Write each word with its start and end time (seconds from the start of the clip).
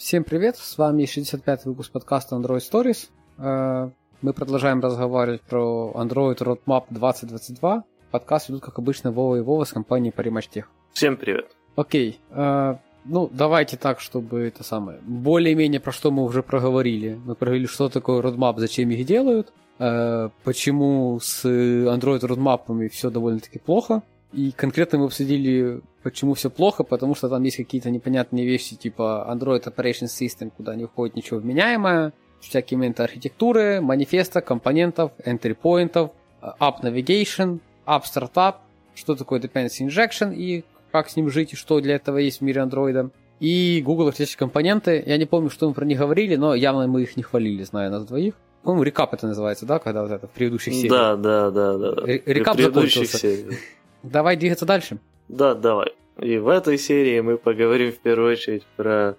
Всем 0.00 0.24
привет, 0.24 0.56
с 0.56 0.78
вами 0.78 1.02
65-й 1.02 1.68
выпуск 1.68 1.92
подкаста 1.92 2.34
Android 2.34 2.60
Stories. 2.60 3.10
Э, 3.36 3.90
мы 4.22 4.32
продолжаем 4.32 4.80
разговаривать 4.80 5.42
про 5.42 5.92
Android 5.94 6.38
Roadmap 6.38 6.84
2022. 6.88 7.84
Подкаст 8.10 8.48
ведут, 8.48 8.62
как 8.62 8.78
обычно, 8.78 9.12
Вова 9.12 9.36
и 9.36 9.40
Вова 9.40 9.64
с 9.64 9.72
компанией 9.72 10.10
Parimatech. 10.16 10.64
Всем 10.94 11.18
привет. 11.18 11.54
Окей, 11.76 12.18
э, 12.30 12.76
ну 13.04 13.28
давайте 13.30 13.76
так, 13.76 14.00
чтобы 14.00 14.40
это 14.40 14.64
самое, 14.64 15.00
более-менее 15.02 15.80
про 15.80 15.92
что 15.92 16.10
мы 16.10 16.24
уже 16.24 16.42
проговорили. 16.42 17.20
Мы 17.26 17.34
проговорили, 17.34 17.66
что 17.66 17.90
такое 17.90 18.22
Roadmap, 18.22 18.54
зачем 18.56 18.88
их 18.88 19.04
делают, 19.04 19.52
э, 19.78 20.30
почему 20.44 21.20
с 21.20 21.44
Android 21.44 22.20
Roadmap 22.20 22.88
все 22.88 23.10
довольно-таки 23.10 23.58
плохо, 23.58 24.02
и 24.32 24.52
конкретно 24.52 24.98
мы 24.98 25.06
обсудили, 25.06 25.80
почему 26.02 26.34
все 26.34 26.50
плохо, 26.50 26.84
потому 26.84 27.14
что 27.14 27.28
там 27.28 27.42
есть 27.42 27.56
какие-то 27.56 27.90
непонятные 27.90 28.46
вещи, 28.46 28.76
типа 28.76 29.26
Android 29.30 29.64
Operation 29.64 30.06
System, 30.06 30.52
куда 30.56 30.76
не 30.76 30.86
входит 30.86 31.16
ничего 31.16 31.40
вменяемое, 31.40 32.12
всякие 32.40 32.78
моменты 32.78 33.02
архитектуры, 33.02 33.80
манифеста, 33.80 34.40
компонентов, 34.40 35.12
entry 35.24 35.54
поинтов, 35.54 36.12
app 36.42 36.82
navigation, 36.82 37.60
app 37.86 38.02
startup, 38.04 38.56
что 38.94 39.14
такое 39.14 39.40
dependency 39.40 39.86
injection 39.86 40.34
и 40.34 40.64
как 40.92 41.08
с 41.08 41.16
ним 41.16 41.30
жить, 41.30 41.52
и 41.52 41.56
что 41.56 41.80
для 41.80 41.96
этого 41.96 42.18
есть 42.18 42.40
в 42.40 42.42
мире 42.42 42.60
андроида. 42.62 43.10
И 43.38 43.80
Google 43.84 44.08
автоматические 44.08 44.38
компоненты. 44.38 45.02
Я 45.06 45.16
не 45.16 45.24
помню, 45.24 45.50
что 45.50 45.68
мы 45.68 45.74
про 45.74 45.84
них 45.84 45.98
говорили, 45.98 46.36
но 46.36 46.54
явно 46.54 46.86
мы 46.86 47.02
их 47.02 47.16
не 47.16 47.22
хвалили, 47.22 47.62
зная 47.62 47.88
нас 47.88 48.04
двоих. 48.04 48.34
По-моему, 48.62 48.82
рекап 48.82 49.14
это 49.14 49.26
называется, 49.26 49.64
да, 49.64 49.78
когда 49.78 50.02
вот 50.02 50.10
это 50.10 50.26
в 50.26 50.30
предыдущих 50.30 50.74
сериях? 50.74 50.90
Да, 50.90 51.16
да, 51.16 51.50
да, 51.50 51.78
да. 51.78 52.06
Рекап 52.06 52.60
закончился. 52.60 53.18
Сериях. 53.18 53.54
Давай 54.02 54.36
двигаться 54.36 54.66
дальше. 54.66 54.98
Да, 55.28 55.54
давай. 55.54 55.94
И 56.18 56.38
в 56.38 56.48
этой 56.48 56.78
серии 56.78 57.20
мы 57.20 57.38
поговорим 57.38 57.92
в 57.92 57.98
первую 57.98 58.32
очередь 58.32 58.64
про 58.76 59.16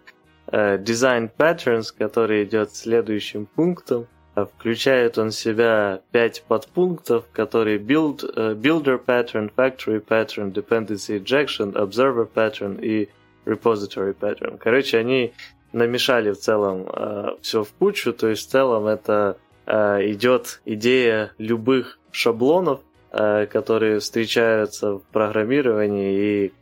э, 0.47 0.77
Design 0.77 1.29
Patterns, 1.35 1.87
который 1.97 2.43
идет 2.43 2.75
следующим 2.75 3.45
пунктом. 3.45 4.07
А 4.33 4.45
включает 4.45 5.17
он 5.17 5.31
в 5.31 5.35
себя 5.35 6.01
пять 6.11 6.43
подпунктов, 6.47 7.25
которые 7.33 7.79
build, 7.79 8.21
uh, 8.33 8.55
Builder 8.55 8.97
Pattern, 9.03 9.51
Factory 9.53 10.01
Pattern, 10.01 10.53
Dependency 10.53 11.21
Injection, 11.21 11.73
Observer 11.73 12.29
Pattern 12.33 12.79
и 12.81 13.09
Repository 13.45 14.15
Pattern. 14.17 14.57
Короче, 14.57 14.99
они 14.99 15.33
намешали 15.73 16.31
в 16.31 16.39
целом 16.39 16.83
uh, 16.83 17.37
все 17.41 17.65
в 17.65 17.73
кучу, 17.73 18.13
то 18.13 18.29
есть 18.29 18.47
в 18.47 18.51
целом 18.51 18.87
это 18.87 19.37
uh, 19.65 20.09
идет 20.09 20.61
идея 20.63 21.33
любых 21.37 21.99
шаблонов, 22.11 22.79
Э, 22.79 22.90
которые 23.11 23.99
встречаются 23.99 24.93
в 24.93 25.01
программировании 25.11 26.13
и 26.13 26.53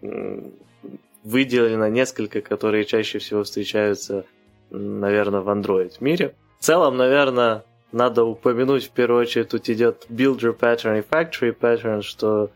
выделено 1.24 1.88
несколько, 1.88 2.42
которые 2.42 2.86
чаще 2.86 3.20
всего 3.20 3.44
встречаются, 3.44 4.26
наверное, 4.72 5.42
в 5.42 5.50
Android 5.50 5.94
мире. 6.00 6.34
В 6.60 6.66
целом, 6.66 6.98
наверное, 6.98 7.64
надо 7.92 8.24
упомянуть 8.24 8.86
в 8.86 8.92
первую 8.92 9.22
очередь, 9.22 9.50
тут 9.50 9.70
идет 9.70 10.06
Builder 10.10 10.58
Pattern 10.58 11.00
и 11.00 11.02
Factory 11.02 11.56
Pattern, 11.58 12.02
что 12.02 12.50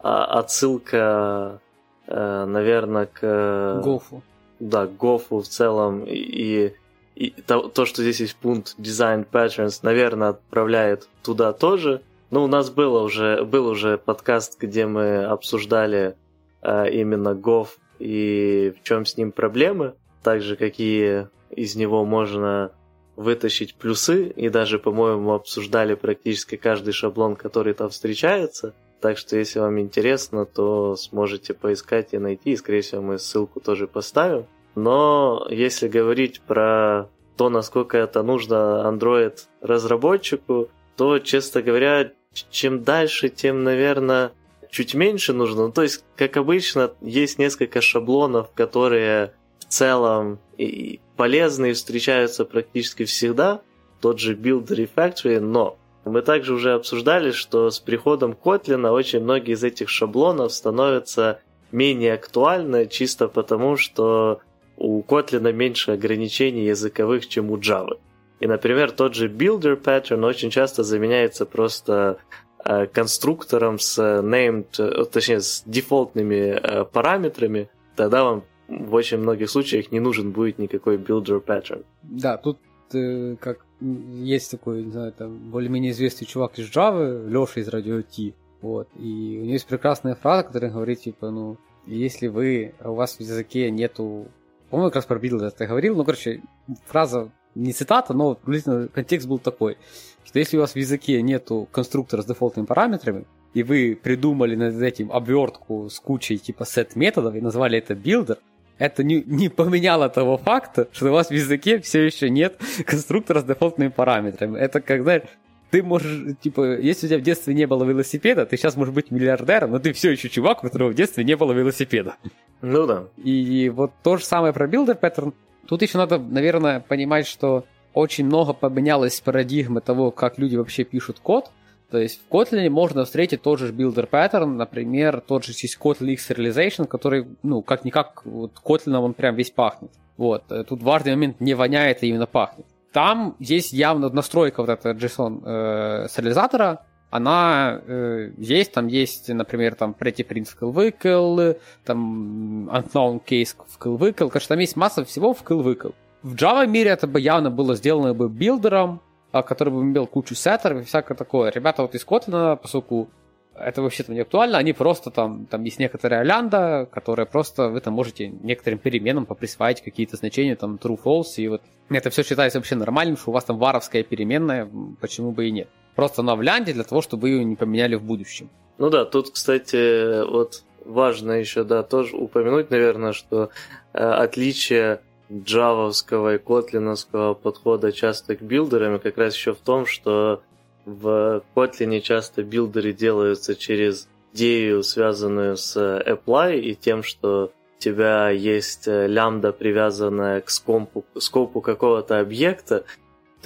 а, 0.00 0.24
отсылка, 0.38 1.60
э, 2.06 2.44
наверное, 2.44 3.06
к... 3.06 3.80
Гофу. 3.82 4.22
Да, 4.60 4.86
Гофу 4.86 5.40
в 5.40 5.48
целом 5.48 6.04
и, 6.04 6.72
и 7.14 7.30
то, 7.46 7.68
то, 7.68 7.84
что 7.84 8.02
здесь 8.02 8.20
есть 8.20 8.36
пункт 8.36 8.76
Design 8.78 9.26
Patterns, 9.30 9.80
наверное, 9.82 10.28
отправляет 10.30 11.08
туда 11.22 11.52
тоже. 11.52 12.02
Ну, 12.30 12.44
у 12.44 12.46
нас 12.48 12.70
было 12.70 13.02
уже, 13.02 13.44
был 13.44 13.68
уже 13.68 13.98
подкаст, 13.98 14.60
где 14.60 14.86
мы 14.86 15.24
обсуждали 15.24 16.16
э, 16.62 16.90
именно 16.90 17.30
Gov 17.30 17.68
и 17.98 18.74
в 18.78 18.82
чем 18.82 19.06
с 19.06 19.16
ним 19.16 19.32
проблемы, 19.32 19.94
также 20.22 20.56
какие 20.56 21.28
из 21.50 21.76
него 21.76 22.04
можно 22.04 22.72
вытащить 23.14 23.76
плюсы, 23.76 24.28
и 24.28 24.48
даже, 24.48 24.78
по-моему, 24.78 25.32
обсуждали 25.32 25.94
практически 25.94 26.56
каждый 26.56 26.92
шаблон, 26.92 27.36
который 27.36 27.74
там 27.74 27.88
встречается. 27.88 28.74
Так 29.00 29.18
что, 29.18 29.36
если 29.36 29.60
вам 29.60 29.78
интересно, 29.78 30.44
то 30.44 30.96
сможете 30.96 31.54
поискать 31.54 32.08
и 32.12 32.18
найти, 32.18 32.52
и, 32.52 32.56
скорее 32.56 32.82
всего, 32.82 33.02
мы 33.02 33.18
ссылку 33.18 33.60
тоже 33.60 33.86
поставим. 33.86 34.46
Но 34.74 35.46
если 35.48 35.88
говорить 35.88 36.40
про 36.40 37.08
то, 37.36 37.48
насколько 37.48 37.96
это 37.96 38.22
нужно 38.22 38.82
Android-разработчику, 38.86 40.68
то, 40.96 41.18
честно 41.18 41.62
говоря, 41.62 42.10
чем 42.50 42.82
дальше, 42.82 43.28
тем, 43.28 43.64
наверное, 43.64 44.32
чуть 44.70 44.94
меньше 44.94 45.32
нужно. 45.32 45.66
Ну, 45.66 45.72
то 45.72 45.82
есть, 45.82 46.04
как 46.16 46.36
обычно, 46.36 46.92
есть 47.00 47.38
несколько 47.38 47.80
шаблонов, 47.80 48.50
которые 48.54 49.32
в 49.60 49.64
целом 49.64 50.38
и 50.58 51.00
полезные 51.16 51.74
встречаются 51.74 52.44
практически 52.44 53.04
всегда. 53.04 53.62
Тот 54.00 54.20
же 54.20 54.34
Build 54.34 54.66
Refactory, 54.68 55.40
но 55.40 55.78
мы 56.04 56.22
также 56.22 56.54
уже 56.54 56.74
обсуждали, 56.74 57.32
что 57.32 57.70
с 57.70 57.80
приходом 57.80 58.32
Kotlin 58.32 58.88
очень 58.90 59.20
многие 59.20 59.54
из 59.54 59.64
этих 59.64 59.88
шаблонов 59.88 60.52
становятся 60.52 61.40
менее 61.72 62.14
актуальны, 62.14 62.86
чисто 62.86 63.28
потому, 63.28 63.76
что 63.76 64.40
у 64.76 65.02
Kotlin 65.02 65.52
меньше 65.52 65.92
ограничений 65.92 66.66
языковых, 66.66 67.26
чем 67.26 67.50
у 67.50 67.56
Java. 67.56 67.98
И, 68.40 68.46
например, 68.46 68.90
тот 68.90 69.14
же 69.14 69.28
builder 69.28 69.80
pattern 69.80 70.24
очень 70.24 70.50
часто 70.50 70.82
заменяется 70.82 71.46
просто 71.46 72.18
э, 72.64 72.86
конструктором 72.86 73.78
с 73.78 73.98
named, 73.98 74.78
э, 74.78 75.04
точнее, 75.06 75.40
с 75.40 75.62
дефолтными 75.64 76.58
э, 76.60 76.84
параметрами, 76.84 77.70
тогда 77.94 78.24
вам 78.24 78.44
в 78.68 78.94
очень 78.94 79.18
многих 79.18 79.48
случаях 79.50 79.92
не 79.92 80.00
нужен 80.00 80.32
будет 80.32 80.58
никакой 80.58 80.96
builder 80.96 81.42
pattern. 81.42 81.84
Да, 82.02 82.36
тут 82.36 82.58
э, 82.92 83.36
как 83.40 83.64
есть 83.80 84.50
такой, 84.50 84.84
не 84.84 84.90
знаю, 84.90 85.12
там 85.12 85.50
более-менее 85.50 85.92
известный 85.92 86.26
чувак 86.26 86.58
из 86.58 86.70
Java, 86.70 87.26
Леша 87.28 87.60
из 87.60 87.68
Radio 87.68 88.02
T, 88.02 88.34
вот, 88.60 88.88
и 88.96 89.38
у 89.40 89.42
него 89.42 89.52
есть 89.52 89.66
прекрасная 89.66 90.14
фраза, 90.14 90.44
которая 90.44 90.70
говорит, 90.70 91.00
типа, 91.00 91.30
ну, 91.30 91.58
если 91.86 92.26
вы, 92.26 92.74
у 92.82 92.94
вас 92.94 93.16
в 93.16 93.20
языке 93.20 93.70
нету, 93.70 94.26
по-моему, 94.70 94.90
как 94.90 94.96
раз 94.96 95.06
про 95.06 95.18
builder 95.18 95.50
ты 95.50 95.66
говорил, 95.66 95.96
ну, 95.96 96.04
короче, 96.04 96.42
фраза 96.86 97.30
не 97.56 97.72
цитата, 97.72 98.14
но 98.14 98.34
приблизительно 98.34 98.88
контекст 98.88 99.26
был 99.26 99.38
такой, 99.38 99.76
что 100.24 100.38
если 100.38 100.56
у 100.56 100.60
вас 100.60 100.72
в 100.72 100.76
языке 100.76 101.20
нету 101.22 101.68
конструктора 101.72 102.22
с 102.22 102.26
дефолтными 102.26 102.66
параметрами, 102.66 103.24
и 103.54 103.62
вы 103.62 103.98
придумали 104.00 104.54
над 104.54 104.80
этим 104.82 105.10
обвертку 105.10 105.88
с 105.88 105.98
кучей 105.98 106.38
типа 106.38 106.66
сет 106.66 106.94
методов 106.94 107.34
и 107.34 107.40
назвали 107.40 107.78
это 107.78 107.94
builder, 107.94 108.38
это 108.78 109.02
не, 109.02 109.22
не 109.24 109.48
поменяло 109.48 110.08
того 110.08 110.36
факта, 110.36 110.88
что 110.92 111.08
у 111.08 111.12
вас 111.12 111.28
в 111.28 111.32
языке 111.32 111.80
все 111.80 112.04
еще 112.04 112.28
нет 112.28 112.60
конструктора 112.84 113.40
с 113.40 113.44
дефолтными 113.44 113.88
параметрами. 113.88 114.58
Это 114.58 114.80
как, 114.80 115.02
знаешь, 115.02 115.22
ты 115.70 115.82
можешь, 115.82 116.36
типа, 116.40 116.78
если 116.78 117.06
у 117.06 117.08
тебя 117.08 117.18
в 117.18 117.22
детстве 117.22 117.54
не 117.54 117.66
было 117.66 117.84
велосипеда, 117.84 118.46
ты 118.46 118.56
сейчас 118.56 118.76
можешь 118.76 118.94
быть 118.94 119.10
миллиардером, 119.10 119.72
но 119.72 119.78
ты 119.78 119.92
все 119.92 120.10
еще 120.10 120.28
чувак, 120.28 120.58
у 120.58 120.66
которого 120.66 120.90
в 120.90 120.94
детстве 120.94 121.24
не 121.24 121.36
было 121.36 121.52
велосипеда. 121.52 122.16
Ну 122.62 122.86
да. 122.86 123.04
И, 123.22 123.64
и 123.64 123.68
вот 123.68 123.92
то 124.02 124.16
же 124.16 124.24
самое 124.24 124.52
про 124.52 124.68
builder 124.68 124.98
pattern. 124.98 125.34
Тут 125.66 125.82
еще 125.82 125.98
надо, 125.98 126.18
наверное, 126.18 126.80
понимать, 126.80 127.26
что 127.26 127.64
очень 127.94 128.26
много 128.26 128.52
поменялось 128.52 129.20
парадигмы 129.20 129.80
того, 129.80 130.10
как 130.10 130.38
люди 130.38 130.56
вообще 130.56 130.84
пишут 130.84 131.18
код. 131.20 131.50
То 131.90 131.98
есть 131.98 132.20
в 132.20 132.32
Kotlin 132.32 132.68
можно 132.68 133.04
встретить 133.04 133.42
тот 133.42 133.60
же 133.60 133.72
builder 133.72 134.08
pattern, 134.08 134.56
например, 134.56 135.20
тот 135.20 135.44
же 135.44 135.52
есть 135.52 135.78
Kotlin 135.80 136.16
Serialization, 136.16 136.86
который, 136.86 137.26
ну, 137.42 137.62
как-никак, 137.62 138.22
вот 138.24 138.52
Kotlin 138.64 138.96
он 138.98 139.14
прям 139.14 139.36
весь 139.36 139.50
пахнет. 139.50 139.92
Вот. 140.16 140.44
Э, 140.50 140.64
тут 140.64 140.82
важный 140.82 141.12
момент, 141.12 141.40
не 141.40 141.54
воняет, 141.54 142.02
а 142.02 142.06
именно 142.06 142.26
пахнет. 142.26 142.66
Там 142.92 143.36
есть 143.38 143.72
явно 143.72 144.08
настройка 144.08 144.62
вот 144.62 144.70
этого 144.70 144.94
JSON 144.94 145.42
э, 145.44 146.08
сериализатора, 146.10 146.84
она 147.10 147.80
э, 147.86 148.30
есть, 148.36 148.72
там 148.72 148.88
есть, 148.88 149.28
например, 149.28 149.74
там 149.74 149.94
Pretty 149.98 150.26
Prince 150.26 150.56
Killwickle, 150.60 151.58
там 151.84 152.68
Unknown 152.68 153.22
Case 153.24 153.54
в 153.68 153.78
Killwickle, 153.78 154.28
конечно, 154.28 154.48
там 154.48 154.58
есть 154.58 154.76
масса 154.76 155.04
всего 155.04 155.32
в 155.32 155.42
Killwickle. 155.42 155.94
В 156.22 156.34
Java 156.34 156.66
мире 156.66 156.90
это 156.90 157.06
бы 157.06 157.20
явно 157.20 157.50
было 157.50 157.76
сделано 157.76 158.12
бы 158.12 158.28
билдером, 158.28 159.00
а, 159.32 159.42
который 159.42 159.72
бы 159.72 159.82
имел 159.82 160.06
кучу 160.06 160.34
сеттеров 160.34 160.82
и 160.82 160.84
всякое 160.84 161.14
такое. 161.14 161.50
Ребята 161.50 161.82
вот 161.82 161.94
из 161.94 162.04
Kotlin, 162.04 162.56
поскольку 162.56 163.08
это 163.54 163.82
вообще-то 163.82 164.12
не 164.12 164.20
актуально, 164.20 164.58
они 164.58 164.72
просто 164.72 165.10
там, 165.10 165.46
там 165.46 165.64
есть 165.64 165.78
некоторая 165.78 166.22
лянда, 166.22 166.88
которая 166.90 167.26
просто 167.26 167.68
вы 167.68 167.80
там 167.80 167.94
можете 167.94 168.28
некоторым 168.28 168.78
переменам 168.78 169.26
поприсваивать 169.26 169.82
какие-то 169.82 170.16
значения, 170.16 170.56
там 170.56 170.76
true, 170.76 170.98
false, 171.02 171.36
и 171.36 171.48
вот 171.48 171.62
это 171.88 172.10
все 172.10 172.22
считается 172.22 172.58
вообще 172.58 172.74
нормальным, 172.74 173.16
что 173.16 173.30
у 173.30 173.32
вас 173.32 173.44
там 173.44 173.58
варовская 173.58 174.02
переменная, 174.02 174.68
почему 175.00 175.32
бы 175.32 175.48
и 175.48 175.50
нет. 175.50 175.68
Просто 175.96 176.22
она 176.22 176.36
в 176.36 176.42
лянде 176.42 176.72
для 176.72 176.84
того, 176.84 177.02
чтобы 177.02 177.30
ее 177.30 177.44
не 177.44 177.56
поменяли 177.56 177.96
в 177.96 178.02
будущем. 178.02 178.50
Ну 178.78 178.90
да, 178.90 179.06
тут, 179.06 179.30
кстати, 179.30 180.24
вот 180.30 180.62
важно 180.84 181.32
еще, 181.32 181.64
да, 181.64 181.82
тоже 181.82 182.16
упомянуть, 182.16 182.70
наверное, 182.70 183.12
что 183.12 183.48
э, 183.94 183.98
отличие 183.98 185.00
джавовского 185.32 186.36
и 186.36 186.38
котлиновского 186.38 187.34
подхода 187.34 187.90
часто 187.92 188.36
к 188.36 188.42
билдерам 188.42 189.00
как 189.00 189.18
раз 189.18 189.34
еще 189.34 189.54
в 189.54 189.58
том, 189.58 189.86
что 189.86 190.42
в 190.84 191.42
Kotlin 191.54 192.00
часто 192.00 192.44
билдеры 192.44 192.92
делаются 192.92 193.56
через 193.56 194.08
идею, 194.32 194.82
связанную 194.84 195.56
с 195.56 195.76
apply 195.76 196.60
и 196.60 196.74
тем, 196.74 197.02
что 197.02 197.50
у 197.76 197.80
тебя 197.80 198.30
есть 198.30 198.86
э, 198.86 199.06
лямбда, 199.06 199.52
привязанная 199.52 200.40
к 200.42 200.50
скопу, 200.50 201.04
скопу 201.18 201.60
какого-то 201.60 202.20
объекта, 202.20 202.84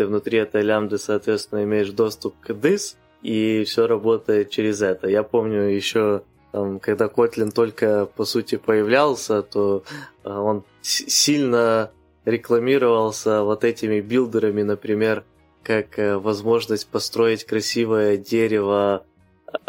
ты 0.00 0.06
внутри 0.06 0.38
этой 0.38 0.62
лямбды, 0.62 0.96
соответственно, 0.96 1.62
имеешь 1.64 1.90
доступ 1.90 2.34
к 2.40 2.52
this, 2.52 2.96
и 3.20 3.64
все 3.64 3.86
работает 3.86 4.48
через 4.48 4.80
это. 4.80 5.08
Я 5.08 5.22
помню 5.22 5.64
еще, 5.64 6.22
когда 6.52 7.04
Kotlin 7.04 7.50
только, 7.50 8.06
по 8.06 8.24
сути, 8.24 8.56
появлялся, 8.56 9.42
то 9.42 9.82
э, 10.24 10.30
он 10.30 10.64
сильно 10.80 11.90
рекламировался 12.24 13.42
вот 13.42 13.62
этими 13.62 14.00
билдерами, 14.00 14.62
например, 14.62 15.24
как 15.62 15.98
э, 15.98 16.16
возможность 16.16 16.88
построить 16.88 17.44
красивое 17.44 18.16
дерево 18.16 19.04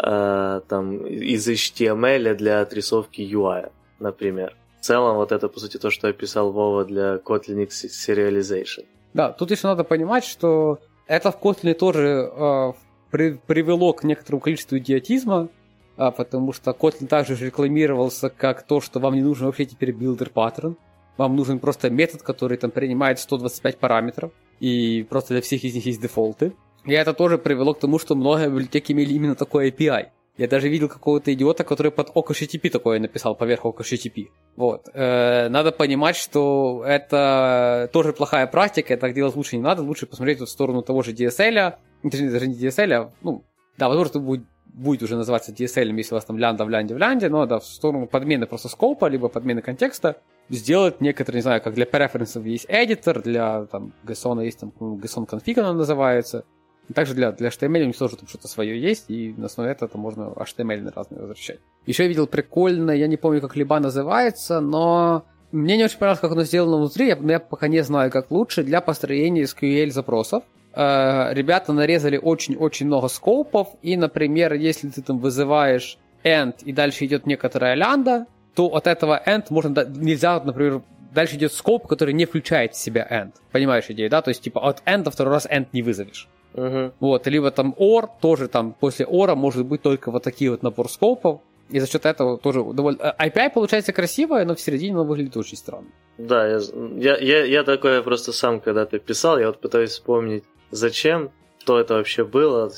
э, 0.02 0.60
там, 0.66 1.06
из 1.06 1.46
HTML 1.46 2.34
для 2.36 2.62
отрисовки 2.62 3.20
UI, 3.20 3.70
например. 3.98 4.56
В 4.80 4.84
целом, 4.86 5.16
вот 5.16 5.30
это, 5.30 5.48
по 5.48 5.60
сути, 5.60 5.76
то, 5.76 5.90
что 5.90 6.08
описал 6.08 6.52
Вова 6.52 6.86
для 6.86 7.16
Kotlin 7.16 7.68
Serialization. 7.68 8.86
Да, 9.14 9.32
тут 9.32 9.50
еще 9.50 9.68
надо 9.68 9.84
понимать, 9.84 10.24
что 10.24 10.78
это 11.06 11.30
в 11.30 11.40
Kotlin 11.40 11.74
тоже 11.74 12.30
э, 12.34 12.72
при, 13.10 13.38
привело 13.46 13.92
к 13.92 14.04
некоторому 14.04 14.40
количеству 14.40 14.78
идиотизма, 14.78 15.48
а, 15.96 16.10
потому 16.10 16.52
что 16.52 16.70
Kotlin 16.70 17.06
также 17.06 17.36
рекламировался 17.36 18.30
как 18.30 18.62
то, 18.66 18.80
что 18.80 19.00
вам 19.00 19.14
не 19.14 19.22
нужен 19.22 19.46
вообще 19.46 19.66
теперь 19.66 19.92
builder 19.92 20.30
pattern. 20.30 20.76
Вам 21.18 21.36
нужен 21.36 21.58
просто 21.58 21.90
метод, 21.90 22.22
который 22.22 22.56
там 22.56 22.70
принимает 22.70 23.18
125 23.18 23.78
параметров, 23.78 24.32
и 24.60 25.06
просто 25.08 25.34
для 25.34 25.42
всех 25.42 25.62
из 25.62 25.74
них 25.74 25.84
есть 25.84 26.00
дефолты. 26.00 26.54
И 26.86 26.92
это 26.92 27.12
тоже 27.12 27.36
привело 27.36 27.74
к 27.74 27.80
тому, 27.80 27.98
что 27.98 28.14
многие 28.14 28.48
библиотеки 28.48 28.92
имели 28.92 29.12
именно 29.12 29.34
такой 29.34 29.70
API. 29.70 30.06
Я 30.38 30.48
даже 30.48 30.68
видел 30.68 30.88
какого-то 30.88 31.32
идиота, 31.34 31.62
который 31.62 31.92
под 31.92 32.08
OkHttp 32.08 32.70
такое 32.70 32.98
написал 32.98 33.34
поверх 33.34 33.66
OkHttp. 33.66 34.28
Вот. 34.56 34.88
Э, 34.94 35.48
надо 35.50 35.72
понимать, 35.72 36.16
что 36.16 36.82
это 36.86 37.90
тоже 37.92 38.14
плохая 38.14 38.46
практика, 38.46 38.96
так 38.96 39.12
делать 39.12 39.36
лучше 39.36 39.56
не 39.56 39.62
надо, 39.62 39.82
лучше 39.82 40.06
посмотреть 40.06 40.40
в 40.40 40.46
сторону 40.46 40.82
того 40.82 41.02
же 41.02 41.12
DSL, 41.12 41.74
даже 42.02 42.46
не 42.46 42.54
DSL, 42.54 42.92
а, 42.92 43.12
ну, 43.20 43.44
да, 43.76 43.88
возможно, 43.88 44.20
будет, 44.20 44.44
будет 44.64 45.02
уже 45.02 45.16
называться 45.16 45.52
DSL, 45.52 45.94
если 45.94 46.14
у 46.14 46.16
вас 46.16 46.24
там 46.24 46.38
лянда 46.38 46.64
в 46.64 46.70
лянде 46.70 46.94
в 46.94 46.98
лянде, 46.98 47.28
но 47.28 47.44
да, 47.44 47.58
в 47.58 47.66
сторону 47.66 48.06
подмены 48.06 48.46
просто 48.46 48.70
скопа, 48.70 49.06
либо 49.06 49.28
подмены 49.28 49.60
контекста, 49.60 50.16
сделать 50.48 51.02
некоторые, 51.02 51.40
не 51.40 51.42
знаю, 51.42 51.60
как 51.60 51.74
для 51.74 51.84
преференсов 51.84 52.46
есть 52.46 52.66
editor, 52.70 53.22
для 53.22 53.66
там 53.66 53.92
JSON 54.04 54.42
есть 54.42 54.60
там 54.60 54.72
JSON 54.80 55.28
config 55.28 55.60
она 55.60 55.74
называется, 55.74 56.46
также 56.94 57.14
для, 57.14 57.32
для 57.32 57.48
HTML 57.48 57.82
у 57.82 57.86
них 57.86 57.96
тоже 57.96 58.16
там 58.16 58.28
что-то 58.28 58.48
свое 58.48 58.80
есть, 58.80 59.04
и 59.08 59.34
на 59.36 59.46
основе 59.46 59.70
этого 59.70 59.90
можно 59.94 60.32
HTML 60.36 60.92
разные 60.94 61.20
возвращать. 61.20 61.60
Еще 61.86 62.04
я 62.04 62.08
видел 62.08 62.26
прикольно, 62.26 62.90
я 62.90 63.06
не 63.06 63.16
помню, 63.16 63.40
как 63.40 63.56
либо 63.56 63.78
называется, 63.78 64.60
но 64.60 65.24
мне 65.52 65.76
не 65.76 65.84
очень 65.84 65.98
понравилось, 65.98 66.20
как 66.20 66.32
оно 66.32 66.44
сделано 66.44 66.78
внутри, 66.78 67.08
я, 67.08 67.16
я 67.16 67.40
пока 67.40 67.68
не 67.68 67.82
знаю, 67.82 68.10
как 68.10 68.30
лучше, 68.30 68.62
для 68.62 68.80
построения 68.80 69.42
SQL 69.42 69.90
запросов. 69.90 70.44
Э, 70.74 71.32
ребята 71.32 71.72
нарезали 71.72 72.16
очень-очень 72.16 72.86
много 72.86 73.08
скопов, 73.08 73.68
и, 73.82 73.96
например, 73.96 74.54
если 74.54 74.88
ты 74.88 75.02
там 75.02 75.18
вызываешь 75.18 75.98
end, 76.24 76.56
и 76.64 76.72
дальше 76.72 77.04
идет 77.04 77.26
некоторая 77.26 77.74
лянда, 77.74 78.26
то 78.54 78.66
от 78.66 78.86
этого 78.86 79.20
end 79.24 79.46
можно, 79.50 79.84
нельзя, 79.84 80.40
например, 80.40 80.82
дальше 81.14 81.36
идет 81.36 81.52
скоп, 81.52 81.86
который 81.86 82.14
не 82.14 82.24
включает 82.24 82.74
в 82.74 82.78
себя 82.78 83.06
end. 83.10 83.32
Понимаешь 83.50 83.84
идею, 83.88 84.10
да? 84.10 84.22
То 84.22 84.30
есть, 84.30 84.42
типа, 84.42 84.66
от 84.66 84.82
end 84.86 85.10
второй 85.10 85.34
раз 85.34 85.46
end 85.46 85.68
не 85.72 85.82
вызовешь. 85.82 86.28
Угу. 86.54 86.92
Вот, 87.00 87.26
либо 87.26 87.50
там 87.50 87.74
OR, 87.78 88.08
тоже 88.20 88.48
там 88.48 88.74
после 88.78 89.06
OR 89.06 89.34
может 89.34 89.66
быть 89.66 89.82
только 89.82 90.10
вот 90.10 90.22
такие 90.22 90.50
вот 90.50 90.62
набор 90.62 90.88
скопов, 90.90 91.40
и 91.70 91.80
за 91.80 91.86
счет 91.86 92.04
этого 92.04 92.38
тоже 92.38 92.62
довольно... 92.62 92.98
Э, 93.18 93.28
API 93.28 93.50
получается 93.50 93.92
красивое, 93.92 94.44
но 94.44 94.54
в 94.54 94.60
середине 94.60 94.92
оно 94.92 95.04
выглядит 95.04 95.36
очень 95.36 95.56
странно. 95.56 95.88
Да, 96.18 96.46
я, 96.46 96.60
я, 96.96 97.16
я, 97.16 97.44
я 97.44 97.64
такое 97.64 98.02
просто 98.02 98.32
сам 98.32 98.60
когда-то 98.60 98.98
писал, 98.98 99.38
я 99.38 99.46
вот 99.46 99.60
пытаюсь 99.60 99.90
вспомнить, 99.90 100.44
зачем, 100.70 101.30
что 101.58 101.78
это 101.80 101.94
вообще 101.94 102.24
было, 102.24 102.70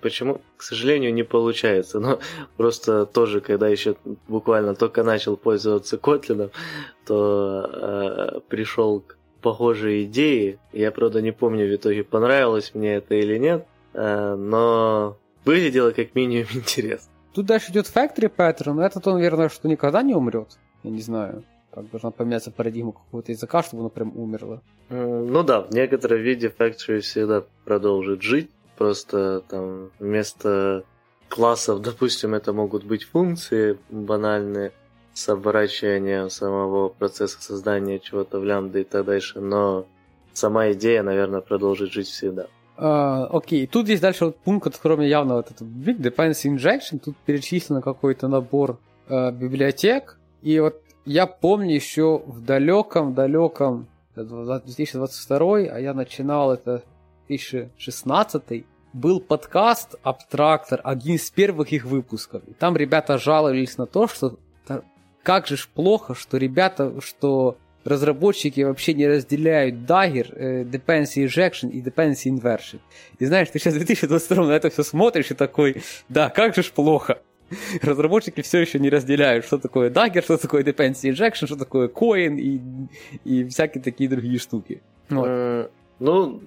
почему, 0.00 0.40
к 0.56 0.62
сожалению, 0.62 1.14
не 1.14 1.22
получается. 1.22 2.00
Но 2.00 2.18
просто 2.56 3.06
тоже, 3.06 3.40
когда 3.40 3.68
еще 3.68 3.96
буквально 4.26 4.74
только 4.74 5.04
начал 5.04 5.36
пользоваться 5.36 5.96
Kotlin, 5.96 6.50
то 7.06 7.70
э, 7.72 8.40
пришел 8.48 9.00
к 9.00 9.16
похожие 9.40 10.04
идеи. 10.04 10.58
Я, 10.72 10.90
правда, 10.90 11.20
не 11.22 11.32
помню 11.32 11.66
в 11.66 11.74
итоге, 11.74 12.04
понравилось 12.04 12.72
мне 12.74 12.94
это 12.94 13.14
или 13.14 13.38
нет, 13.38 13.66
э, 13.94 14.34
но 14.34 15.18
выглядело 15.44 15.90
как 15.92 16.14
минимум 16.14 16.46
интересно. 16.54 17.10
Тут 17.34 17.46
дальше 17.46 17.70
идет 17.70 17.86
Factory 17.86 18.30
Pattern, 18.34 18.72
но 18.72 18.84
этот, 18.84 19.06
он, 19.06 19.14
наверное, 19.14 19.48
что 19.48 19.68
никогда 19.68 20.02
не 20.02 20.14
умрет. 20.14 20.58
Я 20.82 20.90
не 20.90 21.00
знаю, 21.00 21.44
как 21.72 21.90
должна 21.90 22.10
поменяться 22.10 22.50
парадигма 22.50 22.92
какого-то 22.92 23.32
языка, 23.32 23.62
чтобы 23.62 23.82
оно 23.82 23.90
прям 23.90 24.16
умерло. 24.16 24.62
Ну 24.88 25.42
да, 25.44 25.60
в 25.60 25.70
некотором 25.70 26.18
виде 26.18 26.48
Factory 26.48 27.00
всегда 27.00 27.44
продолжит 27.64 28.22
жить, 28.22 28.50
просто 28.76 29.42
там 29.48 29.90
вместо 30.00 30.84
классов, 31.28 31.80
допустим, 31.80 32.34
это 32.34 32.52
могут 32.52 32.84
быть 32.84 33.04
функции 33.04 33.78
банальные, 33.88 34.72
с 35.20 35.28
оборачиванием 35.28 36.30
самого 36.30 36.88
процесса 36.88 37.42
создания 37.42 37.98
чего-то 37.98 38.40
в 38.40 38.44
лямбда 38.44 38.78
и 38.78 38.84
так 38.84 39.04
дальше, 39.04 39.40
но 39.40 39.84
сама 40.32 40.72
идея, 40.72 41.02
наверное, 41.02 41.42
продолжит 41.42 41.92
жить 41.92 42.08
всегда. 42.08 42.46
Uh, 42.78 43.26
окей, 43.26 43.66
тут 43.66 43.88
есть 43.88 44.00
дальше 44.00 44.24
вот 44.24 44.38
пункт, 44.38 44.68
от 44.68 44.76
которого 44.76 45.02
явно 45.02 45.34
вот 45.34 45.50
этот 45.50 45.68
big 45.68 45.98
dependency 45.98 46.50
injection, 46.50 46.98
тут 46.98 47.16
перечислено 47.26 47.82
какой-то 47.82 48.28
набор 48.28 48.78
uh, 49.08 49.30
библиотек, 49.30 50.18
и 50.40 50.58
вот 50.58 50.80
я 51.04 51.26
помню 51.26 51.74
еще 51.74 52.22
в 52.24 52.42
далеком-далеком 52.42 53.88
2022, 54.16 55.56
а 55.70 55.78
я 55.78 55.92
начинал 55.92 56.54
это 56.54 56.82
2016, 57.28 58.64
был 58.94 59.20
подкаст 59.20 59.96
«Абтрактор», 60.02 60.80
один 60.82 61.16
из 61.16 61.30
первых 61.30 61.72
их 61.72 61.84
выпусков. 61.84 62.42
И 62.48 62.54
там 62.54 62.74
ребята 62.76 63.18
жаловались 63.18 63.76
на 63.76 63.86
то, 63.86 64.08
что 64.08 64.38
как 65.22 65.46
же 65.46 65.56
ж 65.56 65.68
плохо, 65.74 66.14
что 66.14 66.36
ребята, 66.36 67.00
что 67.00 67.56
разработчики 67.84 68.60
вообще 68.60 68.94
не 68.94 69.08
разделяют 69.08 69.76
Dagger, 69.76 70.32
э, 70.34 70.64
Dependency 70.64 71.26
Injection 71.26 71.70
и 71.70 71.80
Dependency 71.80 72.30
Inversion. 72.30 72.80
И 73.18 73.24
знаешь, 73.24 73.48
ты 73.48 73.58
сейчас 73.58 73.74
в 73.74 73.78
2022 73.78 74.46
на 74.46 74.52
это 74.52 74.70
все 74.70 74.82
смотришь 74.82 75.30
и 75.30 75.34
такой, 75.34 75.82
да, 76.08 76.28
как 76.28 76.54
же 76.54 76.62
ж 76.62 76.70
плохо. 76.72 77.20
Разработчики 77.82 78.42
все 78.42 78.60
еще 78.60 78.78
не 78.78 78.90
разделяют, 78.90 79.44
что 79.44 79.58
такое 79.58 79.90
Dagger, 79.90 80.22
что 80.22 80.36
такое 80.36 80.62
Dependency 80.62 81.10
Injection, 81.10 81.46
что 81.46 81.56
такое 81.56 81.88
Coin 81.88 82.38
и, 82.38 82.60
и 83.24 83.44
всякие 83.48 83.82
такие 83.82 84.08
другие 84.08 84.38
штуки. 84.38 84.82
Вот. 85.08 85.26
Mm, 85.26 85.70
ну, 85.98 86.40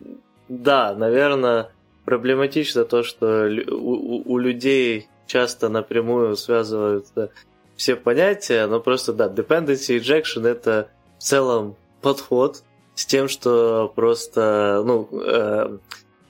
да, 0.50 0.94
наверное, 0.94 1.72
проблематично 2.06 2.86
то, 2.86 3.04
что 3.04 3.50
у, 3.72 3.74
у, 3.74 4.34
у 4.34 4.38
людей 4.38 5.08
часто 5.26 5.70
напрямую 5.70 6.36
связываются 6.36 7.32
все 7.76 7.96
понятия, 7.96 8.68
но 8.68 8.80
просто, 8.80 9.14
да, 9.14 9.28
dependency 9.28 10.00
injection 10.00 10.48
это 10.48 10.90
в 11.18 11.24
целом 11.24 11.76
подход 12.02 12.64
с 12.96 13.06
тем, 13.06 13.28
что 13.28 13.92
просто, 13.96 14.84
ну, 14.86 15.10
э, 15.12 15.78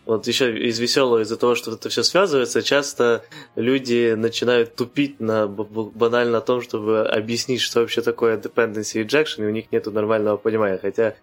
вот 0.05 0.27
еще 0.27 0.57
из 0.57 0.79
веселого, 0.79 1.21
из-за 1.21 1.37
того, 1.37 1.55
что 1.55 1.71
это 1.71 1.89
все 1.89 2.03
связывается, 2.03 2.61
часто 2.61 3.23
люди 3.55 4.13
начинают 4.13 4.75
тупить 4.75 5.19
на 5.19 5.47
банально 5.47 6.41
том, 6.41 6.61
чтобы 6.61 7.07
объяснить, 7.07 7.61
что 7.61 7.81
вообще 7.81 8.01
такое 8.01 8.37
dependency 8.37 9.05
injection, 9.05 9.43
и 9.43 9.47
у 9.47 9.49
них 9.49 9.71
нет 9.71 9.85
нормального 9.85 10.37
понимания. 10.37 10.77
Хотя 10.81 11.15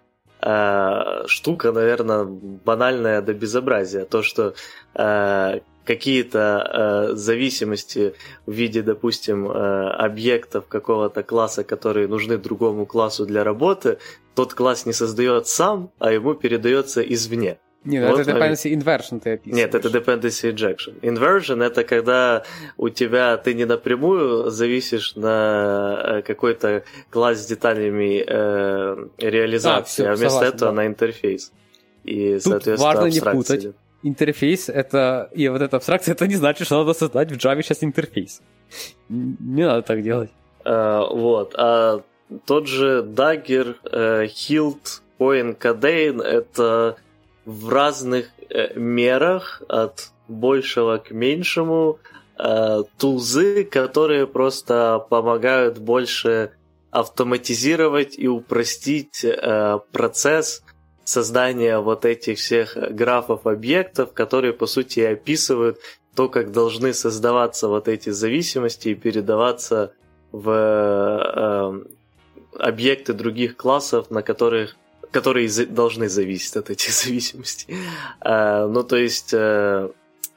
э, 0.43 1.27
штука, 1.27 1.73
наверное, 1.73 2.25
банальная 2.25 3.23
до 3.23 3.35
безобразия. 3.35 4.05
То, 4.05 4.23
что 4.23 4.55
э, 4.95 5.61
какие-то 5.85 7.11
э, 7.13 7.17
зависимости 7.17 8.15
в 8.47 8.53
виде, 8.53 8.83
допустим, 8.83 9.49
объектов 9.51 10.67
какого-то 10.69 11.23
класса, 11.23 11.65
которые 11.65 12.09
нужны 12.09 12.39
другому 12.39 12.87
классу 12.87 13.27
для 13.27 13.45
работы, 13.45 13.99
тот 14.35 14.55
класс 14.55 14.87
не 14.87 14.93
создает 14.93 15.47
сам, 15.47 15.91
а 15.99 16.13
ему 16.13 16.35
передается 16.35 17.01
извне. 17.03 17.59
Нет, 17.83 18.05
ну 18.05 18.11
вот, 18.11 18.21
это 18.21 18.33
dependency 18.33 18.75
inversion 18.75 19.21
ты 19.21 19.33
описываешь. 19.33 19.57
Нет, 19.57 19.75
это 19.75 19.89
dependency 19.89 20.53
injection. 20.53 21.01
Inversion 21.01 21.65
это 21.65 21.83
когда 21.83 22.43
у 22.77 22.91
тебя 22.91 23.37
ты 23.39 23.55
не 23.55 23.65
напрямую 23.65 24.51
зависишь 24.51 25.17
на 25.17 26.01
э, 26.03 26.23
какой-то 26.23 26.85
класс 27.09 27.39
с 27.39 27.47
деталями 27.47 28.23
э, 28.27 29.07
реализации, 29.19 30.05
а, 30.05 30.07
все, 30.07 30.09
а 30.09 30.15
вместо 30.15 30.31
согласен, 30.31 30.55
этого 30.55 30.71
да. 30.73 30.77
на 30.77 30.87
интерфейс. 30.87 31.53
И, 32.05 32.35
Тут 32.35 32.43
соответственно, 32.43 32.95
важно 32.95 33.07
не 33.07 33.21
путать 33.21 33.75
интерфейс 34.03 34.69
это 34.69 35.31
и 35.33 35.49
вот 35.49 35.63
эта 35.63 35.77
абстракция, 35.77 36.13
это 36.13 36.27
не 36.27 36.37
значит, 36.37 36.67
что 36.67 36.79
надо 36.79 36.95
создать 36.95 37.31
в 37.31 37.37
Java 37.37 37.63
сейчас 37.63 37.83
интерфейс. 37.83 38.43
Не 39.09 39.67
надо 39.67 39.83
так 39.83 40.03
делать. 40.03 40.31
Uh, 40.65 41.15
вот. 41.15 41.55
А 41.57 42.03
тот 42.45 42.67
же 42.67 43.03
Dagger, 43.03 43.77
uh, 43.85 44.27
Hilt, 44.27 45.01
Coin, 45.19 45.57
Cadein 45.57 46.23
это 46.23 46.97
в 47.45 47.69
разных 47.69 48.31
uh, 48.49 48.79
мерах 48.79 49.63
от 49.69 50.11
большего 50.29 50.99
к 50.99 51.11
меньшему 51.11 51.99
uh, 52.39 52.87
тулзы, 52.99 53.65
которые 53.65 54.27
просто 54.27 55.05
помогают 55.09 55.79
больше 55.79 56.53
автоматизировать 56.91 58.19
и 58.19 58.29
упростить 58.29 59.25
э, 59.25 59.79
процесс 59.93 60.63
создания 61.05 61.79
вот 61.79 62.05
этих 62.05 62.39
всех 62.39 62.77
графов 62.77 63.47
объектов, 63.47 64.13
которые 64.13 64.53
по 64.53 64.67
сути 64.67 65.01
описывают 65.01 65.79
то, 66.15 66.29
как 66.29 66.53
должны 66.53 66.93
создаваться 66.93 67.69
вот 67.69 67.89
эти 67.89 68.11
зависимости 68.11 68.89
и 68.89 68.95
передаваться 68.95 69.93
в 70.33 70.51
э, 70.51 71.85
объекты 72.59 73.13
других 73.13 73.57
классов, 73.57 74.11
на 74.11 74.23
которых 74.23 74.77
которые 75.11 75.49
должны 75.67 76.09
зависеть 76.09 76.57
от 76.57 76.71
этих 76.71 76.90
зависимостей. 77.05 77.75
Э, 78.25 78.67
ну, 78.67 78.83
то 78.83 78.97
есть 78.97 79.33
э, 79.33 79.90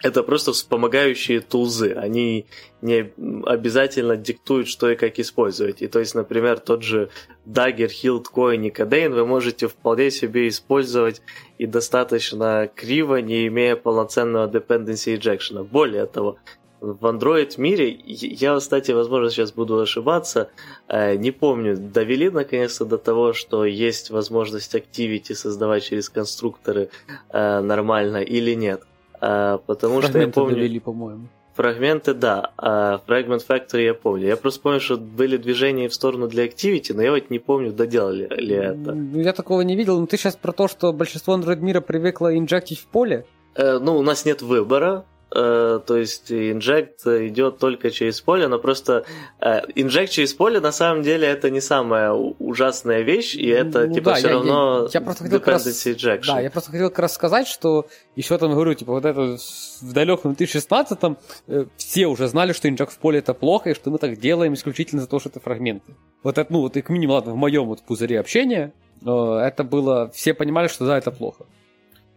это 0.03 0.21
просто 0.21 0.51
вспомогающие 0.51 1.39
тулзы. 1.39 1.93
Они 1.93 2.45
не 2.81 3.13
обязательно 3.45 4.17
диктуют, 4.17 4.67
что 4.67 4.91
и 4.91 4.95
как 4.95 5.17
использовать. 5.17 5.81
И 5.81 5.87
то 5.87 5.99
есть, 5.99 6.13
например, 6.13 6.59
тот 6.59 6.83
же 6.83 7.09
Dagger, 7.45 7.89
Hilt, 7.89 8.25
Coin 8.33 8.67
и 8.67 8.69
Codein 8.69 9.09
вы 9.09 9.25
можете 9.25 9.69
вполне 9.69 10.11
себе 10.11 10.49
использовать 10.49 11.21
и 11.57 11.65
достаточно 11.65 12.69
криво, 12.75 13.15
не 13.17 13.47
имея 13.47 13.77
полноценного 13.77 14.51
dependency 14.51 15.17
injection. 15.17 15.63
Более 15.63 16.05
того, 16.05 16.37
в 16.83 17.05
Android 17.05 17.53
мире, 17.57 17.97
я, 18.05 18.59
кстати, 18.59 18.91
возможно, 18.91 19.29
сейчас 19.29 19.53
буду 19.53 19.79
ошибаться, 19.79 20.49
э, 20.89 21.15
не 21.15 21.31
помню, 21.31 21.77
довели 21.77 22.29
наконец-то 22.29 22.85
до 22.85 22.97
того, 22.97 23.31
что 23.33 23.63
есть 23.63 24.09
возможность 24.09 24.75
Activity 24.75 25.33
создавать 25.33 25.83
через 25.83 26.09
конструкторы 26.09 26.89
э, 27.29 27.61
нормально 27.61 28.17
или 28.17 28.53
нет. 28.53 28.81
Э, 29.21 29.59
потому 29.65 30.01
Фрагменты 30.01 30.09
что 30.09 30.19
я 30.19 30.27
помню... 30.27 30.55
довели, 30.55 30.79
по-моему. 30.79 31.27
Фрагменты, 31.55 32.15
да. 32.15 32.51
Fragment 32.57 33.45
Factory 33.47 33.83
я 33.83 33.93
помню. 33.93 34.25
Я 34.25 34.37
просто 34.37 34.59
помню, 34.59 34.79
что 34.79 34.97
были 34.97 35.37
движения 35.37 35.87
в 35.87 35.93
сторону 35.93 36.27
для 36.27 36.47
Activity, 36.47 36.93
но 36.95 37.03
я 37.03 37.11
вот 37.11 37.29
не 37.29 37.37
помню, 37.37 37.71
доделали 37.71 38.27
ли 38.41 38.55
это. 38.55 38.91
Ну, 38.93 39.19
я 39.19 39.33
такого 39.33 39.61
не 39.61 39.75
видел. 39.75 39.99
Но 39.99 40.07
ты 40.07 40.17
сейчас 40.17 40.35
про 40.35 40.51
то, 40.51 40.67
что 40.67 40.91
большинство 40.91 41.37
Android 41.37 41.59
мира 41.59 41.79
привыкло 41.79 42.35
инжектить 42.35 42.79
в 42.79 42.87
поле? 42.87 43.27
Ну, 43.55 43.99
у 43.99 44.01
нас 44.01 44.25
нет 44.25 44.41
выбора. 44.41 45.05
Э, 45.35 45.79
то 45.85 45.97
есть 45.97 46.31
инжект 46.31 47.07
идет 47.07 47.57
только 47.57 47.89
через 47.89 48.21
поле, 48.21 48.47
но 48.47 48.59
просто 48.59 49.05
э, 49.39 49.61
инжект 49.73 50.11
через 50.11 50.33
поле 50.33 50.59
на 50.59 50.71
самом 50.71 51.01
деле 51.01 51.27
это 51.27 51.49
не 51.49 51.59
самая 51.59 52.11
ужасная 52.11 53.01
вещь, 53.01 53.33
и 53.35 53.47
это 53.47 53.87
ну, 53.87 53.95
типа 53.95 54.11
да, 54.11 54.15
все 54.15 54.27
я, 54.27 54.33
равно 54.35 54.83
я, 54.83 54.99
я 54.99 55.01
просто 55.01 55.23
хотел 55.23 55.41
раз, 55.43 55.65
injection. 55.65 56.27
Да, 56.27 56.39
я 56.39 56.51
просто 56.51 56.71
хотел 56.71 56.89
как 56.89 56.99
раз 56.99 57.13
сказать, 57.13 57.47
что 57.47 57.87
еще 58.15 58.37
там 58.37 58.51
говорю, 58.51 58.75
типа 58.75 58.91
вот 58.91 59.05
это 59.05 59.37
в 59.81 59.93
далеком 59.93 60.33
2016-м 60.33 61.17
э, 61.47 61.65
все 61.77 62.05
уже 62.05 62.27
знали, 62.27 62.53
что 62.53 62.69
инжект 62.69 62.93
в 62.93 62.99
поле 62.99 63.17
это 63.17 63.33
плохо, 63.33 63.71
и 63.71 63.73
что 63.73 63.89
мы 63.89 63.97
так 63.97 64.19
делаем 64.19 64.53
исключительно 64.53 65.01
за 65.01 65.07
то, 65.07 65.19
что 65.19 65.29
это 65.29 65.39
фрагменты. 65.39 65.95
Вот 66.21 66.37
это, 66.37 66.53
ну, 66.53 66.61
вот 66.61 66.77
и 66.77 66.83
к 66.83 66.89
минимуму, 66.89 67.15
ладно, 67.15 67.33
в 67.33 67.37
моем 67.37 67.65
вот 67.65 67.81
пузыре 67.81 68.19
общения 68.19 68.71
это 69.01 69.63
было, 69.63 70.11
все 70.13 70.33
понимали, 70.33 70.67
что 70.67 70.85
да, 70.85 70.97
это 70.97 71.11
плохо. 71.11 71.45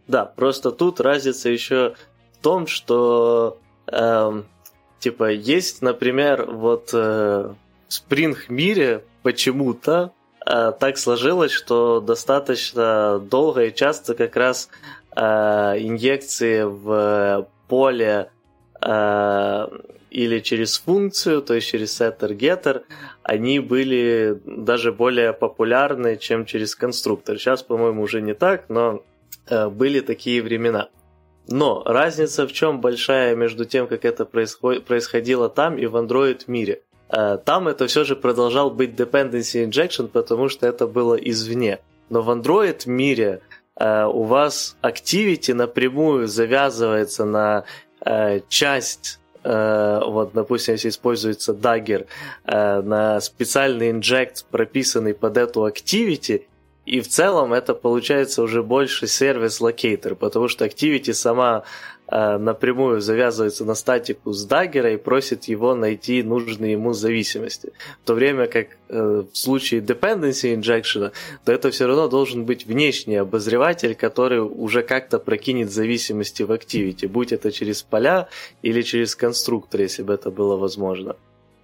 Да, 0.07 0.25
просто 0.25 0.71
тут 0.71 1.01
разница 1.01 1.49
еще 1.49 1.95
том, 2.47 2.69
что 2.69 3.59
э, 3.89 4.43
типа 5.01 5.33
есть, 5.33 5.83
например, 5.83 6.49
вот 6.49 6.91
э, 6.93 6.97
в 7.89 7.91
Spring 7.91 8.37
мире 8.49 9.03
почему-то 9.25 10.13
э, 10.47 10.73
так 10.79 10.97
сложилось, 10.97 11.51
что 11.51 12.01
достаточно 12.01 13.19
долго 13.19 13.65
и 13.65 13.75
часто 13.75 14.15
как 14.15 14.37
раз 14.37 14.69
э, 15.17 15.21
инъекции 15.21 16.63
в 16.63 17.49
поле 17.67 18.31
э, 18.81 19.67
или 20.11 20.39
через 20.39 20.79
функцию, 20.79 21.43
то 21.43 21.53
есть 21.53 21.67
через 21.67 22.01
setter-getter, 22.01 22.85
они 23.25 23.59
были 23.59 24.41
даже 24.47 24.93
более 24.93 25.33
популярны, 25.33 26.17
чем 26.17 26.47
через 26.47 26.77
конструктор. 26.77 27.41
Сейчас, 27.41 27.65
по-моему, 27.65 28.03
уже 28.03 28.23
не 28.23 28.35
так, 28.35 28.67
но 28.69 29.03
э, 29.49 29.69
были 29.69 29.99
такие 29.99 30.43
времена. 30.43 30.91
Но 31.49 31.83
разница 31.85 32.47
в 32.47 32.53
чем 32.53 32.81
большая 32.81 33.37
между 33.37 33.65
тем, 33.65 33.87
как 33.87 34.05
это 34.05 34.25
происходило 34.25 35.49
там 35.49 35.79
и 35.79 35.87
в 35.87 35.97
Android 35.97 36.43
мире. 36.47 36.83
Э, 37.09 37.39
там 37.45 37.69
это 37.69 37.87
все 37.87 38.05
же 38.05 38.17
продолжал 38.17 38.71
быть 38.71 38.95
dependency 38.95 39.65
injection, 39.65 40.09
потому 40.09 40.49
что 40.49 40.67
это 40.67 40.87
было 40.87 41.15
извне. 41.15 41.79
Но 42.09 42.23
в 42.23 42.31
Android 42.31 42.83
мире 42.87 43.41
э, 43.77 44.05
у 44.05 44.23
вас 44.23 44.77
activity 44.83 45.55
напрямую 45.55 46.27
завязывается 46.27 47.25
на 47.25 47.65
э, 48.05 48.41
часть 48.49 49.21
вот, 49.49 50.33
допустим, 50.33 50.75
если 50.75 50.89
используется 50.89 51.53
Dagger, 51.53 52.09
на 52.47 53.21
специальный 53.21 53.93
инжект, 53.93 54.45
прописанный 54.51 55.15
под 55.15 55.37
эту 55.37 55.69
activity, 55.69 56.47
и 56.87 57.01
в 57.01 57.09
целом 57.09 57.53
это 57.53 57.75
получается 57.75 58.43
уже 58.43 58.63
больше 58.63 59.09
сервис-локейтер, 59.09 60.15
потому 60.15 60.47
что 60.47 60.65
Activity 60.65 61.13
сама 61.13 61.65
э, 62.07 62.39
напрямую 62.39 63.01
завязывается 63.01 63.65
на 63.65 63.75
статику 63.75 64.33
с 64.33 64.45
даггера 64.45 64.93
и 64.93 64.97
просит 64.97 65.45
его 65.47 65.75
найти 65.75 66.23
нужные 66.23 66.73
ему 66.73 66.93
зависимости. 66.93 67.73
В 68.05 68.07
то 68.07 68.15
время 68.15 68.47
как 68.47 68.69
э, 68.89 69.25
в 69.33 69.37
случае 69.37 69.81
dependency 69.81 70.55
injection, 70.55 71.11
то 71.45 71.53
это 71.53 71.73
все 71.73 71.89
равно 71.89 72.07
должен 72.07 72.45
быть 72.45 72.67
внешний 72.67 73.17
обозреватель, 73.17 73.97
который 73.97 74.39
уже 74.41 74.83
как-то 74.83 75.19
прокинет 75.19 75.73
зависимости 75.73 76.45
в 76.45 76.53
Activity, 76.53 77.09
будь 77.09 77.33
это 77.33 77.51
через 77.51 77.83
поля 77.83 78.29
или 78.63 78.83
через 78.83 79.17
конструктор, 79.17 79.81
если 79.81 80.05
бы 80.05 80.15
это 80.15 80.31
было 80.31 80.57
возможно. 80.57 81.17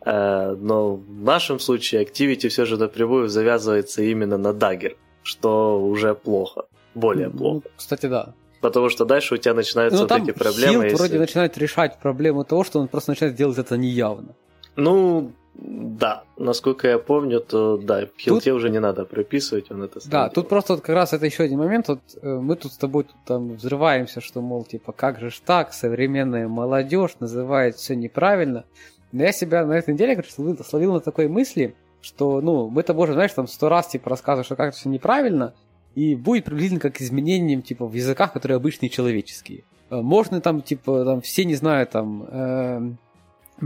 Э, 0.05 0.57
но 0.59 0.97
в 0.97 1.23
нашем 1.23 1.61
случае 1.61 2.03
Activity 2.03 2.49
все 2.49 2.65
же 2.65 2.77
напрямую 2.77 3.29
завязывается 3.29 4.03
именно 4.03 4.37
на 4.37 4.49
Dagger 4.49 4.97
что 5.23 5.81
уже 5.81 6.15
плохо. 6.15 6.65
Более 6.95 7.29
ну, 7.29 7.39
плохо. 7.39 7.69
Кстати, 7.77 8.07
да. 8.07 8.35
Потому 8.61 8.91
что 8.91 9.05
дальше 9.05 9.35
у 9.35 9.37
тебя 9.39 9.55
начинаются 9.55 10.03
ну, 10.03 10.09
вот 10.09 10.23
эти 10.23 10.31
проблемы. 10.31 10.73
Хилд 10.73 10.85
если... 10.85 10.97
вроде 10.97 11.19
начинает 11.19 11.59
решать 11.59 11.99
проблему 11.99 12.45
того, 12.45 12.65
что 12.65 12.81
он 12.81 12.89
просто 12.89 13.11
начинает 13.11 13.35
делать 13.35 13.59
это 13.59 13.77
неявно. 13.77 14.35
Ну, 14.77 15.33
да, 15.55 16.25
насколько 16.39 16.89
я 16.89 16.99
помню, 16.99 17.41
то 17.41 17.77
да, 17.77 18.07
хилте 18.19 18.51
тут... 18.51 18.57
уже 18.57 18.71
не 18.71 18.81
надо 18.81 19.05
прописывать, 19.05 19.71
он 19.71 19.83
это 19.83 20.01
Да, 20.09 20.29
тут 20.29 20.49
просто 20.49 20.75
вот 20.75 20.83
как 20.83 20.95
раз 20.95 21.13
это 21.13 21.27
еще 21.27 21.43
один 21.43 21.59
момент. 21.59 21.89
Вот, 21.89 22.01
э, 22.23 22.39
мы 22.41 22.57
тут 22.57 22.73
с 22.73 22.77
тобой 22.77 23.05
тут, 23.05 23.17
там 23.27 23.57
взрываемся, 23.57 24.21
что, 24.21 24.41
мол, 24.41 24.65
типа, 24.65 24.93
как 24.93 25.21
же 25.21 25.31
ж 25.31 25.41
так, 25.45 25.75
современная 25.75 26.49
молодежь 26.49 27.17
называет 27.21 27.77
все 27.77 27.95
неправильно. 27.97 28.65
Но 29.13 29.25
я 29.25 29.33
себя 29.33 29.67
на 29.67 29.75
этой 29.75 29.93
неделе, 29.93 30.15
короче, 30.15 30.33
словил, 30.33 30.57
словил 30.65 30.95
на 30.95 31.01
такой 31.01 31.29
мысли, 31.29 31.75
что, 32.03 32.41
ну, 32.41 32.69
мы-то 32.69 32.93
можем, 32.93 33.15
знаешь, 33.15 33.33
там 33.33 33.47
сто 33.47 33.69
раз, 33.69 33.89
типа, 33.89 34.11
рассказывать, 34.11 34.47
что 34.47 34.57
как-то 34.57 34.79
все 34.79 34.89
неправильно, 34.89 35.55
и 35.95 36.15
будет 36.15 36.45
приблизительно 36.45 36.81
как 36.81 37.01
изменением, 37.01 37.63
типа, 37.63 37.87
в 37.87 37.95
языках, 37.95 38.33
которые 38.33 38.57
обычные 38.57 38.91
человеческие. 38.91 39.65
Э, 39.89 40.01
можно 40.01 40.41
там, 40.41 40.61
типа, 40.63 41.05
там, 41.05 41.21
все, 41.21 41.45
не 41.45 41.55
знаю, 41.55 41.87
там, 41.87 42.27
э, 42.29 42.93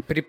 при, 0.07 0.27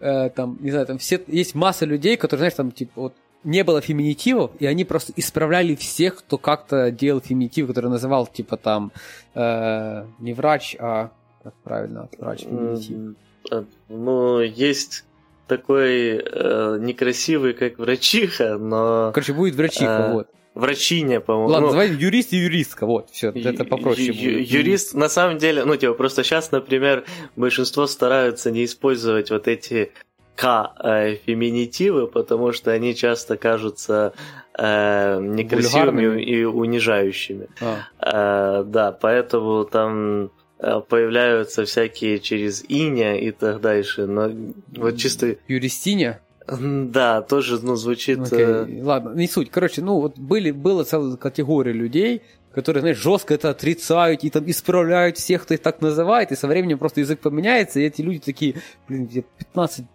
э, 0.00 0.30
там, 0.30 0.58
не 0.60 0.70
знаю, 0.70 0.86
там, 0.86 0.98
все, 0.98 1.20
есть 1.26 1.54
масса 1.54 1.86
людей, 1.86 2.16
которые, 2.16 2.40
знаешь, 2.42 2.54
там, 2.54 2.70
типа, 2.70 2.92
вот, 3.00 3.14
не 3.42 3.64
было 3.64 3.80
феминитивов, 3.80 4.50
и 4.58 4.66
они 4.66 4.84
просто 4.84 5.12
исправляли 5.16 5.74
всех, 5.74 6.18
кто 6.18 6.36
как-то 6.36 6.90
делал 6.90 7.20
феминитив, 7.20 7.66
который 7.68 7.90
называл, 7.90 8.26
типа, 8.26 8.56
там, 8.56 8.92
э, 9.34 10.04
не 10.18 10.34
врач, 10.34 10.76
а, 10.78 11.10
как 11.42 11.54
правильно, 11.64 12.08
врач, 12.18 12.40
феминитив. 12.42 13.16
Э, 13.50 13.64
ну, 13.88 14.40
есть 14.40 15.04
такой 15.50 16.22
э, 16.22 16.78
некрасивый, 16.80 17.54
как 17.54 17.78
врачиха, 17.78 18.56
но... 18.56 19.10
Короче, 19.12 19.32
будет 19.32 19.56
врачиха, 19.56 20.06
э, 20.08 20.12
вот. 20.12 20.28
Врачиня, 20.54 21.20
по-моему. 21.20 21.48
Ладно, 21.48 21.66
ну, 21.66 21.72
давай 21.72 21.90
юрист 21.90 22.32
и 22.32 22.36
юристка, 22.36 22.86
вот, 22.86 23.10
все, 23.10 23.30
это 23.30 23.64
попроще 23.64 24.06
ю- 24.06 24.14
будет. 24.14 24.48
Юрист, 24.48 24.94
на 24.94 25.08
самом 25.08 25.38
деле, 25.38 25.64
ну, 25.64 25.76
типа, 25.76 25.94
просто 25.94 26.22
сейчас, 26.22 26.52
например, 26.52 27.04
большинство 27.36 27.86
стараются 27.86 28.50
не 28.50 28.64
использовать 28.64 29.30
вот 29.30 29.48
эти 29.48 29.92
К-феминитивы, 30.36 32.06
потому 32.06 32.52
что 32.52 32.70
они 32.70 32.94
часто 32.94 33.36
кажутся 33.36 34.12
э, 34.56 35.20
некрасивыми 35.20 36.06
Бульгарными. 36.06 36.22
и 36.22 36.44
унижающими. 36.44 37.48
А. 37.60 38.60
Э, 38.60 38.64
да, 38.64 38.92
поэтому 38.92 39.64
там 39.64 40.24
Э, 40.24 40.39
появляются 40.88 41.64
всякие 41.64 42.18
через 42.18 42.64
иня 42.68 43.18
и 43.18 43.30
так 43.30 43.60
дальше, 43.60 44.06
но 44.06 44.30
вот 44.76 44.96
чисто... 44.96 45.36
Юристиня? 45.48 46.20
Да, 46.46 47.22
тоже, 47.22 47.60
ну, 47.62 47.76
звучит... 47.76 48.18
Okay. 48.18 48.80
Э, 48.80 48.82
Ладно, 48.82 49.14
не 49.14 49.28
суть. 49.28 49.50
Короче, 49.50 49.82
ну, 49.82 50.00
вот 50.00 50.18
были, 50.18 50.50
была 50.50 50.84
целая 50.84 51.16
категория 51.16 51.72
людей, 51.72 52.22
которые, 52.52 52.80
знаешь, 52.80 52.98
жестко 52.98 53.34
это 53.34 53.50
отрицают 53.50 54.24
и 54.24 54.30
там 54.30 54.48
исправляют 54.50 55.16
всех, 55.16 55.44
кто 55.44 55.54
их 55.54 55.60
так 55.60 55.80
называет, 55.80 56.32
и 56.32 56.36
со 56.36 56.48
временем 56.48 56.78
просто 56.78 57.00
язык 57.00 57.20
поменяется, 57.20 57.78
и 57.80 57.84
эти 57.84 58.02
люди 58.02 58.18
такие, 58.20 58.56
блин, 58.88 59.08
15 59.38 59.86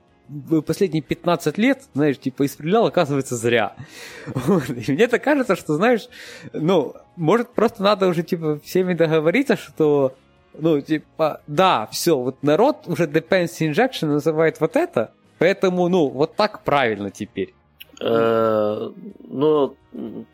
последние 0.65 1.03
15 1.03 1.57
лет, 1.57 1.83
знаешь, 1.93 2.17
типа, 2.17 2.45
исправлял, 2.45 2.87
оказывается, 2.87 3.35
зря. 3.35 3.75
Вот. 4.33 4.69
И 4.69 4.91
мне 4.91 5.07
так 5.07 5.23
кажется, 5.23 5.55
что, 5.55 5.75
знаешь, 5.75 6.07
ну, 6.53 6.95
может, 7.15 7.53
просто 7.53 7.83
надо 7.83 8.07
уже, 8.07 8.23
типа, 8.23 8.59
всеми 8.63 8.93
договориться, 8.93 9.55
что 9.55 10.15
ну, 10.59 10.81
типа, 10.81 11.41
да, 11.47 11.87
все, 11.91 12.17
вот 12.17 12.43
народ 12.43 12.87
уже 12.87 13.05
dependency 13.05 13.71
injection 13.71 14.07
называет 14.07 14.59
вот 14.59 14.75
это, 14.75 15.11
Поэтому, 15.37 15.89
ну, 15.89 16.07
вот 16.07 16.35
так 16.35 16.63
правильно 16.63 17.11
теперь. 17.11 17.53
Э, 18.01 18.89
ну, 19.27 19.75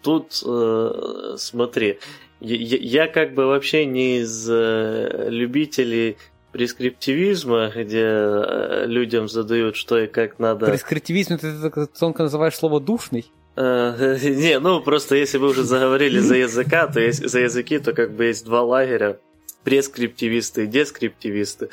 тут 0.01 0.43
э, 0.45 1.35
смотри, 1.37 1.99
я, 2.39 2.77
я 2.77 3.07
как 3.07 3.33
бы 3.33 3.45
вообще 3.45 3.85
не 3.85 4.19
из 4.19 4.47
э, 4.49 5.27
любителей 5.29 6.17
прескриптивизма, 6.51 7.71
где 7.73 8.85
людям 8.85 9.27
задают, 9.29 9.75
что 9.75 9.99
и 9.99 10.07
как 10.07 10.37
надо. 10.39 10.65
Прескриптивизм, 10.65 11.37
ты 11.37 11.87
тонко 11.87 12.23
называешь 12.23 12.55
слово 12.55 12.79
душный? 12.79 13.31
Не, 13.55 14.59
ну 14.59 14.81
просто 14.81 15.15
если 15.15 15.37
вы 15.37 15.49
уже 15.49 15.63
заговорили 15.63 16.19
за 16.19 16.35
языка, 16.37 16.87
то 16.87 17.01
есть 17.01 17.27
за 17.27 17.41
языки, 17.41 17.79
то 17.79 17.93
как 17.93 18.13
бы 18.13 18.25
есть 18.25 18.45
два 18.45 18.63
лагеря 18.63 19.19
прескриптивисты 19.63 20.63
и 20.63 20.67
дескриптивисты. 20.67 21.69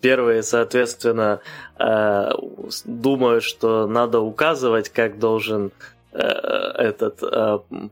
Первые, 0.00 0.42
соответственно, 0.42 1.40
думают, 2.84 3.44
что 3.44 3.86
надо 3.86 4.20
указывать, 4.20 4.88
как 4.88 5.18
должен 5.18 5.70
этот 6.12 7.20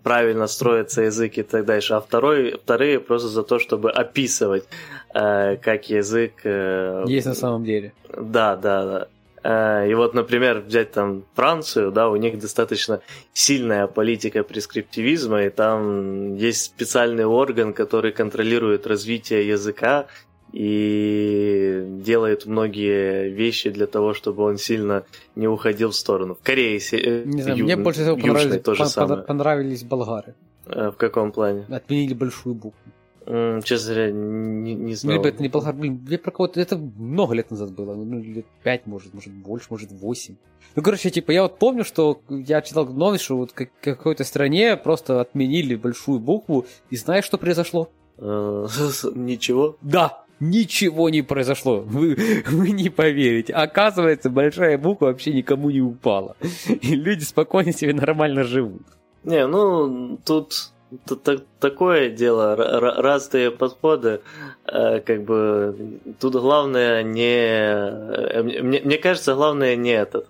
правильно 0.03 0.47
строится 0.47 1.03
язык 1.03 1.39
и 1.39 1.43
так 1.43 1.65
дальше, 1.65 1.95
а 1.95 2.01
второй, 2.01 2.53
вторые 2.53 2.99
просто 2.99 3.29
за 3.29 3.43
то, 3.43 3.59
чтобы 3.59 3.91
описывать, 3.91 4.65
как 5.13 5.91
язык 5.91 6.45
есть 6.45 7.27
на 7.27 7.35
самом 7.35 7.65
деле. 7.65 7.93
Да, 8.09 8.57
да, 8.57 8.85
да. 8.85 9.09
И 9.47 9.95
вот, 9.95 10.15
например, 10.15 10.61
взять 10.67 10.91
там 10.93 11.23
Францию, 11.35 11.93
да, 11.93 12.09
у 12.09 12.17
них 12.17 12.39
достаточно 12.39 13.01
сильная 13.33 13.87
политика 13.87 14.43
прескриптивизма, 14.43 15.45
и 15.45 15.51
там 15.51 16.35
есть 16.35 16.65
специальный 16.65 17.25
орган, 17.27 17.73
который 17.73 18.11
контролирует 18.13 18.87
развитие 18.87 19.47
языка 19.47 20.07
и 20.53 21.85
делает 22.05 22.47
многие 22.47 23.29
вещи 23.29 23.71
для 23.71 23.87
того, 23.87 24.15
чтобы 24.15 24.43
он 24.43 24.57
сильно 24.59 25.05
не 25.37 25.47
уходил 25.49 25.91
в 25.91 25.95
сторону. 25.95 26.35
В 26.35 26.43
Корее, 26.43 26.79
э, 26.93 27.25
не 27.25 27.43
знаю, 27.43 27.59
ю- 27.59 27.65
мне 27.65 27.77
больше 27.77 28.01
всего 28.01 28.17
понравились, 28.17 28.63
то 28.63 28.75
же 28.75 28.83
пон- 28.83 28.87
самое. 28.89 29.23
понравились 29.23 29.83
болгары. 29.85 30.35
Э, 30.67 30.91
в 30.91 30.97
каком 30.97 31.31
плане? 31.33 31.67
Отменили 31.69 32.15
большую 32.15 32.55
букву. 32.55 32.81
Честно 33.27 33.95
говоря, 33.95 34.13
не, 34.13 34.75
не 34.75 34.95
знаю. 34.95 35.17
Ну, 35.17 35.23
либо 35.25 35.35
это 35.35 35.43
не 35.43 35.49
болгар, 35.49 35.75
блин, 35.75 36.07
я 36.09 36.19
про 36.19 36.31
кого-то, 36.31 36.61
это 36.61 36.77
много 36.77 37.35
лет 37.35 37.51
назад 37.51 37.73
было, 37.73 37.95
ну, 37.95 38.23
лет 38.23 38.47
пять, 38.63 38.87
может, 38.87 39.13
может, 39.15 39.33
больше, 39.33 39.67
может, 39.71 39.91
восемь. 39.91 40.37
Ну, 40.77 40.83
короче, 40.83 41.11
типа, 41.11 41.33
я 41.33 41.43
вот 41.43 41.59
помню, 41.59 41.85
что 41.85 42.21
я 42.29 42.63
читал 42.63 42.87
новость, 42.87 43.25
что 43.25 43.37
вот 43.37 43.51
в 43.51 43.69
какой-то 43.81 44.23
стране 44.23 44.77
просто 44.77 45.21
отменили 45.21 45.75
большую 45.75 46.21
букву, 46.21 46.67
и 46.91 46.97
знаешь, 46.97 47.25
что 47.25 47.37
произошло? 47.37 47.91
Э, 48.19 48.67
ничего? 49.15 49.77
Да, 49.83 50.25
ничего 50.39 51.09
не 51.09 51.23
произошло. 51.23 51.81
Вы, 51.81 52.17
вы 52.47 52.71
не 52.71 52.91
поверите. 52.91 53.53
Оказывается, 53.53 54.31
большая 54.31 54.79
буква 54.79 55.07
вообще 55.07 55.33
никому 55.33 55.71
не 55.71 55.81
упала. 55.81 56.37
И 56.69 56.95
люди 56.95 57.25
спокойно 57.25 57.73
себе 57.73 57.93
нормально 57.93 58.45
живут. 58.45 58.83
Не, 59.25 59.47
ну, 59.47 60.19
тут 60.25 60.71
Тут 61.05 61.29
такое 61.59 62.11
дело, 62.11 62.55
разные 62.57 63.51
подходы, 63.51 64.21
э, 64.67 65.01
как 65.01 65.25
бы 65.25 65.99
тут 66.21 66.35
главное 66.35 67.03
не, 67.03 67.39
э, 67.39 68.43
мне, 68.43 68.81
мне 68.81 68.97
кажется, 68.99 69.35
главное 69.35 69.75
не 69.75 69.91
этот, 69.91 70.29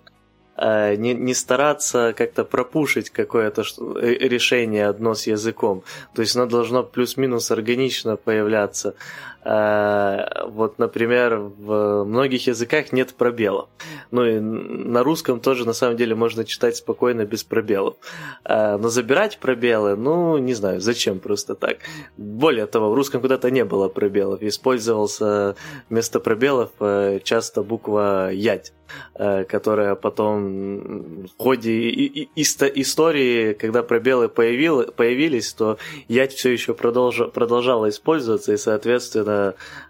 э, 0.57 0.95
не, 0.95 1.13
не 1.13 1.35
стараться 1.35 2.13
как-то 2.17 2.43
пропушить 2.43 3.11
какое-то 3.11 3.61
решение 4.01 4.87
одно 4.87 5.13
с 5.13 5.27
языком. 5.27 5.83
То 6.15 6.23
есть 6.23 6.35
оно 6.35 6.47
должно 6.47 6.81
плюс-минус 6.81 7.51
органично 7.51 8.15
появляться. 8.15 8.95
Э, 9.43 10.45
вот, 10.47 10.79
например, 10.79 11.37
в 11.37 12.03
многих 12.03 12.47
языках 12.47 12.91
нет 12.91 13.13
пробелов. 13.13 13.69
Ну 14.11 14.25
и 14.25 14.39
на 14.39 15.03
русском 15.03 15.39
тоже 15.39 15.65
на 15.65 15.73
самом 15.73 15.97
деле 15.97 16.15
можно 16.15 16.43
читать 16.43 16.75
спокойно 16.75 17.25
без 17.25 17.43
пробелов. 17.43 17.95
Э, 18.43 18.77
но 18.77 18.89
забирать 18.89 19.39
пробелы, 19.39 19.95
ну, 19.95 20.37
не 20.37 20.53
знаю, 20.53 20.81
зачем 20.81 21.19
просто 21.19 21.55
так. 21.55 21.77
Более 22.17 22.65
того, 22.65 22.91
в 22.91 22.93
русском 22.93 23.21
куда-то 23.21 23.51
не 23.51 23.65
было 23.65 23.87
пробелов. 23.89 24.41
Использовался 24.41 25.55
вместо 25.89 26.19
пробелов 26.19 26.71
э, 26.79 27.19
часто 27.23 27.63
буква 27.63 28.31
«ять». 28.31 28.73
Э, 29.15 29.43
которая 29.43 29.95
потом 29.95 31.25
в 31.25 31.37
ходе 31.37 31.89
истории, 32.35 33.53
когда 33.53 33.83
пробелы 33.83 34.29
появились, 34.29 35.53
то 35.53 35.77
ять 36.07 36.33
все 36.33 36.51
еще 36.51 36.73
продолжала 36.73 37.89
использоваться, 37.89 38.53
и, 38.53 38.57
соответственно, 38.57 39.36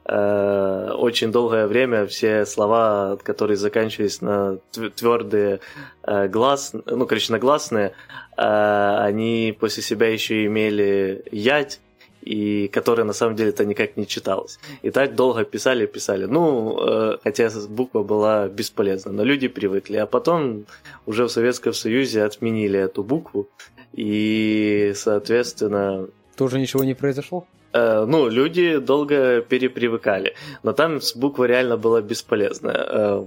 э, 0.05 0.91
очень 0.97 1.31
долгое 1.31 1.67
время 1.67 2.05
все 2.05 2.45
слова, 2.45 3.17
которые 3.23 3.57
заканчивались 3.57 4.21
на 4.21 4.57
твердые 4.95 5.59
э, 6.03 6.27
глаз, 6.27 6.73
ну, 6.85 7.05
короче, 7.05 7.31
на 7.31 7.39
гласные, 7.39 7.93
они 8.35 9.57
после 9.59 9.81
себя 9.81 10.09
еще 10.09 10.45
имели 10.45 11.23
ять, 11.31 11.79
и 12.27 12.67
которая 12.67 13.05
на 13.05 13.13
самом 13.13 13.35
деле 13.35 13.49
это 13.49 13.63
никак 13.65 13.95
не 13.95 14.05
читалось. 14.05 14.59
И 14.81 14.91
так 14.91 15.15
долго 15.15 15.45
писали, 15.45 15.85
писали. 15.85 16.25
Ну, 16.25 16.77
э, 16.77 17.17
хотя 17.23 17.49
буква 17.69 18.03
была 18.03 18.49
бесполезна, 18.49 19.13
но 19.13 19.23
люди 19.23 19.47
привыкли. 19.47 19.95
А 19.97 20.05
потом 20.05 20.65
уже 21.05 21.23
в 21.23 21.29
Советском 21.29 21.73
Союзе 21.73 22.23
отменили 22.23 22.79
эту 22.79 23.03
букву, 23.03 23.47
и, 23.93 24.91
соответственно... 24.95 26.07
Тоже 26.35 26.59
ничего 26.59 26.83
не 26.83 26.95
произошло? 26.95 27.47
Э, 27.77 28.05
ну, 28.07 28.29
люди 28.29 28.77
долго 28.77 29.41
перепривыкали, 29.41 30.35
но 30.63 30.73
там 30.73 30.99
буква 31.15 31.45
реально 31.45 31.77
была 31.77 32.01
бесполезная. 32.01 32.87
Э, 32.89 33.25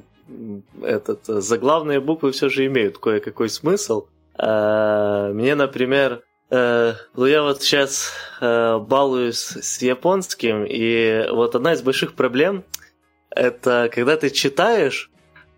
этот, 0.82 1.26
заглавные 1.26 2.00
буквы 2.00 2.30
все 2.32 2.48
же 2.48 2.66
имеют 2.66 2.98
кое-какой 2.98 3.48
смысл. 3.48 4.06
Э, 4.38 5.30
мне, 5.32 5.54
например, 5.54 6.22
Э, 6.50 6.94
ну, 7.14 7.26
я 7.26 7.42
вот 7.42 7.62
сейчас 7.62 8.12
э, 8.40 8.78
балуюсь 8.78 9.38
с 9.38 9.80
японским, 9.82 10.64
и 10.68 11.28
вот 11.30 11.54
одна 11.54 11.74
из 11.74 11.82
больших 11.82 12.14
проблем 12.14 12.64
это 13.30 13.88
когда 13.92 14.16
ты 14.16 14.30
читаешь, 14.30 15.10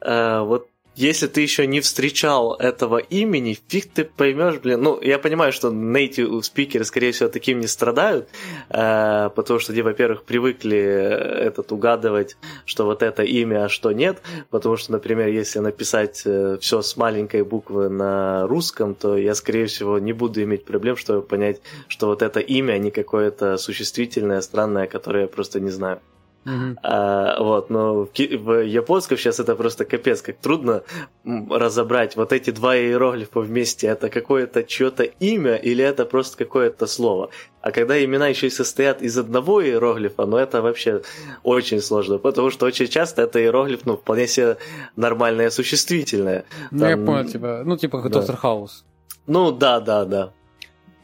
э, 0.02 0.40
вот 0.40 0.68
если 0.94 1.26
ты 1.26 1.40
еще 1.40 1.66
не 1.66 1.80
встречал 1.80 2.54
этого 2.54 2.98
имени, 2.98 3.58
фиг 3.68 3.90
ты 3.92 4.04
поймешь, 4.04 4.58
блин. 4.58 4.82
Ну, 4.82 5.00
я 5.00 5.18
понимаю, 5.18 5.52
что 5.52 5.68
native 5.68 6.42
спикеры, 6.42 6.84
скорее 6.84 7.12
всего, 7.12 7.28
таким 7.30 7.60
не 7.60 7.66
страдают, 7.66 8.28
э, 8.68 9.30
потому 9.34 9.58
что 9.58 9.72
они, 9.72 9.82
во-первых, 9.82 10.24
привыкли 10.24 10.78
этот 10.78 11.72
угадывать, 11.72 12.36
что 12.66 12.84
вот 12.84 13.02
это 13.02 13.22
имя, 13.22 13.64
а 13.64 13.68
что 13.68 13.92
нет. 13.92 14.20
Потому 14.50 14.76
что, 14.76 14.92
например, 14.92 15.28
если 15.28 15.60
написать 15.60 16.22
э, 16.26 16.58
все 16.60 16.82
с 16.82 16.96
маленькой 16.96 17.42
буквы 17.44 17.88
на 17.88 18.46
русском, 18.46 18.94
то 18.94 19.16
я, 19.16 19.34
скорее 19.34 19.66
всего, 19.66 19.98
не 19.98 20.12
буду 20.12 20.42
иметь 20.42 20.64
проблем, 20.64 20.96
чтобы 20.96 21.22
понять, 21.22 21.62
что 21.88 22.06
вот 22.06 22.20
это 22.20 22.40
имя, 22.40 22.74
а 22.74 22.78
не 22.78 22.90
какое-то 22.90 23.56
существительное, 23.56 24.42
странное, 24.42 24.86
которое 24.86 25.22
я 25.22 25.28
просто 25.28 25.58
не 25.58 25.70
знаю. 25.70 26.00
Uh-huh. 26.44 26.76
А, 26.82 27.40
вот, 27.40 27.70
но 27.70 28.04
в, 28.04 28.10
в 28.12 28.60
японском 28.64 29.16
сейчас 29.16 29.38
это 29.38 29.54
просто 29.54 29.84
капец, 29.84 30.22
как 30.22 30.38
трудно 30.38 30.82
разобрать 31.24 32.16
вот 32.16 32.32
эти 32.32 32.50
два 32.50 32.76
иероглифа 32.76 33.40
вместе. 33.40 33.86
Это 33.86 34.08
какое-то 34.08 34.64
чье-то 34.64 35.04
имя 35.04 35.54
или 35.54 35.84
это 35.84 36.04
просто 36.04 36.36
какое-то 36.36 36.86
слово. 36.86 37.30
А 37.60 37.70
когда 37.70 38.04
имена 38.04 38.26
еще 38.26 38.48
и 38.48 38.50
состоят 38.50 39.02
из 39.02 39.16
одного 39.16 39.62
иероглифа, 39.62 40.26
ну 40.26 40.36
это 40.36 40.62
вообще 40.62 41.02
очень 41.44 41.80
сложно, 41.80 42.18
потому 42.18 42.50
что 42.50 42.66
очень 42.66 42.88
часто 42.88 43.22
это 43.22 43.40
иероглиф, 43.40 43.86
ну, 43.86 43.96
вполне 43.96 44.26
себе 44.26 44.56
нормальное 44.96 45.50
существительное. 45.50 46.44
Там... 46.70 46.78
Ну, 46.78 46.86
я 46.88 46.96
понял, 46.96 47.28
типа, 47.28 47.62
ну, 47.64 47.76
типа 47.76 48.02
как 48.02 48.10
да. 48.10 48.18
Доктор 48.18 48.36
Хаус. 48.36 48.84
Ну, 49.28 49.52
да, 49.52 49.78
да, 49.78 50.04
да. 50.04 50.32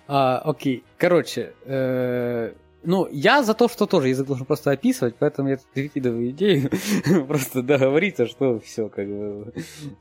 А, 0.08 0.38
окей, 0.38 0.82
короче, 0.96 1.52
э- 1.64 2.54
ну, 2.84 3.08
я 3.10 3.42
за 3.42 3.54
то, 3.54 3.68
что 3.68 3.86
тоже 3.86 4.08
язык 4.08 4.26
должен 4.26 4.46
просто 4.46 4.70
описывать, 4.70 5.14
поэтому 5.18 5.48
я 5.48 5.56
тут 5.56 5.66
перекидываю 5.74 6.30
идею, 6.30 6.70
просто 7.26 7.62
договориться, 7.62 8.26
что 8.26 8.60
все 8.60 8.88
как 8.88 9.06
бы 9.08 9.52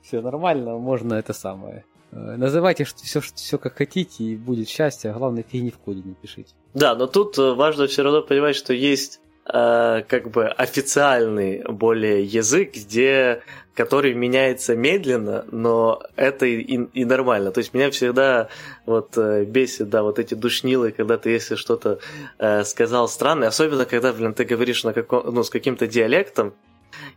все 0.04 0.22
нормально, 0.22 0.78
можно 0.78 1.16
это 1.16 1.34
самое. 1.34 1.84
Э, 2.12 2.36
называйте 2.38 2.84
все, 2.84 3.20
все 3.22 3.58
как 3.58 3.78
хотите, 3.78 4.24
и 4.24 4.36
будет 4.36 4.70
счастье, 4.70 5.12
а 5.12 5.18
главное, 5.18 5.44
фигни 5.44 5.72
в 5.72 5.78
коде 5.78 6.02
не 6.04 6.13
пишите. 6.13 6.54
Да, 6.74 6.96
но 6.96 7.08
тут 7.08 7.38
э, 7.38 7.54
важно 7.54 7.88
все 7.88 8.04
равно 8.04 8.22
понимать, 8.22 8.56
что 8.56 8.74
есть 8.74 9.20
э, 9.52 10.04
как 10.08 10.30
бы 10.30 10.48
официальный 10.48 11.64
более 11.64 12.24
язык, 12.24 12.74
где 12.74 13.42
который 13.78 14.16
меняется 14.16 14.76
медленно, 14.76 15.46
но 15.52 16.02
это 16.16 16.48
и, 16.48 16.62
и 16.62 17.06
нормально. 17.06 17.52
То 17.52 17.60
есть 17.60 17.76
меня 17.76 17.92
всегда 17.92 18.50
вот 18.88 19.16
э, 19.18 19.46
бесит, 19.46 19.90
да, 19.90 20.02
вот 20.02 20.18
эти 20.18 20.34
душнилы, 20.34 20.92
когда 20.92 21.20
ты 21.20 21.30
если 21.30 21.54
что-то 21.54 22.00
э, 22.40 22.64
сказал 22.64 23.08
странное, 23.08 23.50
особенно 23.50 23.86
когда, 23.86 24.14
блин, 24.14 24.34
ты 24.34 24.46
говоришь 24.46 24.84
на 24.84 24.94
каком, 24.94 25.32
ну, 25.32 25.44
с 25.44 25.52
каким-то 25.52 25.86
диалектом, 25.86 26.56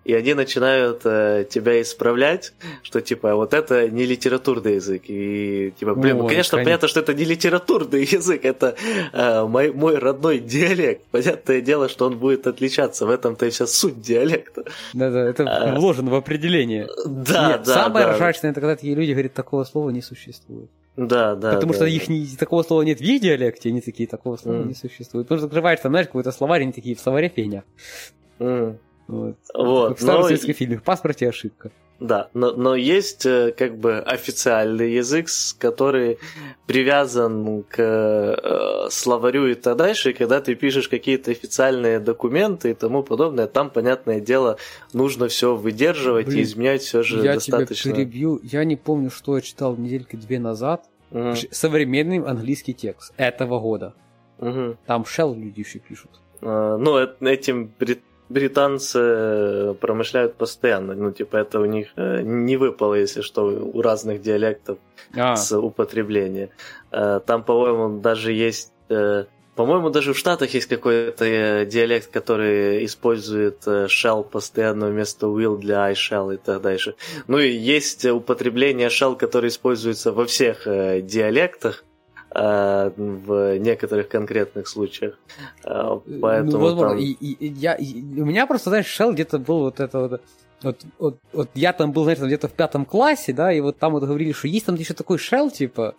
и 0.04 0.14
они 0.14 0.34
начинают 0.34 1.02
э, 1.04 1.46
тебя 1.48 1.80
исправлять, 1.82 2.52
что 2.82 3.00
типа 3.00 3.34
вот 3.34 3.52
это 3.52 3.88
не 3.88 4.06
литературный 4.06 4.76
язык. 4.76 5.02
И 5.06 5.72
типа, 5.78 5.94
блин, 5.94 6.18
ну, 6.18 6.26
конечно, 6.26 6.56
конечно, 6.56 6.58
понятно, 6.58 6.88
что 6.88 7.00
это 7.00 7.14
не 7.14 7.24
литературный 7.24 8.04
язык, 8.10 8.44
это 8.44 8.76
э, 9.12 9.44
мой, 9.44 9.72
мой 9.72 9.98
родной 9.98 10.38
диалект. 10.38 11.02
Понятное 11.10 11.60
дело, 11.60 11.88
что 11.88 12.06
он 12.06 12.18
будет 12.18 12.46
отличаться. 12.46 13.06
В 13.06 13.10
этом-то 13.10 13.46
и 13.46 13.50
вся 13.50 13.66
суть 13.66 14.00
диалекта. 14.00 14.64
Да-да, 14.94 15.28
это 15.28 15.44
а, 15.44 15.74
вложено 15.74 16.10
в 16.10 16.14
определение. 16.14 16.88
Да, 17.04 17.48
Нет, 17.48 17.62
да. 17.66 17.74
Самое 17.74 18.06
да. 18.06 18.14
ржачное, 18.14 18.50
это 18.52 18.60
когда 18.60 18.76
такие 18.76 18.94
люди 18.94 19.12
говорят, 19.12 19.34
такого 19.34 19.64
слова 19.64 19.90
не 19.90 20.02
существует. 20.02 20.70
Да, 20.96 21.34
да. 21.34 21.54
Потому 21.54 21.72
да, 21.72 21.76
что 21.76 21.84
да. 21.84 21.90
их 21.90 22.08
не, 22.08 22.26
такого 22.38 22.62
слова 22.62 22.82
нет 22.82 22.98
в 22.98 23.02
их 23.02 23.20
диалекте, 23.20 23.68
они 23.68 23.80
такие, 23.80 24.08
такого 24.08 24.36
слова 24.36 24.56
mm. 24.56 24.68
не 24.68 24.74
существует. 24.74 25.26
Потому 25.26 25.38
что 25.38 25.46
открываешь 25.46 25.80
там, 25.80 25.92
знаешь, 25.92 26.06
какой-то 26.06 26.32
словарь, 26.32 26.62
они 26.62 26.72
такие, 26.72 26.96
в 26.96 27.00
словаре 27.00 27.28
фигня. 27.34 27.64
Mm. 28.38 28.76
Вот. 29.10 29.36
вот. 29.54 29.88
Как 29.88 29.98
в 29.98 30.02
старом 30.02 30.22
советском 30.24 30.54
фильме, 30.54 30.76
в 30.76 30.82
паспорте 30.82 31.28
ошибка. 31.28 31.70
Да, 31.98 32.30
но, 32.32 32.52
но 32.52 32.74
есть 32.76 33.26
э, 33.26 33.52
как 33.56 33.76
бы 33.76 33.98
официальный 33.98 34.94
язык, 34.94 35.26
который 35.58 36.18
привязан 36.66 37.62
к 37.64 37.76
э, 37.78 38.88
словарю 38.88 39.48
и 39.48 39.54
так 39.54 39.76
дальше, 39.76 40.10
и 40.10 40.12
когда 40.14 40.40
ты 40.40 40.54
пишешь 40.54 40.88
какие-то 40.88 41.30
официальные 41.30 42.00
документы 42.00 42.70
и 42.70 42.74
тому 42.74 43.02
подобное, 43.02 43.46
там, 43.46 43.68
понятное 43.68 44.20
дело, 44.20 44.56
нужно 44.94 45.28
все 45.28 45.54
выдерживать 45.54 46.26
Блин, 46.26 46.38
и 46.38 46.42
изменять 46.42 46.80
все 46.80 47.02
же 47.02 47.22
я 47.22 47.34
достаточно. 47.34 47.90
Я 47.90 47.94
тебя 47.94 48.04
перебью, 48.04 48.40
я 48.44 48.64
не 48.64 48.76
помню, 48.76 49.10
что 49.10 49.36
я 49.36 49.42
читал 49.42 49.76
недельки 49.76 50.16
две 50.16 50.38
назад, 50.38 50.86
угу. 51.10 51.34
современный 51.50 52.24
английский 52.24 52.72
текст 52.72 53.12
этого 53.18 53.60
года. 53.60 53.94
Угу. 54.38 54.78
Там 54.86 55.02
shell 55.02 55.36
люди 55.36 55.60
еще 55.60 55.80
пишут. 55.80 56.12
А, 56.40 56.78
ну, 56.78 56.98
этим 56.98 57.68
британцы 58.30 59.74
промышляют 59.80 60.36
постоянно. 60.36 60.94
Ну, 60.94 61.12
типа, 61.12 61.36
это 61.36 61.60
у 61.60 61.66
них 61.66 61.88
э, 61.96 62.22
не 62.22 62.56
выпало, 62.56 62.94
если 62.94 63.20
что, 63.20 63.42
у 63.46 63.82
разных 63.82 64.22
диалектов 64.22 64.78
а. 65.14 65.36
с 65.36 65.56
употребления. 65.56 66.50
Э, 66.92 67.20
там, 67.26 67.42
по-моему, 67.42 68.00
даже 68.00 68.32
есть... 68.32 68.72
Э, 68.88 69.24
по-моему, 69.56 69.90
даже 69.90 70.14
в 70.14 70.18
Штатах 70.18 70.54
есть 70.54 70.68
какой-то 70.68 71.66
диалект, 71.66 72.10
который 72.10 72.84
использует 72.86 73.66
shell 73.66 74.24
постоянно 74.24 74.86
вместо 74.86 75.26
will 75.26 75.58
для 75.58 75.82
I 75.82 75.92
shall 75.92 76.32
и 76.32 76.38
так 76.38 76.62
дальше. 76.62 76.94
Ну 77.26 77.38
и 77.38 77.50
есть 77.50 78.06
употребление 78.06 78.88
shell, 78.88 79.16
которое 79.16 79.48
используется 79.48 80.12
во 80.12 80.24
всех 80.24 80.62
диалектах, 80.64 81.84
Э, 81.84 81.89
в 82.32 83.58
некоторых 83.58 84.08
конкретных 84.08 84.68
случаях. 84.68 85.18
Э, 85.64 85.98
поэтому 86.20 86.52
ну, 86.52 86.58
возможно, 86.58 86.90
там... 86.90 86.98
и, 86.98 87.12
и, 87.12 87.52
я, 87.52 87.74
и, 87.74 88.02
у 88.02 88.24
меня 88.24 88.46
просто, 88.46 88.70
знаешь, 88.70 89.00
Shell 89.00 89.12
где-то 89.12 89.38
был 89.38 89.60
вот 89.60 89.80
это 89.80 89.98
вот 89.98 90.22
вот, 90.62 90.84
вот, 90.98 91.18
вот 91.32 91.50
я 91.54 91.72
там 91.72 91.92
был, 91.92 92.02
знаешь, 92.04 92.18
где-то 92.18 92.48
в 92.48 92.52
пятом 92.52 92.84
классе, 92.84 93.32
да, 93.32 93.52
и 93.52 93.60
вот 93.60 93.78
там 93.78 93.92
вот 93.92 94.02
говорили, 94.04 94.32
что 94.32 94.46
есть 94.46 94.66
там 94.66 94.74
еще 94.74 94.92
такой 94.92 95.16
shell, 95.16 95.50
типа, 95.50 95.94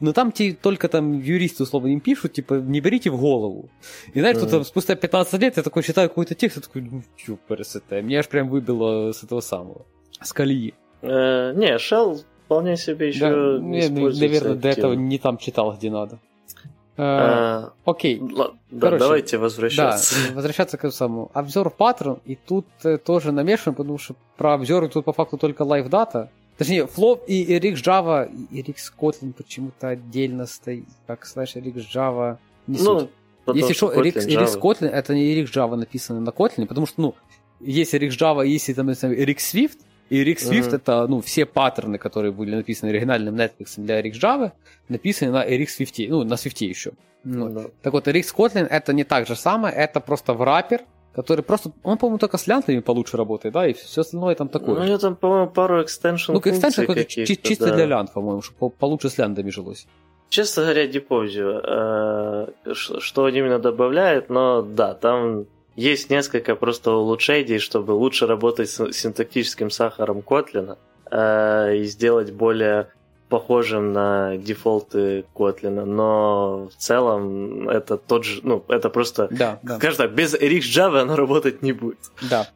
но 0.00 0.12
там 0.12 0.32
те, 0.32 0.54
только 0.54 0.88
там 0.88 1.20
юристы 1.20 1.64
условно 1.64 1.88
им 1.88 2.00
пишут, 2.00 2.32
типа, 2.32 2.54
не 2.54 2.80
берите 2.80 3.10
в 3.10 3.20
голову. 3.20 3.68
И 4.14 4.20
знаешь, 4.20 4.38
mm-hmm. 4.38 4.50
там 4.50 4.64
спустя 4.64 4.94
15 4.94 5.40
лет 5.40 5.56
я 5.56 5.62
такой 5.62 5.82
читаю 5.82 6.08
какой-то 6.08 6.34
текст, 6.34 6.56
я 6.56 6.62
такой, 6.62 6.82
ну, 6.82 7.02
чупарс 7.16 7.76
это, 7.76 8.00
меня 8.00 8.20
аж 8.20 8.28
прям 8.28 8.48
выбило 8.48 9.12
с 9.12 9.22
этого 9.22 9.40
самого, 9.40 9.84
с 10.20 10.32
колеи. 10.32 10.74
Э, 11.02 11.52
не, 11.54 11.76
shell 11.76 12.24
вполне 12.46 12.76
себе 12.76 13.08
еще 13.08 13.20
да, 13.20 13.58
Наверное, 13.60 14.54
до 14.54 14.68
этого 14.68 14.92
не 14.94 15.18
там 15.18 15.36
читал, 15.36 15.74
где 15.74 15.90
надо. 15.90 16.18
А, 16.98 17.72
а, 17.84 17.90
окей. 17.90 18.18
Л- 18.18 18.54
да, 18.70 18.86
Короче, 18.86 19.04
давайте 19.04 19.38
возвращаться. 19.38 20.14
Да, 20.28 20.34
возвращаться 20.34 20.78
к 20.78 20.90
самому. 20.90 21.30
Обзор 21.34 21.68
паттерн, 21.70 22.20
и 22.24 22.36
тут 22.36 22.66
э, 22.84 22.96
тоже 22.96 23.32
намешан, 23.32 23.74
потому 23.74 23.98
что 23.98 24.14
про 24.38 24.54
обзоры 24.54 24.88
тут 24.88 25.04
по 25.04 25.12
факту 25.12 25.36
только 25.36 25.64
live 25.64 25.90
data. 25.90 26.28
Точнее, 26.56 26.84
Flop 26.84 27.26
и 27.26 27.54
Rix 27.58 27.74
Java, 27.74 28.30
и 28.50 28.62
Rix 28.62 28.76
Kotlin 28.98 29.34
почему-то 29.34 29.88
отдельно 29.88 30.46
стоит. 30.46 30.86
Как, 31.06 31.26
знаешь, 31.26 31.54
Rix 31.54 31.84
Java 31.94 32.38
не 32.66 32.78
ну, 32.78 33.00
суть. 33.00 33.10
Если 33.54 33.74
что, 33.74 33.92
Rix, 33.92 34.26
Rix 34.26 34.58
Kotlin, 34.58 34.88
это 34.88 35.14
не 35.14 35.38
Rix 35.38 35.52
Java 35.52 35.76
написано 35.76 36.20
на 36.20 36.30
Kotlin, 36.30 36.66
потому 36.66 36.86
что, 36.86 37.02
ну, 37.02 37.14
есть 37.60 37.92
Rix 37.92 38.10
Java, 38.10 38.46
есть 38.46 38.74
там, 38.74 38.88
Rix 38.88 39.36
Swift, 39.36 39.80
и 40.08 40.24
Rick 40.24 40.38
Swift 40.38 40.70
mm-hmm. 40.70 40.76
это, 40.76 41.06
ну, 41.08 41.20
все 41.20 41.46
паттерны, 41.46 41.98
которые 41.98 42.32
были 42.32 42.54
написаны 42.54 42.90
оригинальным 42.90 43.34
Netflix 43.34 43.74
для 43.76 44.00
Rix 44.00 44.12
Java, 44.12 44.52
написаны 44.88 45.32
на 45.32 45.44
Rix 45.46 45.68
Swift, 45.78 46.06
ну, 46.08 46.24
на 46.24 46.34
Swift 46.34 46.64
еще. 46.64 46.90
Mm-hmm. 47.24 47.54
Вот. 47.54 47.72
Так 47.82 47.92
вот, 47.92 48.08
Rix 48.08 48.34
Kotlin 48.36 48.66
это 48.66 48.92
не 48.92 49.04
так 49.04 49.26
же 49.26 49.36
самое, 49.36 49.74
это 49.74 50.00
просто 50.00 50.34
враппер, 50.34 50.82
который 51.16 51.40
просто, 51.42 51.72
он, 51.82 51.98
по-моему, 51.98 52.18
только 52.18 52.36
с 52.36 52.46
лянтами 52.46 52.80
получше 52.80 53.16
работает, 53.16 53.54
да, 53.54 53.66
и 53.66 53.72
все 53.72 54.02
остальное 54.02 54.34
там 54.34 54.48
такое. 54.48 54.74
Ну, 54.74 54.80
у 54.82 54.84
него 54.84 54.98
там, 54.98 55.16
по-моему, 55.16 55.50
пару 55.50 55.82
экстеншн 55.82 56.32
Ну, 56.32 56.40
экстеншн 56.40 56.82
какой-то 56.82 57.04
чи- 57.04 57.24
чисто 57.42 57.66
да. 57.66 57.74
для 57.74 57.86
лянт, 57.86 58.12
по-моему, 58.12 58.42
чтобы 58.42 58.70
получше 58.70 59.08
с 59.08 59.18
лянтами 59.18 59.50
жилось. 59.50 59.86
Честно 60.28 60.64
говоря, 60.64 60.86
депозию, 60.86 61.62
э, 61.64 62.74
что 62.74 63.22
он 63.22 63.34
именно 63.34 63.58
добавляет, 63.58 64.28
но 64.28 64.62
да, 64.62 64.94
там 64.94 65.46
есть 65.76 66.10
несколько 66.10 66.56
просто 66.56 66.92
улучшений, 66.92 67.58
чтобы 67.58 67.92
лучше 67.92 68.26
работать 68.26 68.70
с 68.70 68.92
синтактическим 68.92 69.70
сахаром 69.70 70.22
Котлина 70.22 70.78
э, 71.10 71.76
и 71.76 71.84
сделать 71.84 72.32
более 72.32 72.88
похожим 73.28 73.92
на 73.92 74.36
дефолты 74.36 75.24
Котлина, 75.34 75.84
но 75.84 76.68
в 76.68 76.76
целом 76.76 77.68
это 77.68 77.96
тот 77.96 78.24
же, 78.24 78.40
ну, 78.42 78.64
это 78.68 78.88
просто, 78.88 79.28
да, 79.30 79.58
да. 79.62 79.76
скажем 79.76 79.98
так, 79.98 80.14
без 80.14 80.34
Rix 80.34 80.60
Java 80.60 81.00
оно 81.00 81.16
работать 81.16 81.60
не 81.62 81.72
будет. 81.72 81.98
Да, 82.30 82.48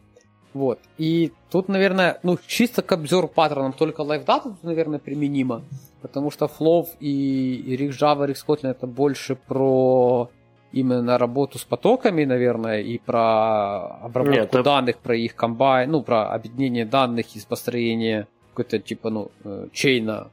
вот. 0.55 0.79
И 0.97 1.33
тут, 1.51 1.69
наверное, 1.69 2.21
ну, 2.23 2.39
чисто 2.47 2.83
к 2.83 2.93
обзору 2.93 3.29
паттернам 3.29 3.73
только 3.73 4.03
LiveData 4.03 4.45
тут, 4.45 4.63
наверное, 4.63 4.99
применимо, 4.99 5.63
потому 6.03 6.31
что 6.31 6.47
Flow 6.47 6.87
и, 7.01 7.55
и 7.55 7.77
Rix 7.77 7.99
Java, 7.99 8.29
Rix 8.29 8.39
Kotlin 8.47 8.71
это 8.71 8.87
больше 8.87 9.35
про 9.35 10.31
именно 10.73 11.19
работу 11.19 11.59
с 11.59 11.65
потоками, 11.65 12.25
наверное, 12.25 12.81
и 12.81 12.99
про 12.99 13.99
обработку 14.03 14.41
Нет, 14.41 14.49
это... 14.49 14.63
данных, 14.63 14.99
про 14.99 15.17
их 15.17 15.35
комбайн, 15.35 15.91
ну, 15.91 16.03
про 16.03 16.31
объединение 16.33 16.85
данных 16.85 17.35
и 17.35 17.41
построение 17.49 18.27
какой-то 18.51 18.79
типа, 18.79 19.11
ну, 19.11 19.31
э, 19.45 19.69
чейна 19.73 20.29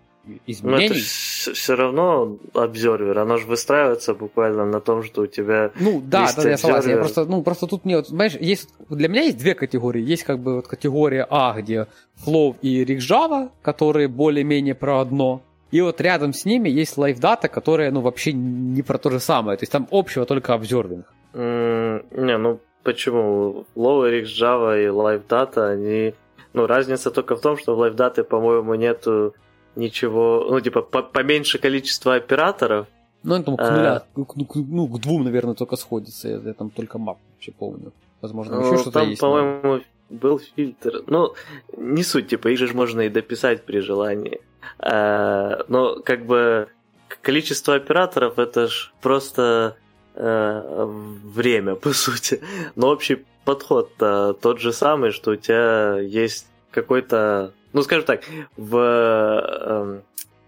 изменений. 0.46 0.90
Но 0.90 0.96
это 0.96 1.54
все 1.54 1.76
равно 1.76 2.38
обзорвер, 2.54 3.18
оно 3.20 3.38
же 3.38 3.48
выстраивается 3.48 4.14
буквально 4.14 4.66
на 4.66 4.80
том, 4.80 5.04
что 5.04 5.22
у 5.22 5.28
тебя 5.28 5.72
Ну 5.80 6.02
да, 6.04 6.30
да, 6.36 6.50
я 6.50 6.58
согласен. 6.58 6.90
Я 6.90 6.98
просто, 6.98 7.26
ну, 7.26 7.42
просто 7.44 7.68
тут 7.68 7.86
мне, 7.86 7.98
вот, 7.98 8.08
знаешь, 8.08 8.36
есть, 8.40 8.70
для 8.90 9.08
меня 9.08 9.24
есть 9.24 9.38
две 9.38 9.54
категории. 9.54 10.02
Есть 10.02 10.24
как 10.24 10.40
бы 10.40 10.56
вот 10.56 10.68
категория 10.68 11.26
А, 11.30 11.56
где 11.60 11.88
Flow 12.26 12.56
и 12.62 12.84
RxJava, 12.84 13.50
которые 13.62 14.08
более-менее 14.08 14.76
про 14.76 15.00
одно, 15.00 15.42
и 15.72 15.82
вот 15.82 16.00
рядом 16.02 16.34
с 16.34 16.46
ними 16.46 16.70
есть 16.70 16.98
лайфдата, 16.98 17.48
которая, 17.48 17.92
ну, 17.92 18.02
вообще 18.02 18.34
не 18.34 18.82
про 18.82 18.98
то 18.98 19.10
же 19.10 19.20
самое. 19.20 19.58
То 19.58 19.64
есть 19.64 19.72
там 19.72 19.88
общего 19.92 20.26
только 20.26 20.54
обзорвинг. 20.54 21.06
Mm, 21.34 22.26
не, 22.26 22.38
ну 22.38 22.60
почему? 22.84 23.66
Low 23.76 24.24
Java 24.24 24.82
и 24.82 24.88
LiveData, 24.88 25.72
они... 25.72 26.14
Ну, 26.54 26.68
разница 26.68 27.12
только 27.12 27.36
в 27.36 27.42
том, 27.42 27.58
что 27.58 27.76
в 27.76 27.84
LiveData, 27.84 28.24
по-моему, 28.24 28.76
нету 28.76 29.36
ничего... 29.76 30.48
Ну, 30.50 30.62
типа, 30.62 30.82
по 30.82 31.02
поменьше 31.04 31.60
количество 31.60 32.16
операторов. 32.16 32.88
Ну, 33.24 33.36
это 33.36 33.44
там 33.44 33.58
к 33.58 33.62
нуля, 33.62 33.96
а... 34.16 34.24
к, 34.24 34.26
к, 34.26 34.56
ну, 34.56 34.88
к 34.88 35.02
двум, 35.02 35.26
наверное, 35.26 35.54
только 35.54 35.76
сходится. 35.76 36.30
Я, 36.30 36.38
я 36.38 36.54
там 36.54 36.70
только 36.70 36.98
мап 36.98 37.18
вообще 37.34 37.52
помню. 37.52 37.92
Возможно, 38.22 38.62
ну, 38.62 38.68
еще 38.68 38.78
что-то 38.78 39.00
там, 39.00 39.10
есть. 39.10 39.22
по-моему, 39.22 39.60
но... 39.64 39.82
был 40.10 40.40
фильтр. 40.40 41.04
Ну, 41.08 41.34
не 41.76 42.04
суть, 42.04 42.30
типа, 42.30 42.48
их 42.48 42.58
же 42.58 42.74
можно 42.74 43.02
и 43.02 43.10
дописать 43.10 43.66
при 43.66 43.80
желании. 43.80 44.40
Э, 44.80 45.64
но 45.68 46.02
как 46.02 46.26
бы 46.26 46.70
количество 47.22 47.76
операторов 47.76 48.40
это 48.40 48.68
ж 48.68 48.92
просто 49.02 49.78
э, 50.16 50.86
время, 51.26 51.76
по 51.76 51.94
сути. 51.94 52.42
Но 52.76 52.90
общий 52.90 53.26
подход 53.46 53.94
тот 53.98 54.60
же 54.60 54.74
самый, 54.74 55.12
что 55.12 55.32
у 55.32 55.36
тебя 55.36 56.00
есть 56.00 56.48
какой-то, 56.72 57.54
ну 57.74 57.82
скажем 57.82 58.06
так, 58.06 58.24
в 58.58 58.78
э, 58.78 60.02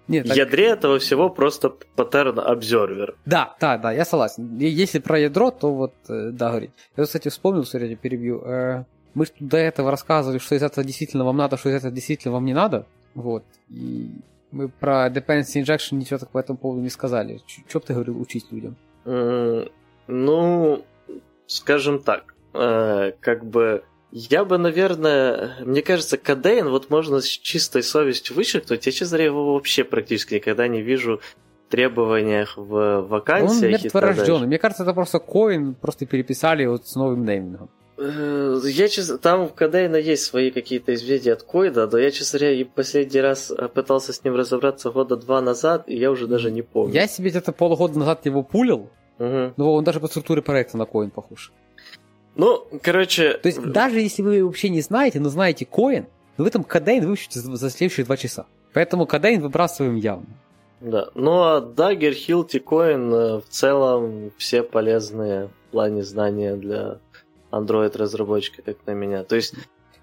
нет, 0.07 0.27
так... 0.27 0.35
ядре 0.35 0.65
этого 0.65 0.99
всего 0.99 1.29
просто 1.29 1.69
паттерн 1.95 2.39
обзорвер. 2.39 3.15
Да, 3.25 3.55
да, 3.61 3.77
да, 3.77 3.91
я 3.91 4.05
согласен. 4.05 4.57
Если 4.57 4.99
про 4.99 5.19
ядро, 5.19 5.51
то 5.51 5.73
вот, 5.73 5.93
да, 6.07 6.49
говорить. 6.49 6.71
Я, 6.97 7.05
кстати, 7.05 7.29
вспомнил, 7.29 7.63
смотрите, 7.63 7.95
перебью. 7.95 8.43
Мы 9.13 9.25
до 9.39 9.57
этого 9.57 9.91
рассказывали, 9.91 10.39
что 10.39 10.55
из 10.55 10.63
этого 10.63 10.85
действительно 10.85 11.25
вам 11.25 11.37
надо, 11.37 11.57
что 11.57 11.69
из 11.69 11.75
этого 11.75 11.91
действительно 11.93 12.33
вам 12.33 12.45
не 12.45 12.53
надо. 12.53 12.85
Вот. 13.15 13.43
И 13.69 14.11
мы 14.51 14.69
про 14.69 15.07
dependency 15.09 15.61
injection 15.61 15.95
ничего 15.95 16.19
так 16.19 16.29
по 16.29 16.39
этому 16.39 16.57
поводу 16.57 16.81
не 16.81 16.89
сказали. 16.89 17.41
Что 17.67 17.79
бы 17.79 17.85
ты 17.85 17.93
говорил 17.93 18.19
учить 18.19 18.51
людям? 18.51 18.75
ну, 20.07 20.83
скажем 21.45 21.99
так, 21.99 22.35
э, 22.53 23.11
как 23.19 23.45
бы 23.45 23.83
я 24.11 24.43
бы, 24.43 24.57
наверное, 24.57 25.57
мне 25.63 25.81
кажется, 25.81 26.17
Кадейн 26.17 26.67
вот 26.69 26.89
можно 26.89 27.21
с 27.21 27.25
чистой 27.25 27.83
совестью 27.83 28.35
вычеркнуть. 28.35 28.85
Я, 28.85 28.91
честно 28.91 29.17
говоря, 29.17 29.25
его 29.25 29.53
вообще 29.53 29.83
практически 29.83 30.35
никогда 30.35 30.67
не 30.67 30.81
вижу 30.81 31.21
в 31.67 31.71
требованиях 31.71 32.57
в 32.57 33.01
вакансиях. 33.01 33.75
Он 33.75 33.83
мертворожденный. 33.83 34.47
Мне 34.47 34.57
кажется, 34.57 34.83
это 34.83 34.93
просто 34.93 35.19
коин, 35.19 35.75
просто 35.75 36.07
переписали 36.07 36.65
вот 36.65 36.87
с 36.87 36.95
новым 36.95 37.23
неймингом. 37.23 37.69
Э, 38.01 38.59
я, 38.63 38.87
честно, 38.87 39.17
там 39.17 39.47
в 39.49 39.53
Кадейна 39.53 39.97
есть 39.97 40.23
свои 40.23 40.51
какие-то 40.51 40.93
известия 40.93 41.33
от 41.33 41.43
Койда, 41.43 41.87
но 41.91 41.97
я, 41.97 42.11
честно 42.11 42.39
говоря, 42.39 42.65
последний 42.73 43.19
раз 43.19 43.51
э, 43.51 43.67
пытался 43.67 44.13
с 44.13 44.23
ним 44.23 44.35
разобраться 44.35 44.89
года 44.89 45.17
два 45.17 45.41
назад, 45.41 45.83
и 45.87 45.97
я 45.97 46.09
уже 46.09 46.27
даже 46.27 46.49
не 46.49 46.61
помню. 46.61 46.93
Я 46.93 47.07
себе 47.07 47.29
где-то 47.29 47.51
полгода 47.51 47.99
назад 47.99 48.25
его 48.25 48.41
пулил, 48.41 48.89
угу. 49.17 49.53
но 49.57 49.73
он 49.73 49.83
даже 49.83 49.99
по 49.99 50.07
структуре 50.07 50.41
проекта 50.41 50.77
на 50.77 50.85
Коин 50.85 51.09
похож. 51.09 51.51
Ну, 52.35 52.65
короче... 52.81 53.33
То 53.33 53.47
есть, 53.47 53.61
даже 53.61 53.99
если 53.99 54.21
вы 54.21 54.45
вообще 54.45 54.69
не 54.69 54.81
знаете, 54.81 55.19
но 55.19 55.29
знаете 55.29 55.65
Коин, 55.65 56.05
то 56.37 56.43
вы 56.43 56.49
там 56.51 56.63
Кадейн 56.63 57.05
выучите 57.05 57.39
за 57.39 57.69
следующие 57.69 58.05
два 58.05 58.15
часа. 58.15 58.45
Поэтому 58.73 59.05
Кадейн 59.07 59.41
выбрасываем 59.41 59.97
явно. 59.97 60.27
Да, 60.79 61.09
ну 61.15 61.43
а 61.43 61.59
Dagger, 61.59 62.13
Hilt 62.13 62.51
и 62.53 62.59
Coin 62.59 63.13
э, 63.13 63.41
в 63.41 63.49
целом 63.49 64.31
все 64.37 64.63
полезные 64.63 65.47
в 65.47 65.71
плане 65.71 66.03
знания 66.03 66.55
для 66.55 66.99
Android-разработчика, 67.51 68.61
как 68.61 68.77
на 68.85 68.91
меня. 68.91 69.23
То 69.23 69.35
есть... 69.35 69.55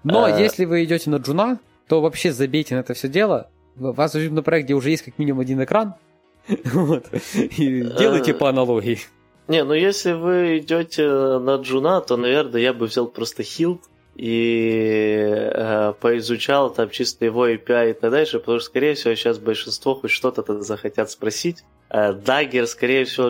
Но 0.03 0.27
э... 0.27 0.41
если 0.41 0.65
вы 0.65 0.83
идете 0.83 1.09
на 1.09 1.17
джуна, 1.17 1.59
то 1.87 2.01
вообще 2.01 2.31
забейте 2.31 2.75
на 2.75 2.79
это 2.79 2.93
все 2.93 3.07
дело. 3.07 3.49
Вас 3.75 4.13
ждет 4.13 4.31
на 4.31 4.43
проект, 4.43 4.65
где 4.65 4.73
уже 4.73 4.89
есть 4.89 5.03
как 5.03 5.17
минимум 5.19 5.41
один 5.41 5.63
экран. 5.63 5.95
вот. 6.47 7.05
И 7.33 7.81
делайте 7.81 8.33
по 8.33 8.49
аналогии. 8.49 8.99
Не, 9.47 9.63
ну 9.63 9.73
если 9.73 10.11
вы 10.11 10.59
идете 10.59 11.07
на 11.07 11.55
джуна, 11.55 12.01
то, 12.01 12.17
наверное, 12.17 12.59
я 12.59 12.73
бы 12.73 12.87
взял 12.87 13.07
просто 13.07 13.43
Hilt 13.43 13.79
и 14.17 15.21
э, 15.21 15.93
поизучал 16.01 16.73
там 16.73 16.89
чисто 16.89 17.23
его 17.23 17.47
API 17.47 17.91
и 17.91 17.93
так 17.93 18.11
дальше, 18.11 18.39
потому 18.39 18.59
что, 18.59 18.69
скорее 18.69 18.95
всего, 18.95 19.13
сейчас 19.13 19.37
большинство 19.37 19.93
хоть 19.95 20.11
что-то 20.11 20.61
захотят 20.63 21.11
спросить. 21.11 21.63
Э, 21.89 22.13
Dagger, 22.13 22.65
скорее 22.65 23.05
всего, 23.05 23.29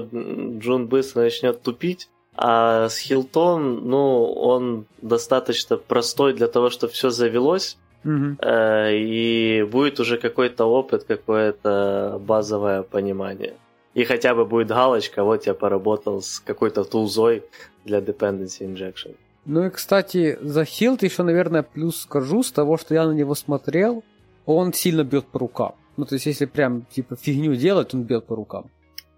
Джун 0.59 0.87
быстро 0.87 1.23
начнет 1.23 1.61
тупить, 1.61 2.09
а 2.37 2.87
с 2.87 2.99
Хилтон, 2.99 3.89
ну, 3.89 4.31
он 4.33 4.85
достаточно 5.01 5.77
простой 5.77 6.33
для 6.33 6.47
того, 6.47 6.69
чтобы 6.69 6.93
все 6.93 7.09
завелось, 7.09 7.77
э, 8.05 8.95
и 8.95 9.63
будет 9.63 9.99
уже 9.99 10.17
какой-то 10.17 10.65
опыт, 10.65 11.03
какое-то 11.03 12.21
базовое 12.23 12.83
понимание. 12.83 13.53
И 13.95 14.03
хотя 14.03 14.35
бы 14.35 14.45
будет 14.45 14.67
галочка, 14.67 15.23
вот 15.23 15.47
я 15.47 15.55
поработал 15.55 16.21
с 16.21 16.39
какой-то 16.39 16.83
тулзой 16.83 17.43
для 17.85 17.99
dependency 17.99 18.61
injection. 18.61 19.15
Ну 19.45 19.65
и, 19.65 19.69
кстати, 19.69 20.37
за 20.41 20.65
Хилт 20.65 21.03
еще, 21.03 21.23
наверное, 21.23 21.63
плюс 21.63 22.01
скажу 22.01 22.43
с 22.43 22.51
того, 22.51 22.77
что 22.77 22.93
я 22.93 23.07
на 23.07 23.13
него 23.13 23.33
смотрел, 23.33 24.03
он 24.45 24.73
сильно 24.73 25.03
бьет 25.03 25.25
по 25.25 25.39
рукам. 25.39 25.73
Ну, 25.95 26.05
то 26.05 26.15
есть, 26.15 26.27
если 26.27 26.45
прям, 26.45 26.85
типа, 26.91 27.15
фигню 27.15 27.55
делать, 27.55 27.93
он 27.95 28.03
бьет 28.03 28.25
по 28.25 28.35
рукам. 28.35 28.69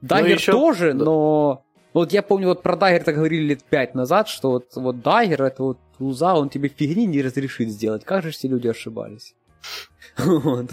Dagger 0.02 0.30
ну, 0.29 0.34
еще... 0.36 0.51
тоже, 0.51 0.93
да. 0.93 1.60
Вот 1.93 2.13
я 2.13 2.21
помню, 2.21 2.47
вот 2.47 2.62
про 2.62 2.75
Dagger 2.76 3.04
так 3.04 3.15
говорили 3.15 3.43
лет 3.43 3.63
пять 3.63 3.95
назад, 3.95 4.28
что 4.28 4.52
вот, 4.52 4.75
вот 4.75 5.02
Dagger, 5.02 5.41
это 5.43 5.63
вот 5.63 5.80
Уза, 5.99 6.34
он 6.36 6.49
тебе 6.49 6.69
фигни 6.69 7.06
не 7.06 7.21
разрешит 7.21 7.69
сделать. 7.69 8.06
Как 8.06 8.23
же 8.23 8.32
все 8.32 8.47
люди 8.47 8.67
ошибались. 8.67 9.36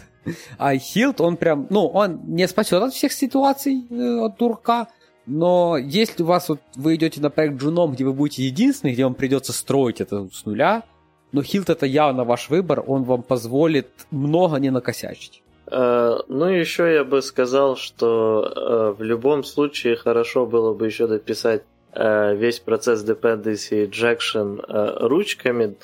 А 0.59 0.77
Hilt, 0.77 1.21
он 1.21 1.37
прям, 1.37 1.69
ну, 1.71 1.87
он 1.87 2.21
не 2.27 2.49
спасет 2.49 2.83
от 2.83 2.93
всех 2.93 3.13
ситуаций, 3.13 3.87
э, 3.89 4.19
от 4.25 4.37
дурка, 4.39 4.89
но 5.25 5.77
если 5.77 6.25
у 6.25 6.27
вас 6.27 6.49
вот 6.49 6.61
вы 6.75 6.97
идете 6.97 7.21
на 7.21 7.31
проект 7.31 7.61
Джуном, 7.61 7.93
где 7.93 8.05
вы 8.05 8.13
будете 8.13 8.45
единственный, 8.45 8.93
где 8.93 9.05
вам 9.05 9.15
придется 9.15 9.53
строить 9.53 10.01
это 10.01 10.29
с 10.33 10.45
нуля, 10.45 10.83
но 11.31 11.43
Хилт 11.43 11.71
это 11.71 11.87
явно 11.87 12.25
ваш 12.25 12.49
выбор, 12.49 12.83
он 12.85 13.05
вам 13.05 13.23
позволит 13.23 13.89
много 14.11 14.57
не 14.57 14.71
накосячить. 14.71 15.43
Uh, 15.69 16.23
ну, 16.29 16.47
еще 16.47 16.95
я 16.95 17.03
бы 17.03 17.23
сказал, 17.23 17.77
что 17.77 18.53
uh, 18.57 18.93
в 18.93 19.03
любом 19.03 19.43
случае 19.43 19.97
хорошо 19.97 20.47
было 20.47 20.73
бы 20.75 20.87
еще 20.87 21.09
дописать 21.09 21.65
uh, 21.93 22.37
весь 22.37 22.61
процесс 22.61 23.05
dependency 23.05 23.91
injection 23.91 24.61
ручками, 25.09 25.77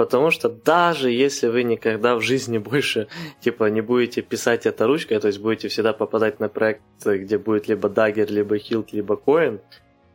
Потому 0.00 0.30
что 0.30 0.48
даже 0.48 1.10
если 1.10 1.48
вы 1.48 1.62
никогда 1.62 2.16
в 2.16 2.22
жизни 2.22 2.56
больше 2.56 3.08
типа 3.42 3.64
не 3.64 3.82
будете 3.82 4.22
писать 4.22 4.64
это 4.64 4.86
ручкой, 4.86 5.20
то 5.20 5.26
есть 5.26 5.40
будете 5.40 5.68
всегда 5.68 5.92
попадать 5.92 6.40
на 6.40 6.48
проект, 6.48 6.80
где 7.04 7.36
будет 7.36 7.68
либо 7.68 7.90
Dagger, 7.90 8.26
либо 8.32 8.56
Hilt, 8.56 8.88
либо 8.92 9.20
Coin, 9.26 9.60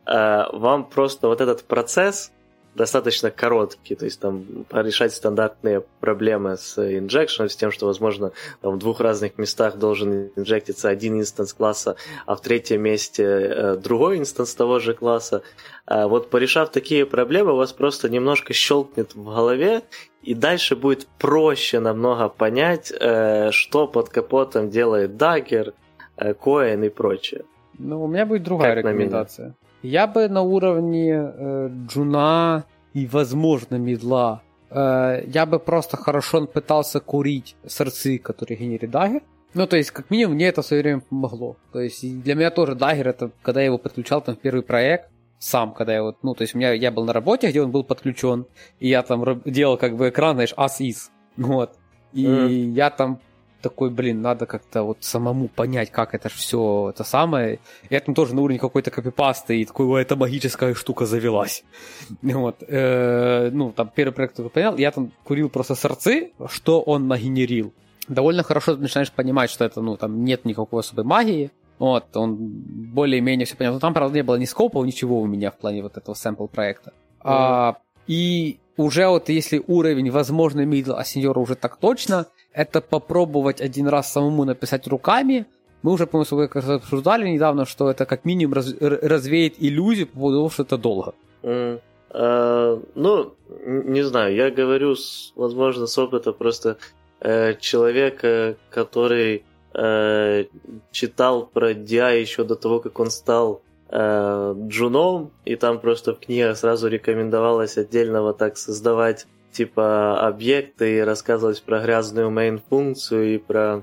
э, 0.06 0.44
вам 0.52 0.90
просто 0.90 1.28
вот 1.28 1.40
этот 1.40 1.62
процесс 1.62 2.32
достаточно 2.76 3.30
короткий, 3.30 3.94
то 3.94 4.04
есть 4.04 4.20
там 4.20 4.44
решать 4.70 5.12
стандартные 5.12 5.82
проблемы 6.00 6.56
с 6.56 6.78
injection 6.78 7.31
ом, 7.31 7.48
с 7.48 7.56
тем, 7.56 7.72
что, 7.72 7.86
возможно, 7.86 8.32
там, 8.60 8.74
в 8.74 8.78
двух 8.78 9.00
разных 9.00 9.38
местах 9.38 9.76
должен 9.76 10.30
инжектиться 10.36 10.88
один 10.88 11.18
инстанс 11.18 11.52
класса, 11.52 11.96
а 12.26 12.36
в 12.36 12.40
третьем 12.40 12.82
месте 12.82 13.24
э, 13.24 13.76
другой 13.76 14.18
инстанс 14.18 14.54
того 14.54 14.78
же 14.78 14.94
класса. 14.94 15.42
А 15.86 16.06
вот 16.06 16.30
порешав 16.30 16.70
такие 16.70 17.06
проблемы, 17.06 17.52
у 17.52 17.56
вас 17.56 17.72
просто 17.72 18.08
немножко 18.08 18.52
щелкнет 18.52 19.14
в 19.14 19.24
голове, 19.24 19.82
и 20.22 20.34
дальше 20.34 20.76
будет 20.76 21.06
проще 21.18 21.80
намного 21.80 22.28
понять, 22.28 22.92
э, 22.92 23.50
что 23.52 23.86
под 23.86 24.10
капотом 24.10 24.70
делает 24.70 25.12
Dagger, 25.12 25.72
Koin 26.18 26.86
и 26.86 26.88
прочее. 26.88 27.44
Ну, 27.78 28.04
у 28.04 28.06
меня 28.06 28.26
будет 28.26 28.42
другая 28.42 28.74
как 28.74 28.84
рекомендация. 28.84 29.54
Я 29.86 30.08
бы 30.08 30.28
на 30.28 30.42
уровне 30.42 31.12
э, 31.14 31.70
джуна 31.86 32.64
и, 32.92 33.06
возможно, 33.06 33.76
медла, 33.76 34.42
э, 34.68 35.22
я 35.26 35.46
бы 35.46 35.60
просто 35.60 35.96
хорошо 35.96 36.46
пытался 36.46 36.98
курить 36.98 37.54
сорцы, 37.64 38.18
которые 38.18 38.58
генерит 38.58 38.90
Dagger. 38.90 39.22
Ну, 39.54 39.66
то 39.68 39.76
есть, 39.76 39.92
как 39.92 40.10
минимум, 40.10 40.34
мне 40.34 40.48
это 40.48 40.62
в 40.62 40.66
свое 40.66 40.82
время 40.82 41.00
помогло. 41.08 41.56
То 41.72 41.80
есть, 41.80 42.02
для 42.22 42.34
меня 42.34 42.50
тоже 42.50 42.74
Dagger, 42.74 43.08
это 43.08 43.30
когда 43.42 43.60
я 43.60 43.66
его 43.66 43.78
подключал 43.78 44.20
там 44.22 44.34
в 44.34 44.40
первый 44.40 44.62
проект, 44.62 45.08
сам, 45.38 45.72
когда 45.72 45.94
я 45.94 46.02
вот, 46.02 46.16
ну, 46.22 46.34
то 46.34 46.42
есть 46.42 46.56
у 46.56 46.58
меня 46.58 46.72
я 46.72 46.90
был 46.90 47.04
на 47.04 47.12
работе, 47.12 47.48
где 47.48 47.62
он 47.62 47.70
был 47.70 47.84
подключен, 47.84 48.46
и 48.80 48.88
я 48.88 49.02
там 49.02 49.40
делал 49.44 49.76
как 49.76 49.96
бы 49.96 50.08
экран, 50.08 50.34
знаешь, 50.34 50.54
as 50.56 50.80
is, 50.80 51.10
вот. 51.36 51.78
И 52.12 52.24
mm. 52.24 52.72
я 52.72 52.90
там 52.90 53.20
такой, 53.62 53.90
блин, 53.90 54.22
надо 54.22 54.46
как-то 54.46 54.82
вот 54.82 54.98
самому 55.00 55.48
понять, 55.48 55.90
как 55.90 56.14
это 56.14 56.28
все 56.28 56.90
это 56.90 57.04
самое. 57.04 57.58
И 57.88 57.94
это 57.94 58.12
тоже 58.12 58.34
на 58.34 58.42
уровне 58.42 58.58
какой-то 58.58 58.90
копипасты, 58.90 59.60
и 59.60 59.64
такой, 59.64 59.86
о, 59.86 59.96
эта 59.96 60.16
магическая 60.16 60.74
штука 60.74 61.06
завелась. 61.06 61.64
Вот. 62.22 62.62
Э, 62.68 63.50
ну, 63.52 63.72
там 63.72 63.90
первый 63.94 64.12
проект 64.12 64.36
только 64.36 64.50
понял, 64.50 64.76
я 64.76 64.90
там 64.90 65.10
курил 65.24 65.48
просто 65.48 65.74
сорцы, 65.74 66.32
что 66.48 66.80
он 66.80 67.08
нагенерил. 67.08 67.72
Довольно 68.08 68.42
хорошо 68.42 68.76
начинаешь 68.76 69.10
понимать, 69.10 69.50
что 69.50 69.64
это, 69.64 69.80
ну, 69.80 69.96
там 69.96 70.24
нет 70.24 70.44
никакой 70.44 70.80
особой 70.80 71.04
магии, 71.04 71.50
вот, 71.78 72.16
он 72.16 72.36
более-менее 72.36 73.46
все 73.46 73.56
понял. 73.56 73.74
Но 73.74 73.80
там, 73.80 73.94
правда, 73.94 74.16
не 74.16 74.22
было 74.22 74.36
ни 74.36 74.44
скопов, 74.44 74.84
ничего 74.86 75.20
у 75.20 75.26
меня 75.26 75.50
в 75.50 75.56
плане 75.56 75.82
вот 75.82 75.96
этого 75.96 76.14
сэмпл 76.14 76.46
проекта. 76.46 76.90
Mm. 76.90 77.22
А, 77.24 77.76
и 78.06 78.58
уже 78.76 79.08
вот 79.08 79.28
если 79.28 79.62
уровень, 79.66 80.10
возможно, 80.10 80.60
middle, 80.64 80.94
а 80.94 81.04
сеньора 81.04 81.40
уже 81.40 81.54
так 81.54 81.76
точно, 81.76 82.26
это 82.56 82.80
попробовать 82.80 83.60
один 83.60 83.86
раз 83.86 84.10
самому 84.10 84.44
написать 84.44 84.88
руками. 84.88 85.44
Мы 85.82 85.92
уже, 85.92 86.06
по-моему, 86.06 86.74
обсуждали 86.74 87.28
недавно, 87.28 87.66
что 87.66 87.90
это 87.90 88.06
как 88.06 88.24
минимум 88.24 88.54
раз, 88.54 88.74
развеет 88.80 89.54
иллюзию 89.58 90.06
по 90.06 90.14
поводу 90.14 90.36
того, 90.36 90.50
что 90.50 90.62
это 90.62 90.78
долго. 90.78 91.14
Mm. 91.42 91.80
Uh, 92.10 92.82
ну, 92.94 93.34
не 93.66 94.02
знаю, 94.02 94.34
я 94.34 94.50
говорю, 94.50 94.94
с, 94.94 95.32
возможно, 95.36 95.86
с 95.86 95.98
опыта 95.98 96.32
просто 96.32 96.78
uh, 97.20 97.58
человека, 97.60 98.56
который 98.70 99.44
uh, 99.74 100.48
читал 100.92 101.46
про 101.46 101.72
DI 101.72 102.20
еще 102.20 102.44
до 102.44 102.56
того, 102.56 102.80
как 102.80 102.98
он 102.98 103.10
стал 103.10 103.60
джуном, 103.88 105.30
и 105.44 105.54
там 105.54 105.78
просто 105.78 106.12
в 106.12 106.18
книге 106.18 106.56
сразу 106.56 106.88
рекомендовалось 106.88 107.78
отдельно 107.78 108.20
вот 108.22 108.36
так 108.36 108.56
создавать 108.56 109.26
типа 109.56 110.20
объекты 110.20 110.98
и 110.98 111.00
рассказывать 111.00 111.62
про 111.62 111.80
грязную 111.80 112.30
main-функцию 112.30 113.34
и 113.34 113.38
про 113.38 113.82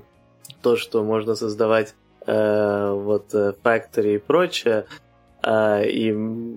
то, 0.62 0.76
что 0.76 1.02
можно 1.02 1.34
создавать 1.34 1.96
э, 2.26 2.90
вот 2.92 3.34
э, 3.34 3.54
factory 3.64 4.14
и 4.14 4.18
прочее. 4.18 4.86
Э, 5.42 5.84
и 5.84 6.56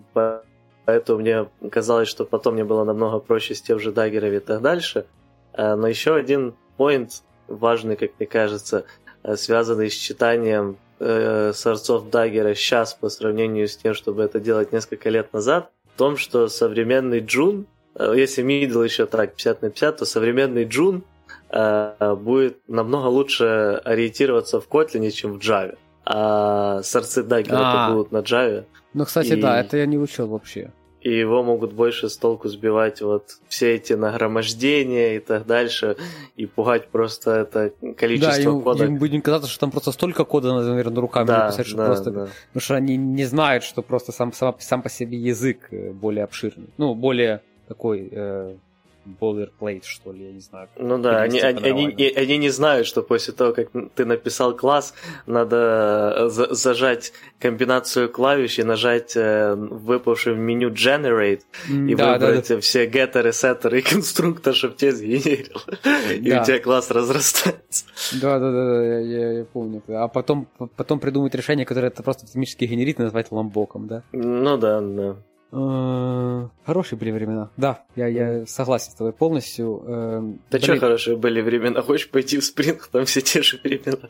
поэтому 0.86 1.20
мне 1.20 1.50
казалось, 1.72 2.08
что 2.08 2.26
потом 2.26 2.54
мне 2.54 2.64
было 2.64 2.84
намного 2.84 3.18
проще 3.18 3.56
с 3.56 3.62
тем 3.62 3.80
же 3.80 3.92
даггерами 3.92 4.36
и 4.36 4.40
так 4.40 4.62
дальше. 4.62 5.08
Э, 5.54 5.74
но 5.74 5.88
еще 5.88 6.14
один 6.14 6.54
point 6.78 7.10
важный, 7.48 7.96
как 7.96 8.12
мне 8.20 8.28
кажется, 8.28 8.86
э, 9.24 9.36
связанный 9.36 9.90
с 9.90 9.96
читанием 9.96 10.78
э, 11.00 11.54
сорцов 11.54 12.12
даггера 12.12 12.54
сейчас 12.54 12.94
по 12.94 13.10
сравнению 13.10 13.68
с 13.68 13.78
тем, 13.78 13.96
чтобы 13.96 14.22
это 14.22 14.40
делать 14.40 14.72
несколько 14.72 15.10
лет 15.10 15.34
назад, 15.34 15.72
в 15.96 15.98
том, 15.98 16.18
что 16.18 16.48
современный 16.50 17.20
джун 17.20 17.66
если 18.00 18.44
middle 18.44 18.84
еще 18.84 19.06
так 19.06 19.36
50 19.36 19.62
на 19.62 19.70
50, 19.70 19.98
то 19.98 20.06
современный 20.06 20.66
Джун 20.66 21.04
э, 21.50 22.16
будет 22.16 22.58
намного 22.68 23.08
лучше 23.08 23.82
ориентироваться 23.84 24.60
в 24.60 24.68
Kotlin, 24.68 25.10
чем 25.12 25.34
в 25.34 25.38
Java. 25.40 25.78
А 26.06 26.82
сорцы 26.84 27.24
даггера 27.24 27.60
а. 27.60 27.92
будут 27.92 28.12
на 28.12 28.20
Java. 28.20 28.66
Ну, 28.94 29.06
кстати, 29.06 29.34
и... 29.34 29.42
да, 29.42 29.60
это 29.60 29.78
я 29.78 29.86
не 29.86 29.98
учил 29.98 30.28
вообще. 30.28 30.72
И 31.02 31.14
его 31.16 31.44
могут 31.44 31.74
больше 31.74 32.10
с 32.10 32.18
толку 32.18 32.48
сбивать 32.50 33.02
вот 33.02 33.38
все 33.48 33.76
эти 33.76 33.94
нагромождения 33.94 35.16
и 35.16 35.20
так 35.20 35.46
дальше, 35.46 35.96
и 36.36 36.46
пугать 36.46 36.90
просто 36.90 37.32
это 37.32 37.72
количество 37.96 38.58
да, 38.58 38.64
кода. 38.64 38.80
Да, 38.80 38.86
им 38.86 38.98
будем 38.98 39.22
казаться, 39.22 39.50
что 39.50 39.60
там 39.62 39.72
просто 39.72 39.92
столько 39.92 40.26
кода 40.26 40.54
надо, 40.54 40.70
наверное, 40.70 41.00
руками 41.00 41.28
да, 41.28 41.46
написать, 41.46 41.68
что 41.68 41.78
да, 41.78 41.86
просто... 41.86 42.12
Да. 42.12 42.28
Потому 42.48 42.62
что 42.62 42.76
они 42.76 42.98
не 42.98 43.26
знают, 43.26 43.64
что 43.64 43.84
просто 43.84 44.12
сам, 44.12 44.34
сам, 44.34 44.56
сам 44.60 44.82
по 44.82 44.90
себе 44.90 45.18
язык 45.18 45.68
э, 45.72 45.92
более 45.92 46.24
обширный. 46.24 46.70
Ну, 46.78 46.96
более 46.96 47.42
такой 47.68 48.10
э, 48.12 48.56
boilerplate, 49.20 49.84
что 49.84 50.12
ли, 50.12 50.26
я 50.26 50.34
не 50.34 50.40
знаю. 50.40 50.68
Ну 50.78 50.98
да, 50.98 51.22
они, 51.22 51.40
они, 51.40 51.64
они, 51.64 52.14
они 52.16 52.38
не 52.38 52.50
знают, 52.50 52.88
что 52.88 53.02
после 53.02 53.34
того, 53.34 53.54
как 53.54 53.70
ты 53.96 54.06
написал 54.06 54.56
класс, 54.56 54.94
надо 55.26 56.14
э, 56.18 56.30
за- 56.30 56.54
зажать 56.54 57.14
комбинацию 57.40 58.10
клавиш 58.10 58.60
и 58.60 58.64
нажать 58.64 59.16
э, 59.16 59.56
выпавший 59.56 60.34
в 60.34 60.38
меню 60.38 60.72
Generate 60.72 61.42
и 61.70 61.96
да, 61.96 62.14
выбрать 62.14 62.48
да, 62.50 62.56
да. 62.56 62.62
все 62.62 62.86
геттеры, 62.86 63.32
сеттеры 63.32 63.80
и 63.80 63.82
конструктор, 63.94 64.54
чтобы 64.54 64.76
те 64.76 64.92
сгенерил. 64.92 65.62
И 66.14 66.30
да. 66.30 66.42
у 66.42 66.46
тебя 66.46 66.60
класс 66.60 66.92
разрастается. 66.92 67.86
Да, 68.22 68.40
да, 68.40 68.52
да, 68.52 68.86
я, 68.86 69.00
я, 69.00 69.32
я 69.40 69.46
помню. 69.46 69.82
А 69.88 70.08
потом, 70.08 70.48
потом 70.76 71.00
придумать 71.00 71.34
решение, 71.36 71.66
которое 71.66 71.88
это 71.88 72.04
просто 72.04 72.26
автоматически 72.26 72.66
генерит 72.66 73.00
и 73.00 73.04
назвать 73.04 73.32
ламбоком, 73.32 73.88
да? 73.88 74.04
Ну 74.12 74.58
да, 74.58 74.82
да. 74.82 75.16
Э, 75.52 76.48
хорошие 76.66 77.00
были 77.00 77.12
времена. 77.12 77.50
Да, 77.58 77.86
я, 77.96 78.08
я 78.08 78.46
согласен 78.46 78.92
с 78.92 78.96
тобой 78.96 79.14
полностью. 79.14 79.84
Э, 79.86 80.34
да 80.52 80.60
что 80.60 80.78
хорошие 80.78 81.18
были 81.18 81.42
времена? 81.42 81.82
Хочешь 81.82 82.10
пойти 82.10 82.38
в 82.38 82.44
спринг, 82.44 82.88
там 82.88 83.06
все 83.06 83.22
те 83.22 83.42
же 83.42 83.60
времена. 83.64 84.10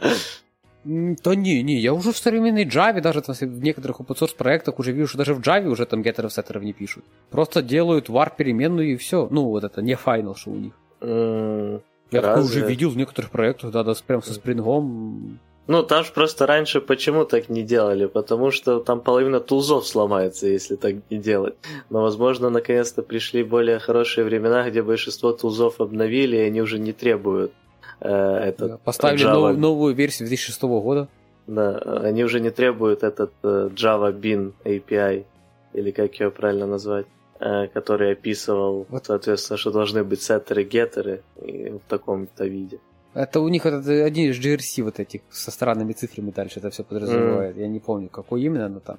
Да 0.84 1.36
не, 1.36 1.64
не, 1.64 1.80
я 1.80 1.94
уже 1.94 2.14
в 2.14 2.18
современной 2.18 2.64
Java, 2.64 3.02
даже 3.02 3.22
там, 3.22 3.36
в 3.36 3.64
некоторых 3.64 4.00
open 4.00 4.18
source 4.18 4.36
проектах 4.36 4.80
уже 4.80 4.94
вижу, 4.94 5.10
что 5.10 5.18
даже 5.18 5.34
в 5.34 5.42
Java 5.42 5.68
уже 5.68 5.86
там 5.86 6.02
геттеров 6.02 6.32
сеттеров 6.32 6.64
не 6.64 6.74
пишут. 6.74 7.04
Просто 7.30 7.62
делают 7.62 8.10
var 8.10 8.32
переменную 8.36 8.94
и 8.94 8.96
все. 8.96 9.28
Ну, 9.30 9.50
вот 9.50 9.64
это 9.64 9.82
не 9.82 9.94
final, 9.94 10.36
что 10.36 10.52
у 10.52 10.56
них. 10.56 10.74
Mm, 11.02 11.82
я 12.12 12.22
такое 12.22 12.44
уже 12.44 12.66
видел 12.66 12.90
в 12.90 12.98
некоторых 12.98 13.32
проектах, 13.32 13.72
да, 13.72 13.84
да, 13.84 13.94
прям 14.06 14.24
со 14.24 14.34
спрингом 14.34 15.40
ну, 15.68 15.84
там 15.84 16.04
же 16.04 16.12
просто 16.14 16.46
раньше 16.46 16.80
почему 16.80 17.26
так 17.26 17.50
не 17.50 17.62
делали? 17.62 18.06
Потому 18.06 18.52
что 18.52 18.80
там 18.80 19.02
половина 19.02 19.40
тулзов 19.40 19.86
сломается, 19.86 20.48
если 20.48 20.76
так 20.76 20.96
не 21.10 21.18
делать. 21.18 21.56
Но, 21.90 22.02
возможно, 22.02 22.50
наконец-то 22.50 23.04
пришли 23.04 23.44
более 23.44 23.80
хорошие 23.80 24.24
времена, 24.24 24.70
где 24.70 24.82
большинство 24.82 25.34
тулзов 25.34 25.82
обновили, 25.82 26.38
и 26.38 26.42
они 26.42 26.62
уже 26.62 26.80
не 26.80 26.94
требуют 26.94 27.52
э, 28.00 28.10
этот 28.10 28.70
да, 28.70 28.78
Поставили 28.78 29.26
Java... 29.26 29.34
новую, 29.34 29.58
новую 29.58 29.96
версию 29.96 30.30
2006 30.30 30.62
года. 30.64 31.08
Да, 31.48 31.78
они 32.04 32.24
уже 32.24 32.40
не 32.40 32.50
требуют 32.50 33.04
этот 33.04 33.32
э, 33.44 33.70
Java 33.74 34.14
Bean 34.14 34.54
API, 34.64 35.26
или 35.74 35.92
как 35.92 36.16
ее 36.20 36.32
правильно 36.32 36.66
назвать, 36.66 37.08
э, 37.40 37.68
который 37.68 38.14
описывал, 38.14 38.86
вот. 38.90 39.06
соответственно, 39.06 39.58
что 39.58 39.72
должны 39.72 40.06
быть 40.06 40.22
сеттеры, 40.22 40.64
геттеры 40.64 41.24
в 41.36 41.82
таком-то 41.90 42.46
виде. 42.46 42.80
Это 43.18 43.40
у 43.40 43.48
них 43.50 43.66
вот 43.66 43.88
один 43.88 44.30
из 44.30 44.40
GRC 44.40 44.84
вот 44.84 45.00
этих 45.00 45.22
со 45.32 45.50
странными 45.50 45.94
цифрами 45.94 46.30
дальше 46.30 46.60
это 46.60 46.70
все 46.70 46.84
подразумевает. 46.84 47.56
Mm. 47.56 47.62
Я 47.62 47.68
не 47.68 47.80
помню, 47.80 48.10
какой 48.10 48.44
именно, 48.44 48.70
но 48.70 48.80
там, 48.80 48.98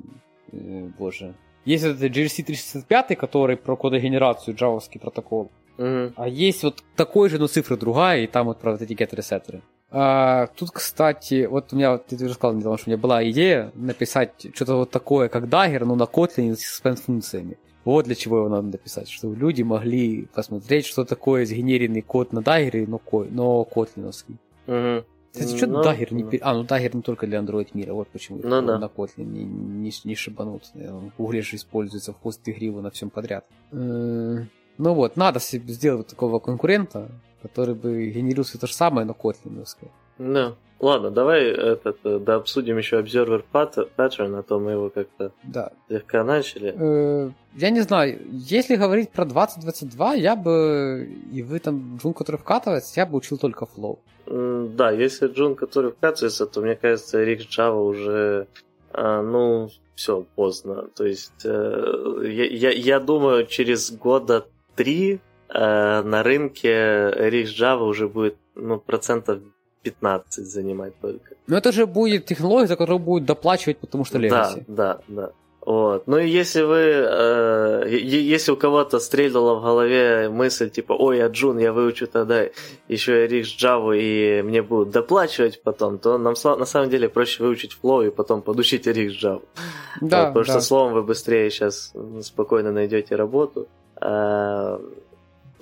э, 0.52 0.88
боже. 0.98 1.34
Есть 1.64 1.84
вот 1.84 1.96
этот 1.96 2.16
GRC 2.16 2.42
365, 2.42 3.16
который 3.16 3.56
про 3.56 3.76
кодогенерацию, 3.76 4.56
джавовский 4.56 4.98
протокол. 5.00 5.50
Mm. 5.76 6.14
А 6.16 6.26
есть 6.26 6.64
вот 6.64 6.82
такой 6.96 7.28
же, 7.28 7.38
но 7.38 7.46
цифра 7.46 7.76
другая, 7.76 8.22
и 8.22 8.26
там 8.26 8.46
вот 8.46 8.58
про 8.58 8.72
вот 8.72 8.82
эти 8.82 8.92
get 8.92 9.22
сеттеры 9.22 9.62
А, 9.90 10.48
тут, 10.56 10.72
кстати, 10.72 11.46
вот 11.46 11.72
у 11.72 11.76
меня, 11.76 11.92
вот, 11.92 12.06
ты 12.06 12.16
уже 12.16 12.34
сказал, 12.34 12.56
недавно, 12.56 12.76
что 12.76 12.88
у 12.88 12.90
меня 12.90 13.00
была 13.00 13.22
идея 13.30 13.70
написать 13.74 14.48
что-то 14.52 14.74
вот 14.74 14.90
такое, 14.90 15.28
как 15.28 15.44
Dagger, 15.44 15.84
но 15.84 15.94
на 15.94 16.04
Kotlin 16.04 16.56
с 16.56 16.80
функциями. 16.80 17.56
Вот 17.88 18.04
для 18.04 18.14
чего 18.14 18.36
его 18.36 18.50
надо 18.50 18.68
написать, 18.68 19.08
чтобы 19.08 19.34
люди 19.34 19.62
могли 19.62 20.26
посмотреть, 20.34 20.84
что 20.84 21.06
такое 21.06 21.46
сгенеренный 21.46 22.02
код 22.02 22.34
на 22.34 22.40
Dagger, 22.40 22.86
но, 22.86 23.00
но 23.30 23.64
котлиновский. 23.64 24.36
Угу. 24.66 25.06
Кстати, 25.32 25.56
что 25.56 25.66
ну, 25.68 25.82
Dagger 25.82 26.12
не... 26.12 26.38
А, 26.42 26.52
ну 26.52 26.64
Dagger 26.64 26.96
не 26.96 27.00
только 27.00 27.26
для 27.26 27.38
Android 27.38 27.70
мира, 27.72 27.94
вот 27.94 28.08
почему 28.08 28.40
ну, 28.42 28.60
да. 28.60 28.78
на 28.78 28.84
Kotlin 28.84 29.24
не, 29.24 29.42
не, 29.44 29.90
не 30.04 30.14
шибанут. 30.14 30.64
Google 31.16 31.40
же 31.40 31.56
используется 31.56 32.12
в 32.12 32.18
хост 32.20 32.44
гриву 32.44 32.82
на 32.82 32.90
всем 32.90 33.08
подряд. 33.08 33.46
Э, 33.72 34.44
ну 34.76 34.92
вот, 34.92 35.16
надо 35.16 35.40
себе 35.40 35.72
сделать 35.72 36.08
такого 36.08 36.40
конкурента, 36.40 37.10
который 37.40 37.74
бы 37.74 38.10
генерил 38.10 38.44
все 38.44 38.58
то 38.58 38.66
же 38.66 38.74
самое, 38.74 39.06
но 39.06 39.14
котлиновское. 39.14 39.90
Да. 40.18 40.56
Ладно, 40.80 41.10
давай 41.10 41.44
этот, 41.46 41.98
э, 42.04 42.18
да 42.20 42.36
обсудим 42.36 42.78
еще 42.78 43.00
Observer 43.00 43.42
Pattern, 43.52 44.38
а 44.38 44.42
то 44.42 44.60
мы 44.60 44.72
его 44.72 44.90
как-то 44.90 45.32
да. 45.42 45.72
слегка 45.88 46.22
начали. 46.22 46.72
Э, 46.76 47.30
я 47.56 47.70
не 47.70 47.80
знаю, 47.80 48.20
если 48.30 48.76
говорить 48.76 49.10
про 49.10 49.24
2022, 49.24 50.14
я 50.14 50.36
бы, 50.36 51.08
и 51.32 51.42
вы 51.42 51.58
там 51.58 51.96
джун, 51.96 52.14
который 52.14 52.36
вкатывается, 52.36 53.00
я 53.00 53.06
бы 53.06 53.16
учил 53.16 53.38
только 53.38 53.66
Flow. 53.66 53.98
Да, 54.26 54.90
если 54.92 55.26
джун, 55.26 55.56
который 55.56 55.90
вкатывается, 55.90 56.46
то 56.46 56.60
мне 56.60 56.76
кажется, 56.76 57.24
Rix 57.24 57.48
Java 57.48 57.80
уже, 57.80 58.46
а, 58.92 59.22
ну, 59.22 59.70
все, 59.96 60.24
поздно. 60.36 60.88
То 60.94 61.06
есть, 61.06 61.44
э, 61.44 62.22
я, 62.24 62.44
я, 62.44 62.70
я 62.70 63.00
думаю, 63.00 63.46
через 63.46 63.90
года 63.90 64.46
три 64.76 65.20
на 65.50 66.22
рынке 66.22 66.68
Rix 66.68 67.46
Java 67.58 67.80
уже 67.80 68.06
будет 68.06 68.36
ну, 68.54 68.78
процентов 68.78 69.40
15 69.82 70.44
занимать 70.46 70.92
только. 71.00 71.34
Но 71.46 71.56
это 71.56 71.72
же 71.72 71.86
будет 71.86 72.26
технология, 72.26 72.66
за 72.66 72.76
которую 72.76 72.98
будет 72.98 73.24
доплачивать, 73.24 73.78
потому 73.78 74.04
что 74.04 74.18
Legacy. 74.18 74.64
Да, 74.66 74.66
да, 74.66 75.00
да. 75.08 75.32
Вот. 75.68 76.06
Ну 76.06 76.16
и 76.16 76.26
если 76.26 76.62
вы, 76.62 76.78
э, 76.78 77.88
если 77.90 78.52
у 78.52 78.56
кого-то 78.56 79.00
стрельнула 79.00 79.54
в 79.56 79.62
голове 79.62 80.30
мысль 80.30 80.70
типа, 80.70 80.94
ой, 80.94 81.18
я 81.18 81.26
Джун, 81.28 81.58
я 81.58 81.74
выучу 81.74 82.06
тогда 82.06 82.46
еще 82.88 83.26
и 83.26 83.28
Rix 83.28 83.42
Java, 83.58 83.94
и 83.94 84.40
мне 84.40 84.62
будут 84.62 84.92
доплачивать 84.92 85.62
потом, 85.62 85.98
то 85.98 86.16
нам 86.16 86.34
на 86.42 86.64
самом 86.64 86.88
деле 86.88 87.10
проще 87.10 87.42
выучить 87.42 87.76
Flow 87.82 88.06
и 88.06 88.10
потом 88.10 88.40
подучить 88.40 88.86
Rix 88.86 89.10
Java. 89.10 89.42
Да, 90.00 90.20
вот, 90.20 90.28
потому 90.28 90.44
да. 90.46 90.52
что 90.52 90.60
словом 90.60 90.94
вы 90.94 91.02
быстрее 91.02 91.50
сейчас 91.50 91.92
спокойно 92.22 92.72
найдете 92.72 93.14
работу. 93.16 93.68
А, 94.00 94.80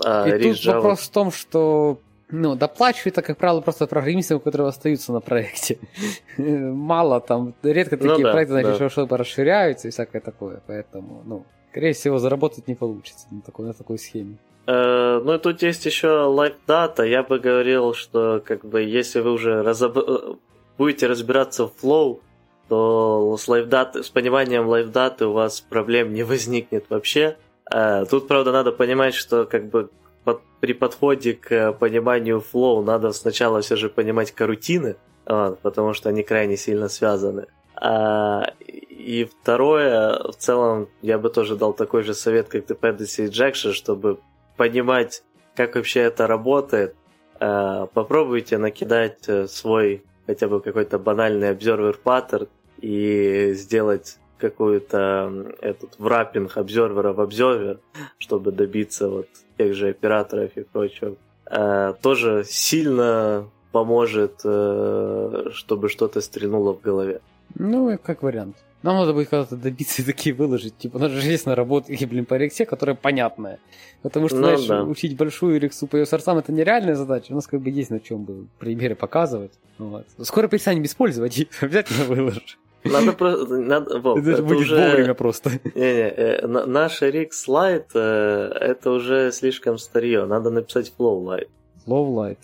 а 0.04 0.28
и 0.28 0.30
Rix 0.30 0.42
тут 0.42 0.56
Java... 0.56 0.74
вопрос 0.74 1.00
в 1.00 1.10
том, 1.10 1.32
что 1.32 1.98
ну, 2.28 2.56
доплачивают, 2.56 3.14
как 3.16 3.36
правило, 3.36 3.60
просто 3.60 3.86
программистам, 3.86 4.40
которые 4.40 4.68
остаются 4.68 5.12
на 5.12 5.20
проекте. 5.20 5.78
Мало 6.38 7.20
там, 7.20 7.54
редко 7.62 7.96
ну 7.96 8.02
такие 8.02 8.18
ну, 8.18 8.24
да, 8.24 8.32
проекты, 8.32 8.52
значит, 8.54 8.78
да. 8.78 8.90
что-то 8.90 9.16
расширяются 9.16 9.88
и 9.88 9.90
всякое 9.90 10.20
такое. 10.20 10.60
Поэтому, 10.66 11.22
ну, 11.24 11.46
скорее 11.70 11.92
всего, 11.92 12.18
заработать 12.18 12.66
не 12.66 12.74
получится 12.74 13.26
на 13.30 13.42
такой, 13.42 13.66
на 13.66 13.74
такой 13.74 13.98
схеме. 13.98 14.38
Э, 14.66 15.20
ну, 15.24 15.38
тут 15.38 15.62
есть 15.62 15.86
еще 15.86 16.08
live 16.08 16.56
data. 16.66 17.06
Я 17.06 17.22
бы 17.22 17.38
говорил, 17.38 17.94
что 17.94 18.42
как 18.44 18.64
бы 18.64 18.82
если 18.82 19.20
вы 19.20 19.32
уже 19.32 19.62
разоб... 19.62 19.96
Э, 19.96 20.34
будете 20.78 21.06
разбираться 21.06 21.68
в 21.68 21.72
flow, 21.80 22.20
то 22.68 23.36
с, 23.36 23.46
лайфдат... 23.46 23.96
с 23.96 24.10
пониманием 24.10 24.66
лайфдаты 24.66 25.26
у 25.26 25.32
вас 25.32 25.60
проблем 25.60 26.12
не 26.12 26.24
возникнет 26.24 26.86
вообще. 26.90 27.36
Э, 27.72 28.04
тут, 28.10 28.26
правда, 28.26 28.50
надо 28.50 28.72
понимать, 28.72 29.14
что 29.14 29.44
как 29.44 29.68
бы 29.70 29.90
под, 30.26 30.42
при 30.60 30.72
подходе 30.72 31.34
к 31.34 31.72
пониманию 31.74 32.40
флоу 32.40 32.82
надо 32.82 33.12
сначала 33.12 33.60
все 33.60 33.76
же 33.76 33.88
понимать 33.88 34.32
карутины, 34.32 34.96
вот, 35.24 35.60
потому 35.60 35.94
что 35.94 36.08
они 36.08 36.24
крайне 36.24 36.56
сильно 36.56 36.88
связаны. 36.88 37.46
А, 37.76 38.52
и 38.58 39.24
второе, 39.24 40.18
в 40.18 40.34
целом, 40.36 40.88
я 41.00 41.18
бы 41.18 41.30
тоже 41.30 41.54
дал 41.54 41.72
такой 41.72 42.02
же 42.02 42.12
совет, 42.12 42.48
как 42.48 42.68
Dependency 42.68 43.28
Injection, 43.28 43.72
чтобы 43.72 44.18
понимать, 44.56 45.22
как 45.54 45.76
вообще 45.76 46.00
это 46.00 46.26
работает. 46.26 46.96
А, 47.38 47.86
попробуйте 47.86 48.58
накидать 48.58 49.28
э, 49.28 49.46
свой 49.46 50.02
хотя 50.26 50.48
бы 50.48 50.60
какой-то 50.60 50.98
банальный 50.98 51.52
observer 51.52 51.94
pattern 52.04 52.48
и 52.80 53.52
сделать 53.54 54.18
какую-то 54.38 55.54
этот 55.60 55.98
враппинг 55.98 56.56
обзорвера 56.56 57.12
в 57.12 57.20
обзорвер, 57.20 57.80
чтобы 58.18 58.52
добиться 58.52 59.08
вот 59.08 59.28
тех 59.58 59.74
же 59.74 59.88
операторов 59.88 60.56
и 60.56 60.62
прочего, 60.62 61.16
э, 61.50 61.94
тоже 62.02 62.44
сильно 62.44 63.48
поможет, 63.72 64.40
э, 64.44 65.50
чтобы 65.52 65.88
что-то 65.88 66.20
стрельнуло 66.20 66.74
в 66.74 66.80
голове. 66.80 67.20
Ну, 67.54 67.98
как 68.02 68.22
вариант. 68.22 68.56
Нам 68.82 68.96
надо 68.96 69.12
будет 69.12 69.28
когда-то 69.28 69.56
добиться 69.56 70.02
и 70.02 70.04
такие 70.04 70.34
выложить. 70.34 70.76
Типа, 70.78 70.96
у 70.96 71.00
нас 71.00 71.10
же 71.10 71.28
есть 71.28 71.46
наработки, 71.46 72.04
блин, 72.10 72.24
по 72.24 72.34
рексе, 72.34 72.66
которая 72.66 72.94
понятная. 72.94 73.58
Потому 74.02 74.28
что, 74.28 74.36
ну, 74.36 74.42
знаешь, 74.44 74.66
да. 74.66 74.84
учить 74.84 75.16
большую 75.16 75.58
рексу 75.60 75.86
по 75.86 75.96
ее 75.96 76.06
сорсам 76.06 76.38
это 76.38 76.52
нереальная 76.52 76.94
задача. 76.94 77.32
У 77.32 77.34
нас 77.34 77.46
как 77.46 77.60
бы 77.60 77.70
есть 77.70 77.90
на 77.90 77.98
чем 77.98 78.24
бы 78.24 78.46
примеры 78.58 78.94
показывать. 78.94 79.52
Вот. 79.78 80.06
Скоро 80.22 80.48
перестанем 80.48 80.84
использовать 80.84 81.38
и 81.38 81.48
обязательно 81.60 82.04
выложишь. 82.04 82.58
Надо 82.92 83.12
просто... 83.12 83.56
Надо, 83.56 83.98
Вов, 84.00 84.18
это, 84.18 84.30
это 84.30 84.42
будет 84.42 84.58
уже... 84.58 84.76
вовремя 84.76 85.14
просто. 85.14 85.50
Не-не, 85.74 86.10
э, 86.10 86.46
наш 86.46 87.02
Rix 87.02 87.30
Lite 87.48 87.90
э, 87.94 88.52
это 88.60 88.90
уже 88.90 89.32
слишком 89.32 89.78
старье. 89.78 90.24
Надо 90.26 90.50
написать 90.50 90.92
Flow 90.98 91.22
Lite. 91.24 91.48
Flow 91.86 92.14
Lite? 92.14 92.38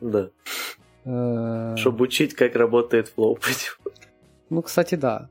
Да. 0.00 0.28
Э... 1.04 1.76
Чтобы 1.76 2.04
учить, 2.04 2.34
как 2.34 2.54
работает 2.56 3.12
Flow. 3.16 3.38
ну, 4.50 4.62
кстати, 4.62 4.94
да. 4.94 5.28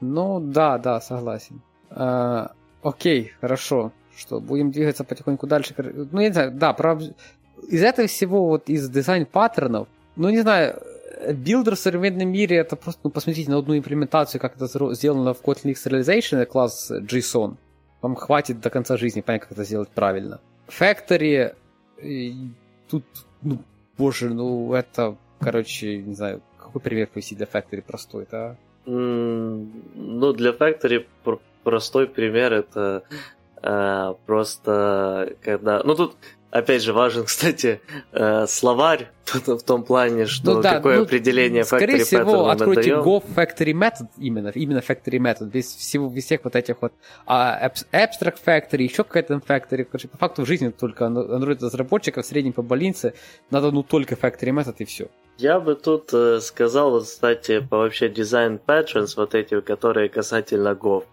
Ну, 0.00 0.40
да, 0.40 0.78
да, 0.78 1.00
согласен. 1.00 1.62
Э, 1.90 2.48
окей, 2.82 3.32
хорошо. 3.40 3.92
Что, 4.16 4.40
будем 4.40 4.70
двигаться 4.70 5.04
потихоньку 5.04 5.46
дальше. 5.46 5.74
Ну, 5.76 6.20
я 6.20 6.28
не 6.28 6.32
знаю, 6.32 6.52
да, 6.52 6.72
про... 6.72 6.98
из 7.68 7.82
этого 7.82 8.08
всего, 8.08 8.46
вот 8.46 8.68
из 8.70 8.88
дизайн 8.88 9.26
паттернов, 9.26 9.88
ну, 10.16 10.30
не 10.30 10.40
знаю, 10.40 10.82
builder 11.32 11.76
в 11.76 11.78
современном 11.78 12.28
мире 12.28 12.56
это 12.56 12.76
просто, 12.76 13.00
ну, 13.04 13.10
посмотрите 13.10 13.50
на 13.50 13.58
одну 13.58 13.76
имплементацию, 13.76 14.40
как 14.40 14.56
это 14.56 14.66
сделано 14.94 15.34
в 15.34 15.42
kotlinx.serialization, 15.42 16.44
класс 16.46 16.90
JSON. 16.90 17.56
вам 18.02 18.14
хватит 18.14 18.60
до 18.60 18.70
конца 18.70 18.96
жизни 18.96 19.20
понять, 19.20 19.42
как 19.42 19.52
это 19.52 19.64
сделать 19.64 19.88
правильно. 19.88 20.40
Factory, 20.68 21.54
тут, 22.88 23.04
ну, 23.42 23.58
боже, 23.96 24.30
ну, 24.30 24.72
это, 24.74 25.16
короче, 25.40 25.98
не 25.98 26.14
знаю, 26.14 26.42
какой 26.58 26.80
пример 26.80 27.08
привести 27.08 27.34
для 27.34 27.46
Factory 27.46 27.82
простой, 27.82 28.26
да? 28.30 28.56
Mm, 28.86 29.70
ну, 29.94 30.32
для 30.32 30.50
Factory 30.50 31.06
простой 31.64 32.06
пример 32.06 32.52
это 32.52 33.02
э, 33.10 33.16
просто 33.62 35.34
когда... 35.42 35.82
Ну, 35.82 35.94
тут 35.94 36.16
Опять 36.56 36.82
же, 36.82 36.94
важен, 36.94 37.24
кстати, 37.26 37.80
э, 38.12 38.46
словарь 38.46 39.10
в 39.26 39.62
том 39.62 39.84
плане, 39.84 40.24
что 40.24 40.54
ну, 40.54 40.62
да, 40.62 40.76
какое 40.76 40.98
ну, 40.98 41.02
определение 41.02 41.64
Скорее 41.64 42.02
всего, 42.02 42.48
откройте 42.48 42.92
Go 42.92 43.22
Factory 43.22 43.72
Method 43.72 44.08
именно, 44.16 44.48
именно 44.48 44.78
Factory 44.78 45.18
Method, 45.18 45.50
без 45.50 45.66
всего, 45.66 46.08
без 46.08 46.24
всех 46.24 46.44
вот 46.44 46.56
этих 46.56 46.80
вот 46.80 46.92
а, 47.26 47.70
Abstract 47.92 48.38
Factory, 48.44 48.84
еще 48.84 49.04
какая-то 49.04 49.34
Factory. 49.34 49.84
Короче, 49.84 50.08
по 50.08 50.16
факту 50.16 50.44
в 50.44 50.46
жизни 50.46 50.70
только 50.70 51.04
Android-разработчиков 51.04 52.24
в 52.24 52.28
среднем 52.28 52.54
по 52.54 52.62
больнице 52.62 53.12
надо 53.50 53.70
ну 53.70 53.82
только 53.82 54.14
Factory 54.14 54.50
Method 54.50 54.76
и 54.78 54.84
все. 54.86 55.08
Я 55.36 55.60
бы 55.60 55.74
тут 55.74 56.14
э, 56.14 56.40
сказал, 56.40 56.92
вот, 56.92 57.04
кстати, 57.04 57.60
по 57.60 57.76
вообще 57.78 58.08
дизайн 58.08 58.58
patterns, 58.64 59.14
вот 59.16 59.34
эти, 59.34 59.60
которые 59.60 60.08
касательно 60.08 60.68
Go. 60.68 61.04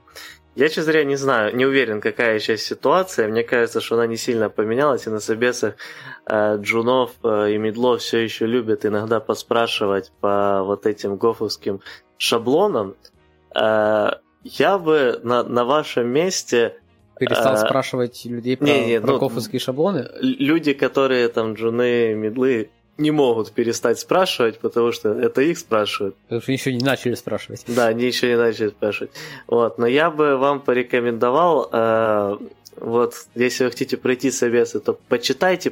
Я, 0.56 0.70
честно 0.70 0.92
говоря, 0.92 1.04
не 1.06 1.16
знаю, 1.16 1.56
не 1.56 1.66
уверен, 1.66 2.00
какая 2.00 2.38
сейчас 2.40 2.62
ситуация. 2.62 3.28
Мне 3.28 3.44
кажется, 3.44 3.82
что 3.82 3.96
она 3.96 4.06
не 4.06 4.18
сильно 4.18 4.50
поменялась, 4.50 5.08
и 5.08 5.10
на 5.10 5.20
собесах 5.20 5.76
э, 6.28 6.58
джунов 6.58 7.12
э, 7.24 7.54
и 7.54 7.58
медлов 7.58 8.02
все 8.02 8.20
еще 8.20 8.46
любят 8.46 8.86
иногда 8.86 9.20
поспрашивать 9.20 10.12
по 10.22 10.62
вот 10.64 10.86
этим 10.86 11.16
гофовским 11.16 11.82
шаблонам. 12.18 12.96
Э, 13.56 14.12
я 14.44 14.78
бы 14.78 15.20
на, 15.24 15.44
на 15.44 15.66
вашем 15.66 16.08
месте... 16.08 16.76
Перестал 17.20 17.56
э, 17.56 17.58
спрашивать 17.58 18.24
людей 18.26 18.56
про, 18.56 18.66
не, 18.66 18.86
не, 18.86 19.02
про 19.02 19.14
ну, 19.14 19.20
гофовские 19.20 19.60
шаблоны? 19.60 20.08
Люди, 20.22 20.74
которые 20.74 21.30
там 21.30 21.54
джуны, 21.54 22.14
медлы, 22.14 22.70
не 22.98 23.12
могут 23.12 23.52
перестать 23.52 24.00
спрашивать, 24.00 24.60
потому 24.60 24.92
что 24.92 25.10
это 25.14 25.42
их 25.42 25.58
спрашивают. 25.58 26.16
Потому 26.24 26.42
что 26.42 26.52
еще 26.52 26.74
не 26.74 26.84
начали 26.84 27.16
спрашивать. 27.16 27.64
Да, 27.68 27.88
они 27.88 28.06
еще 28.06 28.28
не 28.28 28.38
начали 28.38 28.70
спрашивать. 28.70 29.12
Вот, 29.48 29.78
но 29.78 29.88
я 29.88 30.12
бы 30.12 30.38
вам 30.38 30.60
порекомендовал, 30.60 31.70
э, 31.72 32.38
вот, 32.78 33.16
если 33.36 33.66
вы 33.66 33.72
хотите 33.72 33.98
пройти 33.98 34.32
советы, 34.32 34.80
то 34.80 34.98
почитайте, 35.08 35.72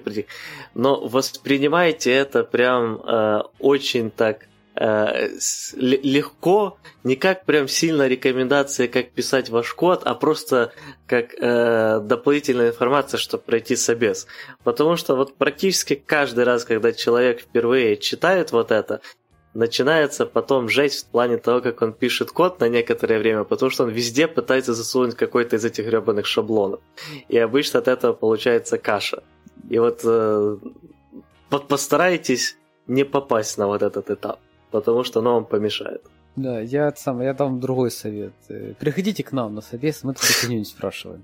но 0.73 0.99
воспринимайте 1.07 2.11
это 2.11 2.43
прям 2.43 3.01
э, 3.03 3.41
очень 3.59 4.09
так 4.09 4.47
легко, 4.75 6.77
не 7.03 7.15
как 7.15 7.45
прям 7.45 7.67
сильно 7.67 8.07
рекомендация, 8.07 8.87
как 8.87 9.11
писать 9.11 9.49
ваш 9.49 9.73
код, 9.73 10.03
а 10.05 10.15
просто 10.15 10.71
как 11.07 11.33
э, 11.37 11.99
дополнительная 11.99 12.69
информация, 12.69 13.17
чтобы 13.17 13.43
пройти 13.43 13.75
собес. 13.75 14.27
Потому 14.63 14.95
что 14.95 15.15
вот 15.15 15.35
практически 15.35 15.95
каждый 15.95 16.45
раз, 16.45 16.63
когда 16.63 16.93
человек 16.93 17.41
впервые 17.41 17.97
читает 17.97 18.53
вот 18.53 18.71
это, 18.71 19.01
начинается 19.53 20.25
потом 20.25 20.69
жесть 20.69 21.05
в 21.05 21.11
плане 21.11 21.37
того, 21.37 21.59
как 21.59 21.81
он 21.81 21.91
пишет 21.91 22.31
код 22.31 22.61
на 22.61 22.69
некоторое 22.69 23.19
время, 23.19 23.43
потому 23.43 23.69
что 23.69 23.83
он 23.83 23.89
везде 23.89 24.27
пытается 24.27 24.73
засунуть 24.73 25.15
какой-то 25.15 25.57
из 25.57 25.65
этих 25.65 25.85
гребаных 25.85 26.25
шаблонов. 26.25 26.79
И 27.27 27.37
обычно 27.37 27.79
от 27.79 27.89
этого 27.89 28.13
получается 28.13 28.77
каша. 28.77 29.23
И 29.69 29.77
вот 29.79 29.99
э, 30.05 30.57
постарайтесь 31.49 32.57
не 32.87 33.03
попасть 33.03 33.57
на 33.57 33.67
вот 33.67 33.81
этот 33.81 34.09
этап 34.09 34.39
потому 34.71 35.03
что 35.03 35.19
оно 35.19 35.35
вам 35.35 35.45
помешает. 35.45 36.01
Да, 36.35 36.61
я 36.61 36.93
сам, 36.95 37.21
я 37.21 37.33
дам 37.33 37.59
другой 37.59 37.91
совет. 37.91 38.33
Э, 38.49 38.73
приходите 38.79 39.23
к 39.23 39.31
нам 39.31 39.55
на 39.55 39.61
собес, 39.61 40.03
мы 40.03 40.13
тут 40.13 40.49
не 40.49 40.63
спрашиваем. 40.63 41.23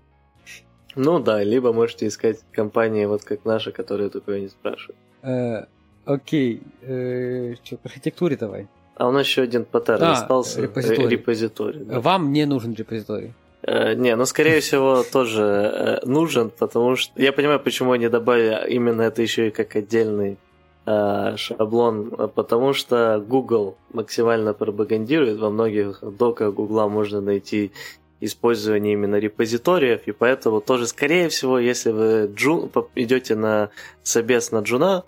Ну 0.95 1.20
да, 1.20 1.43
либо 1.43 1.74
можете 1.74 2.08
искать 2.08 2.39
компании, 2.52 3.06
вот 3.06 3.24
как 3.24 3.45
наша, 3.45 3.72
которые 3.72 4.10
такое 4.10 4.41
не 4.41 4.48
спрашивают. 4.50 4.98
Э, 5.22 5.66
окей, 6.06 6.62
э, 6.82 7.56
что, 7.64 7.78
к 7.78 7.86
архитектуре 7.86 8.36
давай. 8.36 8.68
А 8.95 9.08
у 9.08 9.12
нас 9.12 9.28
еще 9.28 9.43
один 9.43 9.64
паттерн 9.66 10.04
а, 10.04 10.12
остался. 10.14 10.62
Репозиторий. 10.62 11.08
репозиторий 11.08 11.86
да. 11.86 12.00
Вам 12.00 12.34
не 12.34 12.45
нужен 12.45 12.74
репозиторий. 12.74 13.34
Э, 13.62 13.93
не, 13.93 14.16
ну 14.16 14.26
скорее 14.26 14.60
всего 14.60 15.04
тоже 15.04 15.43
э, 15.43 16.06
нужен, 16.06 16.50
потому 16.50 16.95
что 16.95 17.22
я 17.22 17.32
понимаю, 17.32 17.60
почему 17.60 17.91
они 17.91 18.10
добавили 18.10 18.70
именно 18.70 19.04
это 19.04 19.22
еще 19.22 19.50
и 19.50 19.52
как 19.52 19.76
отдельный 19.76 20.38
шаблон, 20.88 22.32
потому 22.34 22.72
что 22.74 23.24
Google 23.28 23.76
максимально 23.92 24.54
пропагандирует, 24.54 25.38
во 25.38 25.50
многих 25.50 26.00
доках 26.02 26.54
Google 26.54 26.90
можно 26.90 27.20
найти 27.20 27.72
использование 28.22 28.94
именно 28.94 29.18
репозиториев, 29.18 30.08
и 30.08 30.12
поэтому 30.12 30.62
тоже, 30.62 30.88
скорее 30.88 31.30
всего, 31.30 31.60
если 31.60 31.92
вы 31.92 32.32
джун, 32.34 32.72
идете 32.96 33.36
на 33.36 33.70
собес 34.04 34.52
на 34.52 34.60
джуна, 34.60 35.04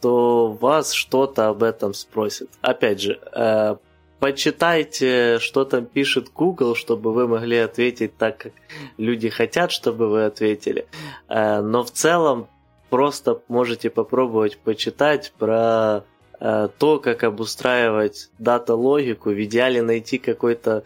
то 0.00 0.48
вас 0.48 0.92
что-то 0.92 1.48
об 1.48 1.62
этом 1.62 1.94
спросят. 1.94 2.48
Опять 2.60 3.00
же, 3.00 3.20
э, 3.32 3.76
почитайте, 4.18 5.38
что 5.38 5.64
там 5.64 5.86
пишет 5.86 6.30
Google, 6.34 6.74
чтобы 6.74 7.12
вы 7.12 7.28
могли 7.28 7.58
ответить 7.58 8.16
так, 8.16 8.38
как 8.38 8.52
люди 8.98 9.28
хотят, 9.28 9.72
чтобы 9.72 10.08
вы 10.08 10.24
ответили. 10.24 10.86
Э, 11.28 11.60
но 11.60 11.82
в 11.82 11.90
целом 11.90 12.48
просто 12.90 13.40
можете 13.48 13.88
попробовать 13.88 14.58
почитать 14.58 15.32
про 15.38 16.04
э, 16.40 16.68
то, 16.78 16.98
как 16.98 17.24
обустраивать 17.24 18.28
дата-логику, 18.38 19.30
в 19.30 19.44
идеале 19.44 19.82
найти 19.82 20.18
какой-то 20.18 20.84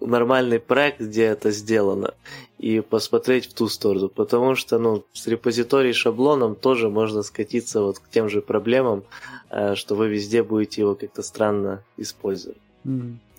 нормальный 0.00 0.60
проект, 0.60 1.00
где 1.00 1.24
это 1.24 1.50
сделано, 1.50 2.14
и 2.58 2.80
посмотреть 2.80 3.46
в 3.46 3.54
ту 3.54 3.68
сторону. 3.68 4.08
Потому 4.08 4.54
что 4.54 4.78
ну, 4.78 5.04
с 5.12 5.26
репозиторий 5.26 5.92
шаблоном 5.92 6.54
тоже 6.54 6.90
можно 6.90 7.22
скатиться 7.22 7.80
вот 7.80 7.98
к 7.98 8.08
тем 8.10 8.28
же 8.28 8.42
проблемам, 8.42 9.04
э, 9.50 9.74
что 9.74 9.94
вы 9.94 10.08
везде 10.08 10.42
будете 10.42 10.82
его 10.82 10.94
как-то 10.94 11.22
странно 11.22 11.82
использовать. 11.96 12.58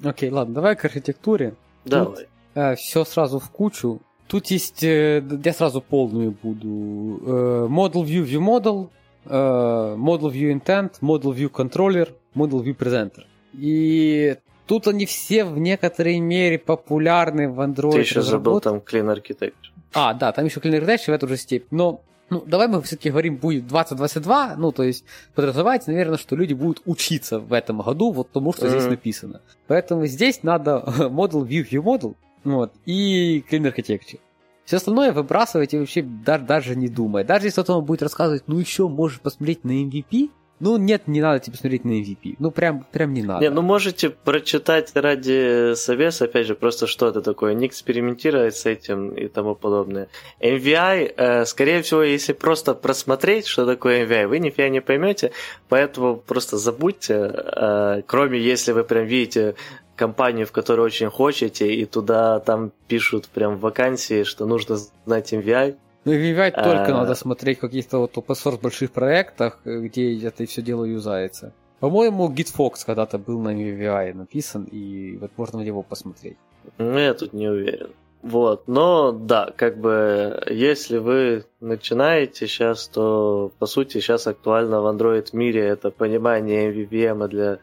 Окей, 0.03 0.29
okay, 0.29 0.33
ладно, 0.33 0.55
давай 0.55 0.75
к 0.75 0.83
архитектуре. 0.83 1.55
Давай. 1.85 2.15
Тут, 2.15 2.27
э, 2.55 2.75
все 2.75 3.05
сразу 3.05 3.39
в 3.39 3.49
кучу. 3.49 4.01
Тут 4.27 4.47
есть, 4.47 4.83
э, 4.83 5.23
я 5.43 5.53
сразу 5.53 5.81
полную 5.81 6.31
буду. 6.31 7.21
Э, 7.25 7.67
model 7.69 8.03
View 8.03 8.25
View 8.25 8.39
Model, 8.39 8.89
э, 9.25 9.95
Model 9.97 10.31
View 10.31 10.51
Intent, 10.51 10.91
Model 11.01 11.33
View 11.33 11.49
Controller, 11.49 12.09
Model 12.35 12.63
View 12.63 12.75
Presenter. 12.75 13.23
И 13.53 14.35
тут 14.65 14.87
они 14.87 15.05
все 15.05 15.45
в 15.45 15.57
некоторой 15.57 16.19
мере 16.19 16.59
популярны 16.59 17.49
в 17.49 17.59
Android. 17.61 17.93
Ты 17.93 17.99
еще 17.99 18.21
забыл 18.21 18.59
там 18.59 18.77
Clean 18.77 19.15
Architecture. 19.15 19.53
А, 19.93 20.13
да, 20.13 20.31
там 20.31 20.45
еще 20.45 20.59
Clean 20.59 20.79
Architecture 20.79 21.11
в 21.11 21.15
эту 21.15 21.27
же 21.27 21.37
степень. 21.37 21.67
Но 21.71 22.01
ну, 22.29 22.43
давай 22.45 22.67
мы 22.67 22.81
все-таки 22.81 23.09
говорим, 23.09 23.37
будет 23.37 23.67
2022, 23.67 24.55
ну, 24.57 24.73
то 24.73 24.83
есть 24.83 25.05
подразумевается, 25.33 25.91
наверное, 25.91 26.17
что 26.17 26.35
люди 26.35 26.53
будут 26.53 26.81
учиться 26.85 27.39
в 27.39 27.53
этом 27.53 27.81
году 27.81 28.11
вот 28.11 28.31
тому, 28.31 28.51
что 28.51 28.65
mm-hmm. 28.65 28.69
здесь 28.69 28.85
написано. 28.85 29.41
Поэтому 29.67 30.05
здесь 30.07 30.43
надо 30.43 30.83
Model 30.97 31.47
View 31.47 31.65
View 31.69 31.81
Model, 31.81 32.15
вот, 32.55 32.73
и 32.85 33.43
Clean 33.49 33.73
Architecture. 33.73 34.19
Все 34.65 34.77
остальное 34.77 35.13
выбрасывайте 35.13 35.79
вообще 35.79 36.01
даже, 36.01 36.75
не 36.75 36.89
думая. 36.89 37.23
Даже 37.23 37.47
если 37.47 37.61
кто-то 37.61 37.81
будет 37.81 38.01
рассказывать, 38.01 38.43
ну 38.47 38.59
еще 38.59 38.89
можешь 38.89 39.21
посмотреть 39.21 39.63
на 39.63 39.71
MVP, 39.71 40.29
ну 40.59 40.77
нет, 40.77 41.07
не 41.07 41.21
надо 41.21 41.39
тебе 41.39 41.55
смотреть 41.55 41.85
на 41.85 41.91
MVP. 41.91 42.35
Ну 42.39 42.49
прям, 42.49 42.85
прям 42.91 43.13
не 43.13 43.21
надо. 43.21 43.41
Не, 43.41 43.49
ну 43.51 43.61
можете 43.61 44.09
прочитать 44.09 44.91
ради 44.95 45.75
совеса, 45.75 46.25
опять 46.25 46.47
же, 46.47 46.55
просто 46.55 46.87
что 46.87 47.07
это 47.07 47.21
такое, 47.21 47.53
не 47.53 47.67
экспериментировать 47.67 48.55
с 48.55 48.65
этим 48.65 49.11
и 49.11 49.27
тому 49.27 49.55
подобное. 49.55 50.09
MVI, 50.41 51.13
э, 51.15 51.45
скорее 51.45 51.83
всего, 51.83 52.01
если 52.01 52.33
просто 52.33 52.73
просмотреть, 52.73 53.45
что 53.45 53.65
такое 53.65 54.05
MVI, 54.05 54.27
вы 54.27 54.39
нифига 54.39 54.69
не 54.69 54.81
поймете, 54.81 55.31
поэтому 55.69 56.17
просто 56.17 56.57
забудьте, 56.57 57.13
э, 57.13 58.01
кроме 58.07 58.39
если 58.39 58.71
вы 58.71 58.83
прям 58.83 59.05
видите 59.05 59.55
компанию, 59.97 60.45
в 60.45 60.51
которую 60.51 60.85
очень 60.85 61.09
хотите, 61.09 61.73
и 61.73 61.85
туда 61.85 62.39
там 62.39 62.71
пишут 62.87 63.27
прям 63.27 63.57
вакансии, 63.57 64.23
что 64.23 64.45
нужно 64.45 64.77
знать 65.05 65.33
MVI. 65.33 65.75
Ну, 66.05 66.13
MVI 66.13 66.51
а... 66.51 66.63
только 66.63 66.93
надо 66.93 67.15
смотреть 67.15 67.57
в 67.57 67.61
каких-то 67.61 67.97
вот 67.99 68.13
open 68.15 68.35
source 68.35 68.61
больших 68.61 68.91
проектах, 68.91 69.59
где 69.65 70.27
это 70.27 70.45
все 70.45 70.61
дело 70.61 70.85
юзается. 70.85 71.51
По-моему, 71.79 72.31
GitFox 72.31 72.85
когда-то 72.85 73.17
был 73.17 73.41
на 73.41 73.53
MVI 73.53 74.13
написан, 74.13 74.63
и 74.63 75.17
вот 75.17 75.31
можно 75.37 75.59
на 75.59 75.63
него 75.63 75.83
посмотреть. 75.83 76.37
Ну, 76.77 76.97
я 76.97 77.13
тут 77.13 77.33
не 77.33 77.47
уверен. 77.47 77.89
Вот, 78.23 78.67
но 78.67 79.11
да, 79.11 79.53
как 79.55 79.77
бы, 79.77 80.43
если 80.49 80.97
вы 80.97 81.45
начинаете 81.61 82.47
сейчас, 82.47 82.87
то, 82.87 83.51
по 83.59 83.67
сути, 83.67 83.99
сейчас 83.99 84.27
актуально 84.27 84.81
в 84.81 84.87
Android 84.87 85.27
мире 85.33 85.65
это 85.65 85.91
понимание 85.91 86.71
MVVM 86.71 87.27
для 87.27 87.59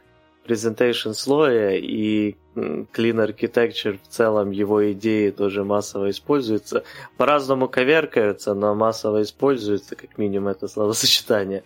presentation 0.47 1.15
слоя 1.15 1.73
и 1.77 2.37
Clean 2.55 2.87
Architecture 2.95 3.99
в 4.03 4.09
целом, 4.09 4.51
его 4.51 4.93
идеи 4.93 5.31
тоже 5.31 5.65
массово 5.65 6.11
используются. 6.11 6.85
По-разному 7.17 7.69
коверкаются, 7.69 8.55
но 8.55 8.75
массово 8.75 9.23
используются, 9.23 9.97
как 9.97 10.19
минимум, 10.19 10.49
это 10.49 10.69
словосочетание. 10.69 11.65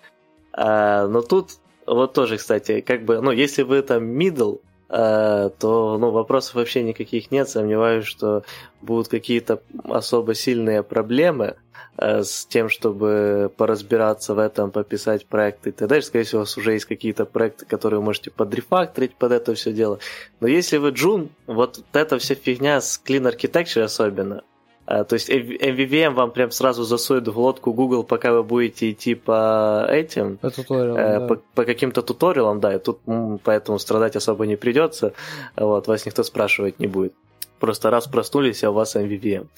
А, 0.52 1.06
но 1.06 1.20
тут 1.20 1.50
вот 1.86 2.12
тоже, 2.12 2.36
кстати, 2.36 2.80
как 2.80 3.04
бы, 3.04 3.20
ну, 3.20 3.30
если 3.30 3.62
вы 3.62 3.82
там 3.82 4.18
middle 4.18 4.60
э, 4.88 5.50
то 5.58 5.98
ну, 5.98 6.10
вопросов 6.10 6.54
вообще 6.54 6.82
никаких 6.82 7.30
нет. 7.30 7.48
Сомневаюсь, 7.48 8.06
что 8.06 8.44
будут 8.80 9.08
какие-то 9.08 9.60
особо 9.84 10.34
сильные 10.34 10.82
проблемы 10.82 11.56
с 12.00 12.46
тем, 12.46 12.68
чтобы 12.68 13.50
поразбираться 13.56 14.34
в 14.34 14.38
этом, 14.38 14.70
пописать 14.70 15.26
проекты 15.26 15.70
и 15.70 15.72
так 15.72 15.88
далее. 15.88 16.02
Скорее 16.02 16.24
всего, 16.24 16.40
у 16.40 16.42
вас 16.42 16.56
уже 16.56 16.72
есть 16.72 16.84
какие-то 16.84 17.24
проекты, 17.24 17.66
которые 17.66 17.98
вы 17.98 18.06
можете 18.06 18.30
подрефакторить 18.30 19.16
под 19.16 19.32
это 19.32 19.54
все 19.54 19.72
дело. 19.72 19.98
Но 20.40 20.46
если 20.46 20.76
вы 20.76 20.90
джун, 20.90 21.30
вот 21.46 21.82
эта 21.92 22.18
вся 22.18 22.34
фигня 22.36 22.80
с 22.80 23.02
Clean 23.04 23.22
Architecture 23.22 23.82
особенно, 23.82 24.44
э, 24.86 25.04
то 25.04 25.14
есть 25.14 25.28
MVVM 25.28 26.10
вам 26.10 26.30
прям 26.30 26.52
сразу 26.52 26.84
засует 26.84 27.26
в 27.26 27.38
лодку 27.38 27.72
Google, 27.72 28.04
пока 28.04 28.32
вы 28.32 28.44
будете 28.44 28.92
идти 28.92 29.16
по 29.16 29.84
этим, 29.88 30.36
по, 30.36 30.50
туториалам, 30.50 30.96
э, 30.96 31.18
да. 31.18 31.26
по, 31.26 31.40
по 31.54 31.64
каким-то 31.64 32.02
туториалам, 32.02 32.60
да, 32.60 32.76
и 32.76 32.78
тут 32.78 33.00
поэтому 33.42 33.78
страдать 33.80 34.14
особо 34.14 34.46
не 34.46 34.56
придется, 34.56 35.14
вот, 35.56 35.88
вас 35.88 36.06
никто 36.06 36.22
спрашивать 36.22 36.78
не 36.78 36.86
будет. 36.86 37.12
Просто 37.58 37.90
раз 37.90 38.06
проснулись, 38.06 38.64
а 38.64 38.70
у 38.70 38.74
вас 38.74 38.96
MVVM. 38.96 39.48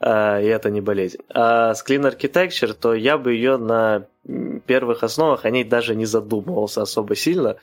А, 0.00 0.40
и 0.40 0.46
это 0.46 0.70
не 0.70 0.80
болезнь. 0.80 1.18
А 1.32 1.74
с 1.74 1.84
Clean 1.84 2.02
Architecture, 2.02 2.72
то 2.72 2.94
я 2.94 3.18
бы 3.18 3.34
ее 3.34 3.56
на 3.56 4.06
первых 4.66 5.02
основах 5.02 5.44
о 5.44 5.50
ней 5.50 5.64
даже 5.64 5.94
не 5.94 6.06
задумывался 6.06 6.82
особо 6.82 7.14
сильно. 7.14 7.56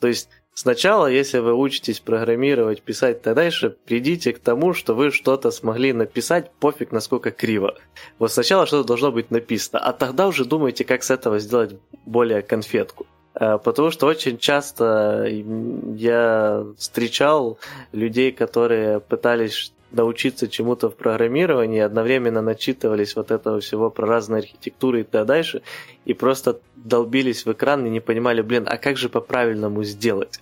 То 0.00 0.08
есть 0.08 0.28
сначала, 0.54 1.06
если 1.06 1.38
вы 1.38 1.54
учитесь 1.54 2.00
программировать, 2.00 2.82
писать 2.82 3.24
и 3.24 3.34
дальше, 3.34 3.76
придите 3.86 4.32
к 4.32 4.40
тому, 4.40 4.74
что 4.74 4.94
вы 4.94 5.10
что-то 5.10 5.50
смогли 5.50 5.92
написать, 5.92 6.50
пофиг 6.58 6.92
насколько 6.92 7.30
криво. 7.30 7.76
Вот 8.18 8.32
сначала 8.32 8.66
что-то 8.66 8.86
должно 8.86 9.12
быть 9.12 9.30
написано, 9.30 9.78
а 9.80 9.92
тогда 9.92 10.26
уже 10.26 10.44
думайте, 10.44 10.84
как 10.84 11.02
с 11.02 11.10
этого 11.10 11.38
сделать 11.38 11.76
более 12.04 12.42
конфетку. 12.42 13.06
А, 13.38 13.58
Потому 13.58 13.90
что 13.90 14.06
очень 14.06 14.38
часто 14.38 15.26
я 15.26 16.66
встречал 16.76 17.58
людей, 17.92 18.32
которые 18.32 19.00
пытались 19.00 19.72
научиться 19.90 20.48
чему-то 20.48 20.90
в 20.90 20.96
программировании, 20.96 21.80
одновременно 21.80 22.42
начитывались 22.42 23.16
вот 23.16 23.30
этого 23.30 23.60
всего 23.60 23.90
про 23.90 24.06
разные 24.06 24.40
архитектуры 24.40 25.00
и 25.00 25.04
так 25.04 25.26
дальше, 25.26 25.62
и 26.04 26.14
просто 26.14 26.60
долбились 26.76 27.46
в 27.46 27.52
экран 27.52 27.86
и 27.86 27.90
не 27.90 28.00
понимали, 28.00 28.42
блин, 28.42 28.66
а 28.68 28.76
как 28.76 28.96
же 28.96 29.08
по-правильному 29.08 29.84
сделать? 29.84 30.40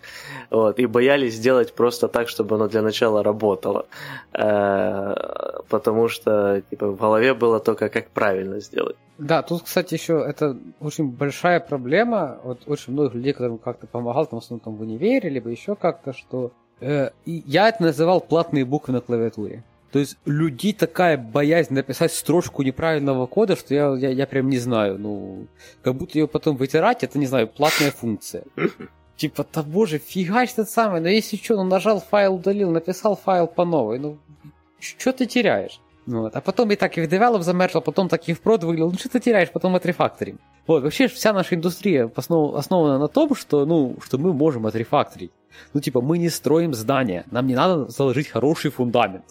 Вот, 0.50 0.78
и 0.78 0.86
боялись 0.86 1.34
сделать 1.34 1.72
просто 1.72 2.08
так, 2.08 2.28
чтобы 2.28 2.56
оно 2.56 2.68
для 2.68 2.82
начала 2.82 3.22
работало, 3.22 3.86
Э, 4.32 5.14
потому 5.68 6.08
что 6.08 6.62
типа, 6.70 6.88
в 6.88 6.96
голове 6.96 7.32
было 7.34 7.58
только, 7.58 7.88
как 7.88 8.10
правильно 8.10 8.60
сделать. 8.60 8.96
Да, 9.18 9.42
тут, 9.42 9.62
кстати, 9.62 9.94
еще 9.94 10.22
это 10.26 10.56
очень 10.80 11.10
большая 11.10 11.60
проблема. 11.60 12.38
Вот 12.44 12.60
очень 12.66 12.92
многих 12.92 13.14
людей, 13.14 13.32
которым 13.32 13.58
как-то 13.58 13.86
помогал, 13.86 14.26
там, 14.26 14.40
в 14.40 14.44
основном 14.44 14.60
там 14.60 14.76
в 14.76 14.82
универе, 14.82 15.30
либо 15.30 15.48
еще 15.48 15.74
как-то, 15.74 16.12
что 16.12 16.52
я 16.80 17.68
это 17.68 17.82
называл 17.82 18.20
платные 18.20 18.64
буквы 18.64 18.94
на 18.94 19.00
клавиатуре. 19.00 19.64
То 19.92 20.00
есть 20.00 20.18
людей 20.26 20.72
такая 20.72 21.16
боязнь 21.16 21.72
написать 21.72 22.12
строчку 22.12 22.62
неправильного 22.62 23.26
кода, 23.26 23.56
что 23.56 23.74
я, 23.74 23.94
я, 23.94 24.10
я 24.10 24.26
прям 24.26 24.50
не 24.50 24.58
знаю, 24.58 24.98
ну, 24.98 25.46
как 25.82 25.94
будто 25.94 26.18
ее 26.18 26.28
потом 26.28 26.56
вытирать, 26.56 27.02
это, 27.02 27.18
не 27.18 27.26
знаю, 27.26 27.48
платная 27.48 27.92
функция. 27.92 28.44
Типа, 29.16 29.46
да 29.54 29.62
боже, 29.62 29.98
фигачь 29.98 30.52
ты 30.52 30.68
самый, 30.68 31.00
но 31.00 31.08
если 31.08 31.36
что, 31.38 31.56
ну 31.56 31.64
нажал 31.64 32.00
файл, 32.00 32.34
удалил, 32.34 32.70
написал 32.70 33.16
файл 33.16 33.46
по 33.46 33.64
новой, 33.64 33.98
ну, 33.98 34.18
что 34.78 35.12
ты 35.12 35.24
теряешь? 35.24 35.80
Ну 36.04 36.22
Вот. 36.22 36.36
А 36.36 36.40
потом 36.40 36.70
и 36.70 36.76
так 36.76 36.96
и 36.98 37.00
в 37.00 37.08
develop 37.08 37.42
замержил, 37.42 37.80
потом 37.80 38.08
так 38.08 38.28
и 38.28 38.32
в 38.32 38.40
прод 38.40 38.64
выглядел. 38.64 38.90
Ну 38.90 38.98
что 38.98 39.08
ты 39.08 39.20
теряешь, 39.20 39.50
потом 39.50 39.74
отрефакторим. 39.74 40.38
Вот, 40.66 40.82
вообще 40.82 41.08
вся 41.08 41.32
наша 41.32 41.54
индустрия 41.54 42.10
основ, 42.14 42.54
основана 42.54 42.98
на 42.98 43.08
том, 43.08 43.34
что, 43.34 43.64
ну, 43.66 43.96
что 44.04 44.18
мы 44.18 44.32
можем 44.32 44.66
отрефакторить. 44.66 45.30
Ну, 45.74 45.80
типа, 45.80 46.00
мы 46.00 46.18
не 46.18 46.28
строим 46.28 46.74
здания, 46.74 47.24
нам 47.30 47.46
не 47.46 47.54
надо 47.54 47.88
заложить 47.88 48.28
хороший 48.28 48.70
фундамент. 48.70 49.24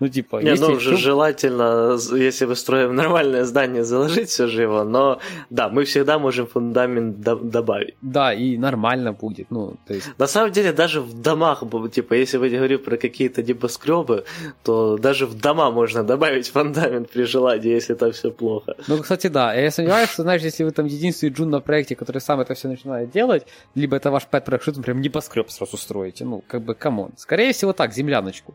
Ну, 0.00 0.08
типа, 0.08 0.36
Не, 0.42 0.54
ну, 0.54 0.78
что- 0.80 0.96
желательно, 0.96 1.96
если 2.16 2.46
мы 2.46 2.54
строим 2.56 2.94
нормальное 2.94 3.44
здание, 3.44 3.84
заложить 3.84 4.28
все 4.28 4.46
же 4.46 4.62
его, 4.62 4.84
но 4.84 5.18
да, 5.50 5.68
мы 5.68 5.84
всегда 5.84 6.18
можем 6.18 6.46
фундамент 6.46 7.20
до- 7.20 7.36
добавить. 7.36 7.94
Да, 8.02 8.32
и 8.32 8.56
нормально 8.56 9.12
будет. 9.12 9.50
Ну, 9.50 9.76
то 9.86 9.94
есть, 9.94 10.08
На 10.18 10.26
самом 10.26 10.52
деле, 10.52 10.72
даже 10.72 11.00
в 11.00 11.20
домах, 11.20 11.64
типа, 11.92 12.14
если 12.14 12.38
вы 12.38 12.48
говорю 12.50 12.78
про 12.78 12.96
какие-то 12.96 13.42
небоскребы, 13.42 14.24
то 14.62 14.96
даже 14.98 15.26
в 15.26 15.34
дома 15.34 15.70
можно 15.70 16.04
добавить 16.04 16.48
фундамент 16.48 17.10
при 17.10 17.24
желании, 17.24 17.70
если 17.74 17.94
там 17.94 18.10
все 18.12 18.30
плохо. 18.30 18.74
Ну, 18.88 18.98
кстати, 19.02 19.26
да. 19.28 19.54
Я 19.54 19.70
сомневаюсь, 19.70 20.10
что, 20.10 20.22
знаешь, 20.22 20.42
если 20.42 20.64
вы 20.64 20.70
там 20.70 20.86
единственный 20.86 21.30
джун 21.32 21.50
на 21.50 21.60
проекте, 21.60 21.96
который 21.96 22.20
сам 22.20 22.40
это 22.40 22.54
все 22.54 22.68
начинает 22.68 23.10
делать, 23.10 23.46
либо 23.74 23.96
это 23.96 24.10
ваш 24.10 24.26
pet 24.26 24.44
проект, 24.44 24.62
что 24.62 24.72
там 24.72 24.82
прям 24.82 25.00
небоскреб 25.00 25.50
сразу 25.50 25.76
строите. 25.76 26.24
Ну, 26.24 26.42
как 26.46 26.62
бы, 26.62 26.74
come 26.74 26.95
on. 26.95 27.10
Скорее 27.16 27.52
всего 27.52 27.72
так, 27.72 27.92
земляночку. 27.92 28.54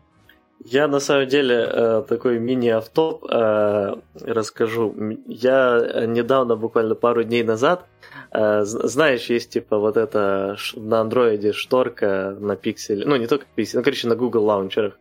Я 0.62 0.88
на 0.88 0.98
самом 1.00 1.28
деле 1.28 1.56
э, 1.70 2.02
такой 2.08 2.38
мини-оффтоп 2.38 3.24
э, 3.30 3.94
расскажу. 4.22 4.94
Я 5.26 5.78
э, 5.78 6.06
недавно, 6.06 6.56
буквально 6.56 6.94
пару 6.94 7.22
дней 7.22 7.42
назад, 7.42 7.86
знаешь, 8.32 9.26
есть 9.26 9.50
типа 9.50 9.78
вот 9.78 9.96
это 9.96 10.56
на 10.74 11.00
андроиде 11.00 11.52
шторка 11.52 12.36
на 12.40 12.56
пикселе, 12.56 13.06
ну 13.06 13.16
не 13.16 13.26
только 13.26 13.44
пиксель, 13.54 13.78
ну 13.78 13.84
короче 13.84 14.08
на 14.08 14.16
Google 14.16 14.44
лаунчерах. 14.44 14.98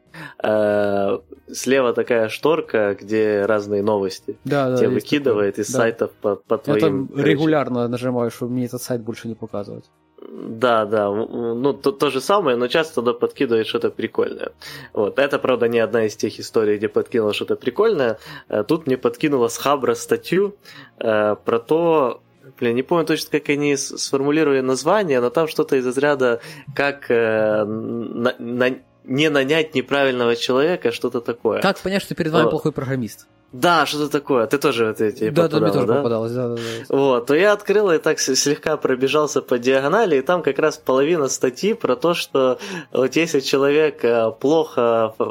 Слева 1.52 1.94
такая 1.94 2.30
шторка, 2.30 2.96
где 3.00 3.46
разные 3.46 3.82
новости 3.84 4.38
Да, 4.46 4.70
да. 4.70 4.82
есть 4.82 4.94
выкидывает 4.94 5.56
такое. 5.56 5.64
из 5.66 5.72
Да. 5.72 5.78
сайтов 5.80 6.12
по, 6.22 6.36
по 6.36 6.54
Я 6.56 6.58
твоим. 6.60 6.80
там 6.82 7.08
короче, 7.08 7.32
регулярно 7.32 7.88
нажимаю, 7.88 8.30
чтобы 8.32 8.54
мне 8.54 8.66
этот 8.66 8.82
сайт 8.82 9.02
больше 9.02 9.28
не 9.28 9.36
показывать. 9.36 9.86
Да, 10.30 10.86
да, 10.86 11.10
ну 11.10 11.74
то, 11.74 11.92
то 11.92 12.10
же 12.10 12.22
самое, 12.22 12.56
но 12.58 12.68
часто 12.68 12.96
туда 12.96 13.14
подкидывает 13.14 13.68
что-то 13.68 13.90
прикольное. 13.90 14.52
Вот. 14.94 15.20
Это, 15.20 15.40
правда, 15.40 15.68
не 15.68 15.80
одна 15.80 16.06
из 16.06 16.16
тех 16.16 16.40
историй, 16.40 16.78
где 16.78 16.88
подкинула 16.88 17.34
что-то 17.34 17.56
прикольное. 17.56 18.18
Э, 18.50 18.64
Тут 18.64 18.88
мне 18.88 18.98
подкинула 18.98 19.48
с 19.48 19.58
Хабра 19.58 19.96
статью 19.96 20.56
э, 21.00 21.36
про 21.44 21.60
то, 21.60 22.22
Блин, 22.60 22.76
не 22.76 22.84
помню 22.84 23.06
точно, 23.06 23.40
как 23.40 23.50
они 23.50 23.78
сформулировали 23.78 24.60
название, 24.60 25.22
но 25.22 25.30
там 25.30 25.48
что-то 25.48 25.78
из 25.78 25.86
разряда, 25.88 26.42
как 26.76 27.10
э, 27.10 27.64
на- 27.64 28.36
на- 28.38 28.80
не 29.06 29.30
нанять 29.30 29.76
неправильного 29.76 30.36
человека, 30.36 30.92
что-то 30.92 31.22
такое. 31.22 31.62
Как 31.62 31.80
понять, 31.80 32.02
что 32.04 32.16
перед 32.16 32.32
вами 32.32 32.48
О. 32.48 32.50
плохой 32.50 32.72
программист? 32.72 33.28
Да, 33.54 33.86
что-то 33.86 34.10
такое. 34.10 34.48
Ты 34.48 34.58
тоже 34.58 34.88
вот 34.88 35.00
эти 35.00 35.30
Да, 35.30 35.48
да, 35.48 35.60
мне 35.60 35.68
попадала, 35.68 35.74
тоже 35.74 35.88
да? 35.88 35.96
попадалось. 35.98 36.32
Да, 36.32 36.48
да, 36.50 36.56
да. 36.56 36.62
Вот, 36.98 37.26
то 37.28 37.36
я 37.36 37.52
открыл 37.52 37.92
и 37.92 38.00
так 38.00 38.20
слегка 38.20 38.78
пробежался 38.78 39.44
по 39.44 39.60
диагонали, 39.60 40.18
и 40.18 40.22
там 40.22 40.42
как 40.42 40.58
раз 40.58 40.78
половина 40.78 41.28
статьи 41.28 41.74
про 41.74 41.96
то, 41.96 42.16
что 42.16 42.58
вот 42.92 43.16
если 43.16 43.42
человек 43.42 44.04
э, 44.04 44.32
плохо, 44.32 45.14
э, 45.20 45.24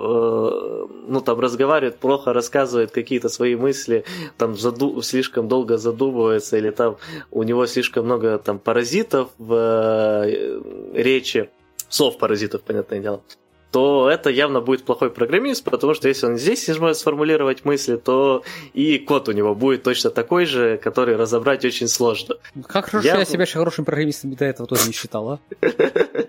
ну 1.09 1.21
там 1.21 1.41
разговаривает, 1.41 1.99
плохо 1.99 2.33
рассказывает 2.33 2.93
какие-то 2.93 3.29
свои 3.29 3.57
мысли, 3.57 4.05
там 4.39 4.57
заду- 4.57 5.03
слишком 5.03 5.49
долго 5.49 5.77
задумывается, 5.77 6.57
или 6.57 6.71
там 6.71 6.99
у 7.33 7.43
него 7.43 7.67
слишком 7.67 8.05
много 8.05 8.39
там 8.39 8.61
паразитов 8.61 9.31
в 9.39 9.53
э, 9.53 10.61
речи, 10.95 11.51
сов-паразитов, 11.89 12.63
понятное 12.63 13.01
дело, 13.01 13.21
то 13.73 14.11
это 14.11 14.29
явно 14.29 14.61
будет 14.61 14.85
плохой 14.85 15.11
программист, 15.11 15.65
потому 15.65 15.95
что 15.95 16.07
если 16.07 16.27
он 16.27 16.37
здесь 16.37 16.69
не 16.69 16.75
сможет 16.75 16.99
сформулировать 16.99 17.65
мысли, 17.65 17.97
то 17.97 18.43
и 18.75 18.99
код 18.99 19.29
у 19.29 19.33
него 19.33 19.55
будет 19.55 19.83
точно 19.83 20.11
такой 20.11 20.45
же, 20.45 20.77
который 20.77 21.17
разобрать 21.17 21.65
очень 21.65 21.89
сложно. 21.89 22.37
Как 22.69 22.91
хорошо, 22.91 23.09
Я- 23.09 23.19
я... 23.19 23.25
себя 23.25 23.45
еще 23.45 23.59
хорошим 23.59 23.87
программистом 23.87 24.35
до 24.35 24.45
этого 24.45 24.69
тоже 24.69 24.87
не 24.87 24.93
считал, 24.93 25.31
а? 25.31 25.39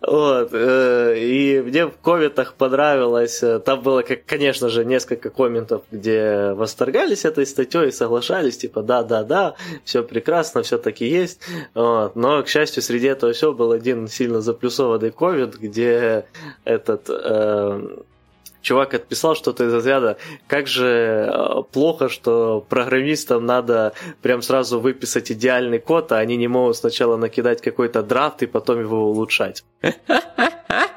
Вот, 0.00 0.50
э, 0.52 1.14
и 1.18 1.60
мне 1.60 1.86
в 1.86 1.92
комментах 2.02 2.54
понравилось, 2.54 3.42
э, 3.42 3.58
там 3.58 3.82
было, 3.82 4.02
как, 4.02 4.24
конечно 4.24 4.68
же, 4.68 4.84
несколько 4.84 5.28
комментов, 5.28 5.82
где 5.90 6.52
восторгались 6.52 7.24
этой 7.24 7.46
статьей 7.46 7.88
и 7.88 7.90
соглашались, 7.92 8.56
типа, 8.56 8.82
да-да-да, 8.82 9.54
все 9.84 10.02
прекрасно, 10.02 10.62
все 10.62 10.78
таки 10.78 11.06
есть, 11.06 11.40
вот, 11.74 12.16
но, 12.16 12.42
к 12.42 12.48
счастью, 12.48 12.82
среди 12.82 13.08
этого 13.08 13.32
всего 13.32 13.52
был 13.52 13.72
один 13.72 14.08
сильно 14.08 14.40
заплюсованный 14.40 15.10
коммент, 15.10 15.56
где 15.56 16.24
этот... 16.70 17.06
э, 17.08 17.98
Чувак 18.62 18.92
отписал 18.92 19.34
что-то 19.34 19.64
из 19.64 19.72
разряда, 19.72 20.18
как 20.46 20.66
же 20.66 21.30
э, 21.32 21.62
плохо, 21.72 22.10
что 22.10 22.64
программистам 22.68 23.46
надо 23.46 23.94
прям 24.20 24.42
сразу 24.42 24.80
выписать 24.80 25.32
идеальный 25.32 25.78
код, 25.78 26.12
а 26.12 26.18
они 26.18 26.36
не 26.36 26.46
могут 26.46 26.76
сначала 26.76 27.16
накидать 27.16 27.62
какой-то 27.62 28.02
драфт 28.02 28.42
и 28.42 28.46
потом 28.46 28.80
его 28.80 29.10
улучшать. 29.10 29.64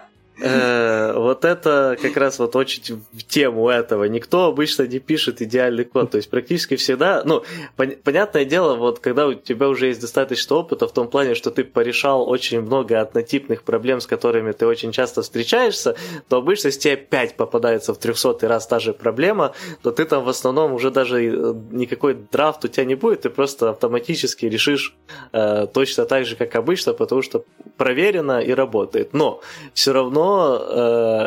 Э, 0.44 1.14
Вот 1.18 1.46
это 1.46 1.98
как 2.02 2.18
раз 2.18 2.40
вот 2.40 2.56
очень 2.56 3.04
в 3.14 3.24
тему 3.24 3.70
этого. 3.70 4.04
Никто 4.06 4.46
обычно 4.46 4.84
не 4.84 5.00
пишет 5.00 5.42
идеальный 5.42 5.86
код. 5.86 6.12
То 6.12 6.18
есть 6.18 6.30
практически 6.30 6.76
всегда, 6.76 7.24
ну, 7.26 7.44
пон- 7.78 7.96
понятное 8.04 8.46
дело, 8.46 8.76
вот 8.76 9.00
когда 9.00 9.28
у 9.28 9.34
тебя 9.34 9.70
уже 9.70 9.88
есть 9.88 10.02
достаточно 10.02 10.56
опыта 10.58 10.88
в 10.88 10.92
том 10.94 11.08
плане, 11.08 11.36
что 11.36 11.50
ты 11.52 11.64
порешал 11.64 12.28
очень 12.30 12.62
много 12.62 13.00
однотипных 13.02 13.64
проблем, 13.64 14.00
с 14.02 14.08
которыми 14.08 14.52
ты 14.52 14.66
очень 14.68 14.92
часто 14.92 15.22
встречаешься, 15.22 15.96
то 16.30 16.38
обычно, 16.38 16.68
если 16.68 16.80
тебе 16.80 16.98
5 16.98 17.36
попадается 17.38 17.94
в 17.94 17.98
300 17.98 18.48
раз 18.48 18.68
та 18.68 18.80
же 18.80 18.94
проблема, 18.94 19.54
то 19.82 19.92
ты 19.92 20.06
там 20.06 20.24
в 20.24 20.30
основном 20.30 20.74
уже 20.74 20.92
даже 20.92 21.24
э, 21.24 21.54
никакой 21.72 22.16
драфт 22.32 22.66
у 22.66 22.68
тебя 22.68 22.86
не 22.86 22.96
будет, 22.96 23.22
ты 23.22 23.30
просто 23.30 23.70
автоматически 23.70 24.46
решишь 24.46 24.96
э, 25.32 25.68
точно 25.74 26.06
так 26.06 26.26
же, 26.26 26.36
как 26.36 26.56
обычно, 26.56 26.94
потому 26.94 27.22
что 27.22 27.46
проверено 27.78 28.40
и 28.40 28.54
работает. 28.54 29.14
Но 29.14 29.42
все 29.74 29.94
равно, 29.94 30.33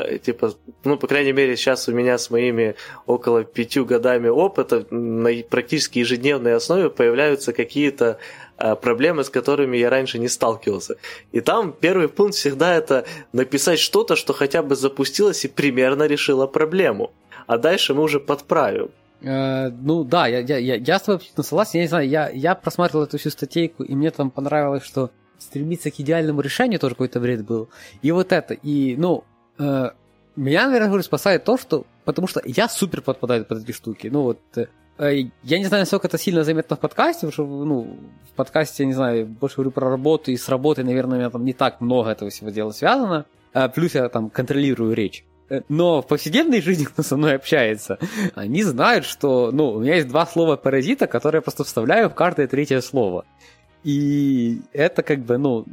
э, 0.08 0.18
типа, 0.18 0.54
ну, 0.84 0.96
по 0.96 1.06
крайней 1.06 1.32
мере, 1.32 1.56
сейчас 1.56 1.88
у 1.88 1.92
меня 1.92 2.18
с 2.18 2.30
моими 2.30 2.74
около 3.06 3.44
пятью 3.44 3.84
годами 3.84 4.28
опыта 4.28 4.86
на 4.90 5.30
практически 5.48 6.00
ежедневной 6.00 6.54
основе 6.54 6.90
появляются 6.90 7.52
какие-то 7.52 8.18
э, 8.58 8.76
проблемы, 8.76 9.24
с 9.24 9.30
которыми 9.30 9.76
я 9.76 9.90
раньше 9.90 10.18
не 10.18 10.28
сталкивался. 10.28 10.96
И 11.32 11.40
там 11.40 11.72
первый 11.72 12.08
пункт 12.08 12.34
всегда 12.34 12.74
это 12.74 13.04
написать 13.32 13.78
что-то, 13.78 14.16
что 14.16 14.32
хотя 14.32 14.62
бы 14.62 14.76
запустилось 14.76 15.44
и 15.44 15.48
примерно 15.48 16.04
решило 16.04 16.46
проблему. 16.46 17.12
А 17.46 17.58
дальше 17.58 17.94
мы 17.94 18.02
уже 18.02 18.20
подправим. 18.20 18.90
Э, 19.22 19.70
ну 19.70 20.04
да, 20.04 20.26
я, 20.26 20.40
я, 20.40 20.58
я, 20.58 20.74
я 20.76 20.98
с 20.98 21.02
тобой 21.02 21.16
абсолютно 21.16 21.42
согласен. 21.42 21.78
Я 21.78 21.82
не 21.82 21.88
знаю, 21.88 22.08
я, 22.08 22.30
я 22.30 22.54
просматривал 22.54 23.04
эту 23.04 23.18
всю 23.18 23.30
статейку, 23.30 23.82
и 23.82 23.94
мне 23.94 24.10
там 24.10 24.30
понравилось, 24.30 24.84
что 24.84 25.10
стремиться 25.38 25.90
к 25.90 26.00
идеальному 26.00 26.40
решению 26.40 26.78
тоже 26.80 26.94
какой-то 26.94 27.20
бред 27.20 27.44
был. 27.44 27.68
И 28.02 28.12
вот 28.12 28.32
это. 28.32 28.54
И, 28.54 28.96
ну, 28.96 29.24
э, 29.58 29.90
меня, 30.36 30.66
наверное, 30.66 30.88
говорю, 30.88 31.02
спасает 31.02 31.44
то, 31.44 31.56
что... 31.56 31.86
Потому 32.04 32.28
что 32.28 32.42
я 32.44 32.68
супер 32.68 33.02
подпадаю 33.02 33.44
под 33.44 33.62
эти 33.62 33.72
штуки. 33.72 34.08
Ну 34.08 34.22
вот, 34.22 34.40
э, 34.56 34.66
я 35.42 35.58
не 35.58 35.64
знаю, 35.64 35.82
насколько 35.82 36.06
это 36.06 36.18
сильно 36.18 36.44
заметно 36.44 36.76
в 36.76 36.80
подкасте, 36.80 37.26
потому 37.26 37.32
что, 37.32 37.64
ну, 37.64 37.98
в 38.30 38.34
подкасте, 38.36 38.84
я 38.84 38.86
не 38.86 38.94
знаю, 38.94 39.26
больше 39.26 39.56
говорю 39.56 39.70
про 39.70 39.90
работу, 39.90 40.30
и 40.30 40.36
с 40.36 40.48
работой, 40.48 40.84
наверное, 40.84 41.16
у 41.16 41.20
меня 41.20 41.30
там 41.30 41.44
не 41.44 41.52
так 41.52 41.80
много 41.80 42.10
этого 42.10 42.30
всего 42.30 42.50
дела 42.50 42.72
связано. 42.72 43.26
А 43.52 43.68
плюс 43.68 43.94
я 43.94 44.08
там 44.08 44.30
контролирую 44.30 44.92
речь. 44.94 45.24
Э, 45.48 45.62
но 45.68 46.02
в 46.02 46.06
повседневной 46.06 46.60
жизни, 46.60 46.84
кто 46.86 47.02
со 47.02 47.16
мной 47.16 47.36
общается, 47.36 47.98
они 48.34 48.62
знают, 48.62 49.04
что, 49.04 49.50
ну, 49.52 49.70
у 49.70 49.80
меня 49.80 49.96
есть 49.96 50.08
два 50.08 50.26
слова 50.26 50.56
паразита, 50.56 51.06
которые 51.06 51.38
я 51.38 51.42
просто 51.42 51.64
вставляю 51.64 52.10
в 52.10 52.14
каждое 52.14 52.46
третье 52.46 52.80
слово. 52.80 53.24
И 53.86 54.62
это 54.72 55.04
как 55.04 55.20
бы, 55.20 55.38
ну, 55.38 55.64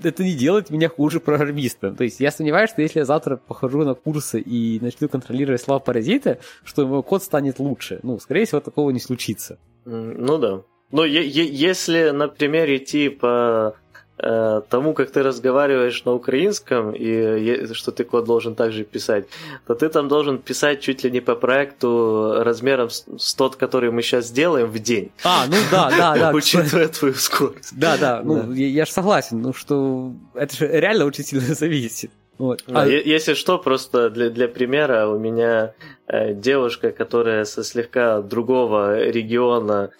это 0.00 0.22
не 0.22 0.34
делает 0.34 0.70
меня 0.70 0.88
хуже 0.88 1.18
программистом. 1.18 1.96
То 1.96 2.04
есть 2.04 2.20
я 2.20 2.30
сомневаюсь, 2.30 2.70
что 2.70 2.82
если 2.82 3.00
я 3.00 3.04
завтра 3.04 3.36
похожу 3.36 3.82
на 3.82 3.94
курсы 3.94 4.40
и 4.40 4.78
начну 4.80 5.08
контролировать 5.08 5.60
слова 5.60 5.80
паразита, 5.80 6.38
что 6.62 6.86
мой 6.86 7.02
код 7.02 7.24
станет 7.24 7.58
лучше. 7.58 7.98
Ну, 8.04 8.20
скорее 8.20 8.44
всего, 8.44 8.60
такого 8.60 8.90
не 8.90 9.00
случится. 9.00 9.58
Ну 9.84 10.38
да. 10.38 10.62
Но 10.92 11.04
если, 11.04 12.10
например, 12.10 12.72
идти 12.76 13.08
по 13.08 13.74
тому, 14.22 14.94
как 14.94 15.10
ты 15.10 15.22
разговариваешь 15.22 16.04
на 16.04 16.12
украинском, 16.12 16.92
и 16.94 17.74
что 17.74 17.90
ты 17.90 18.04
код 18.04 18.24
должен 18.24 18.54
также 18.54 18.84
писать, 18.84 19.26
то 19.66 19.74
ты 19.74 19.88
там 19.88 20.08
должен 20.08 20.38
писать 20.38 20.80
чуть 20.80 21.02
ли 21.02 21.10
не 21.10 21.20
по 21.20 21.34
проекту 21.34 22.36
размером 22.38 22.88
с 22.90 23.34
тот, 23.34 23.56
который 23.56 23.90
мы 23.90 24.02
сейчас 24.02 24.30
делаем 24.30 24.68
в 24.68 24.78
день. 24.78 25.10
А, 25.24 25.46
ну 25.48 25.56
да, 25.70 25.90
да, 25.90 26.14
да. 26.14 26.30
Учитывая 26.34 26.88
твою 26.88 27.14
скорость. 27.14 27.76
Да, 27.76 27.96
да, 27.96 28.22
ну 28.22 28.52
я 28.52 28.84
же 28.84 28.92
согласен, 28.92 29.42
ну 29.42 29.52
что 29.52 30.12
это 30.34 30.56
же 30.56 30.68
реально 30.68 31.06
очень 31.06 31.24
сильно 31.24 31.54
зависит. 31.54 32.10
Вот. 32.42 32.64
А, 32.66 32.88
если 32.88 33.34
что, 33.34 33.56
просто 33.56 34.10
для, 34.10 34.28
для 34.28 34.48
примера, 34.48 35.06
у 35.06 35.16
меня 35.16 35.74
э, 36.08 36.34
девушка, 36.34 36.90
которая 36.90 37.44
со 37.44 37.62
слегка 37.62 38.20
другого 38.20 39.00
региона, 39.00 39.90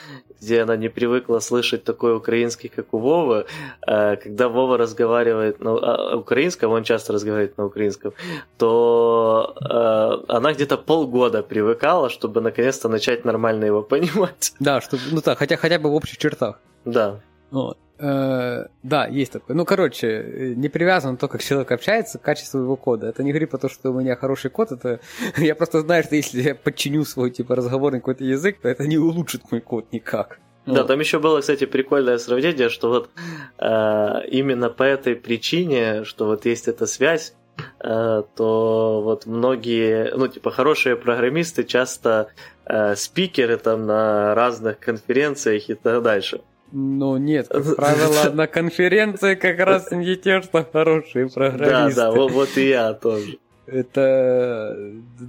где 0.40 0.62
она 0.62 0.76
не 0.76 0.88
привыкла 0.88 1.38
слышать 1.38 1.84
такой 1.84 2.16
украинский, 2.16 2.68
как 2.68 2.94
у 2.94 2.98
Вовы, 2.98 3.46
э, 3.86 4.16
когда 4.16 4.48
Вова 4.48 4.76
разговаривает 4.76 5.60
на 5.60 6.16
украинском, 6.16 6.72
он 6.72 6.82
часто 6.82 7.12
разговаривает 7.12 7.58
на 7.58 7.66
украинском, 7.66 8.12
то 8.58 9.54
э, 9.60 10.32
она 10.34 10.52
где-то 10.52 10.78
полгода 10.78 11.44
привыкала, 11.44 12.10
чтобы 12.10 12.40
наконец-то 12.40 12.88
начать 12.88 13.24
нормально 13.24 13.66
его 13.66 13.82
понимать. 13.88 14.52
Да, 14.58 14.80
чтобы, 14.80 15.02
ну 15.12 15.20
так, 15.20 15.38
хотя, 15.38 15.56
хотя 15.56 15.78
бы 15.78 15.90
в 15.90 15.94
общих 15.94 16.18
чертах. 16.18 16.58
Да. 16.84 17.20
Вот. 17.52 17.78
Э, 18.02 18.66
да, 18.82 19.06
есть 19.06 19.32
такое. 19.32 19.56
Ну, 19.56 19.64
короче, 19.64 20.54
не 20.56 20.68
привязан 20.68 21.16
то, 21.16 21.28
как 21.28 21.40
человек 21.42 21.70
общается, 21.70 22.18
к 22.18 22.22
качеству 22.22 22.58
его 22.58 22.74
кода. 22.74 23.06
Это 23.06 23.22
не 23.22 23.30
говорит 23.30 23.50
про 23.50 23.58
то, 23.58 23.68
что 23.68 23.90
у 23.90 24.00
меня 24.00 24.16
хороший 24.16 24.50
код, 24.50 24.72
это 24.72 24.98
я 25.36 25.54
просто 25.54 25.80
знаю, 25.82 26.02
что 26.02 26.16
если 26.16 26.42
я 26.42 26.54
подчиню 26.56 27.04
свой 27.04 27.30
типа 27.30 27.54
разговорный 27.54 28.00
какой-то 28.00 28.24
язык, 28.24 28.60
то 28.60 28.68
это 28.68 28.88
не 28.88 28.98
улучшит 28.98 29.52
мой 29.52 29.60
код 29.60 29.92
никак. 29.92 30.40
Да, 30.66 30.80
вот. 30.80 30.88
там 30.88 30.98
еще 30.98 31.20
было, 31.20 31.40
кстати, 31.40 31.64
прикольное 31.64 32.18
сравнение, 32.18 32.70
что 32.70 32.88
вот 32.88 33.10
э, 33.58 34.26
именно 34.28 34.68
по 34.68 34.82
этой 34.82 35.14
причине, 35.14 36.02
что 36.04 36.26
вот 36.26 36.44
есть 36.44 36.66
эта 36.66 36.86
связь, 36.86 37.34
э, 37.78 38.22
то 38.36 39.00
вот 39.04 39.26
многие, 39.26 40.12
ну, 40.16 40.26
типа, 40.26 40.50
хорошие 40.50 40.96
программисты 40.96 41.62
часто 41.62 42.28
э, 42.64 42.96
спикеры 42.96 43.58
там 43.58 43.86
на 43.86 44.34
разных 44.34 44.80
конференциях 44.80 45.68
и 45.68 45.74
так 45.74 46.02
дальше. 46.02 46.40
Ну 46.72 47.18
нет, 47.18 47.48
как 47.48 47.76
правило, 47.76 48.32
на 48.32 48.46
конференции 48.46 49.34
как 49.34 49.58
раз 49.58 49.90
не 49.90 50.16
те, 50.16 50.40
что 50.40 50.66
хорошие 50.72 51.28
программисты. 51.28 52.00
Да, 52.00 52.10
да, 52.10 52.12
вот, 52.12 52.32
вот 52.32 52.56
и 52.56 52.68
я 52.68 52.94
тоже. 52.94 53.38
Это, 53.66 54.76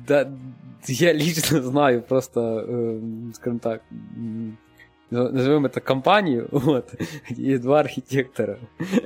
да, 0.07 0.31
я 0.87 1.13
лично 1.13 1.61
знаю 1.61 2.01
просто, 2.01 2.63
э, 2.65 2.99
скажем 3.35 3.59
так, 3.59 3.81
назовем 5.09 5.65
это 5.65 5.81
компанию, 5.81 6.47
вот, 6.51 6.89
есть 7.29 7.61
два 7.61 7.81
архитектора. 7.81 8.57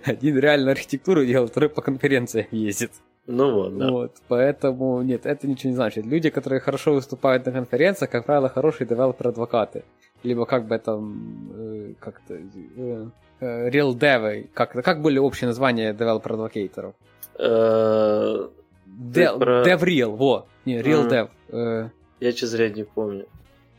Один 0.06 0.38
реально 0.38 0.72
архитектуру 0.72 1.26
делал, 1.26 1.48
второй 1.48 1.70
по 1.70 1.82
конференциям 1.82 2.48
ездит. 2.52 2.92
Ну 3.26 3.54
вот, 3.54 3.78
да. 3.78 3.92
Вот, 3.92 4.16
поэтому, 4.28 5.02
нет, 5.02 5.26
это 5.26 5.48
ничего 5.48 5.72
не 5.72 5.76
значит. 5.76 6.06
Люди, 6.06 6.30
которые 6.30 6.62
хорошо 6.62 6.94
выступают 6.94 7.46
на 7.46 7.52
конференциях, 7.52 8.10
как 8.10 8.26
правило, 8.26 8.48
хорошие 8.48 8.88
девелопер-адвокаты 8.88 9.84
либо 10.24 10.46
как 10.46 10.68
бы 10.68 10.78
там 10.80 11.52
э, 11.54 11.94
как-то 12.00 12.36
э, 12.36 13.08
э, 13.40 13.70
real 13.70 13.94
dev, 13.94 14.50
как, 14.54 14.72
как 14.72 15.02
были 15.02 15.20
общие 15.20 15.48
названия 15.48 15.94
developer 15.94 16.34
адвокейторов? 16.34 16.96
Э, 17.40 18.48
dev 18.88 19.80
rel, 19.80 20.16
во, 20.16 20.48
не, 20.66 20.80
rel 20.80 21.10
dev. 21.10 21.30
Э. 21.50 21.90
Я, 22.20 22.34
честно 22.34 22.58
говоря, 22.58 22.74
не 22.74 22.84
помню. 22.84 23.26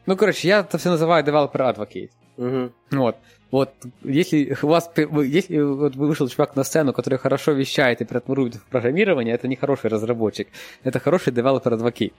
Ну, 0.06 0.16
короче, 0.16 0.48
я 0.48 0.60
это 0.60 0.78
все 0.78 0.90
называю 0.90 1.24
developer 1.24 1.74
advocate. 1.74 2.10
Угу. 2.36 2.72
Вот. 2.92 3.16
Вот, 3.50 3.70
если 4.04 4.54
у 4.62 4.66
вас, 4.66 4.90
если 4.94 5.58
вот 5.60 5.96
вышел 5.96 6.28
чувак 6.28 6.54
на 6.54 6.64
сцену, 6.64 6.92
который 6.92 7.18
хорошо 7.18 7.52
вещает 7.52 8.02
и 8.02 8.04
преобразует 8.04 8.56
в 8.56 8.64
программирование, 8.66 9.34
это 9.34 9.48
не 9.48 9.56
хороший 9.56 9.88
разработчик, 9.88 10.48
это 10.84 11.00
хороший 11.00 11.32
developer 11.32 11.72
advocate. 11.72 12.12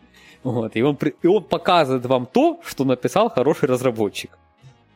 Вот, 0.44 0.76
и, 0.76 0.82
он, 0.82 0.98
и 1.22 1.28
он 1.28 1.44
показывает 1.44 2.06
вам 2.06 2.26
то, 2.26 2.60
что 2.64 2.86
написал 2.86 3.30
хороший 3.30 3.68
разработчик. 3.68 4.38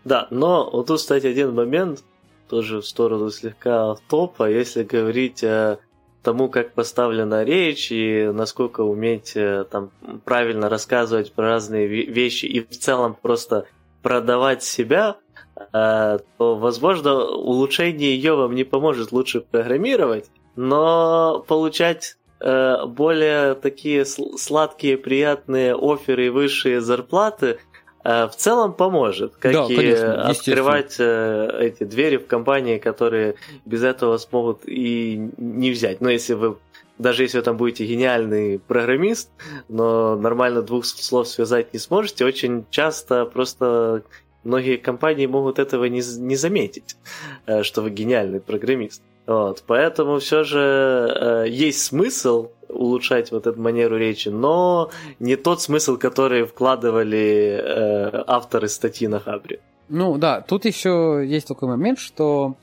Да, 0.06 0.28
но 0.32 0.70
вот 0.72 0.88
тут, 0.88 1.00
кстати, 1.00 1.28
один 1.28 1.54
момент, 1.54 2.04
тоже 2.50 2.82
в 2.82 2.86
сторону 2.86 3.30
слегка 3.30 3.96
топа, 4.10 4.50
если 4.50 4.84
говорить 4.84 5.44
о 5.44 5.80
тому, 6.24 6.50
как 6.50 6.74
поставлена 6.74 7.44
речь 7.44 7.92
и 7.92 8.30
насколько 8.34 8.82
уметь 8.82 9.34
э, 9.36 9.66
там 9.70 9.92
правильно 10.24 10.70
рассказывать 10.70 11.34
про 11.34 11.48
разные 11.48 11.88
вещи 11.88 12.46
и 12.46 12.62
в 12.62 12.78
целом 12.78 13.16
просто 13.22 13.66
продавать 14.02 14.64
себя, 14.64 15.18
э, 15.56 16.20
то, 16.38 16.56
возможно, 16.56 17.26
улучшение 17.26 18.16
ее 18.16 18.36
вам 18.36 18.56
не 18.56 18.64
поможет 18.64 19.12
лучше 19.12 19.42
программировать, 19.42 20.30
но 20.56 21.44
получать 21.48 22.18
э, 22.44 22.86
более 22.86 23.56
такие 23.56 24.06
сладкие, 24.06 24.98
приятные 24.98 25.76
оферы 25.76 26.28
и 26.28 26.30
высшие 26.30 26.82
зарплаты 26.82 27.60
э, 28.04 28.28
в 28.28 28.36
целом 28.36 28.74
поможет, 28.74 29.36
как 29.38 29.54
да, 29.54 29.66
и 29.66 29.76
конечно, 29.76 30.28
открывать 30.28 31.00
эти 31.00 31.84
двери 31.84 32.18
в 32.18 32.28
компании, 32.28 32.78
которые 32.78 33.36
без 33.66 33.84
этого 33.84 34.18
смогут 34.18 34.62
и 34.66 35.30
не 35.38 35.72
взять. 35.72 36.02
Но 36.02 36.10
если 36.10 36.34
вы 36.34 36.58
даже 37.00 37.24
если 37.24 37.38
вы 37.38 37.44
там 37.44 37.58
будете 37.58 37.86
гениальный 37.86 38.60
программист, 38.60 39.32
но 39.68 40.16
нормально 40.16 40.62
двух 40.62 40.86
слов 40.86 41.28
связать 41.28 41.74
не 41.74 41.80
сможете, 41.80 42.24
очень 42.24 42.66
часто 42.70 43.26
просто 43.26 44.04
многие 44.44 44.78
компании 44.78 45.26
могут 45.26 45.60
этого 45.60 45.86
не, 45.86 46.02
не 46.20 46.36
заметить, 46.36 46.98
э, 47.46 47.64
что 47.64 47.82
вы 47.82 47.90
гениальный 47.90 48.40
программист. 48.40 49.02
Вот, 49.26 49.64
поэтому 49.66 50.20
все 50.20 50.44
же 50.44 50.60
э, 50.60 51.46
есть 51.50 51.82
смысл 51.82 52.50
улучшать 52.68 53.32
вот 53.32 53.48
эту 53.48 53.62
манеру 53.62 53.98
речи, 53.98 54.30
но 54.30 54.90
не 55.20 55.36
тот 55.36 55.62
смысл, 55.62 55.98
который 55.98 56.46
вкладывали 56.46 57.60
э, 57.62 58.24
авторы 58.28 58.68
статьи 58.68 59.08
на 59.08 59.20
Хабре. 59.20 59.62
Ну 59.90 60.18
да, 60.18 60.42
тут 60.42 60.66
еще 60.66 61.24
есть 61.26 61.48
такой 61.48 61.70
момент, 61.70 62.00
что 62.00 62.56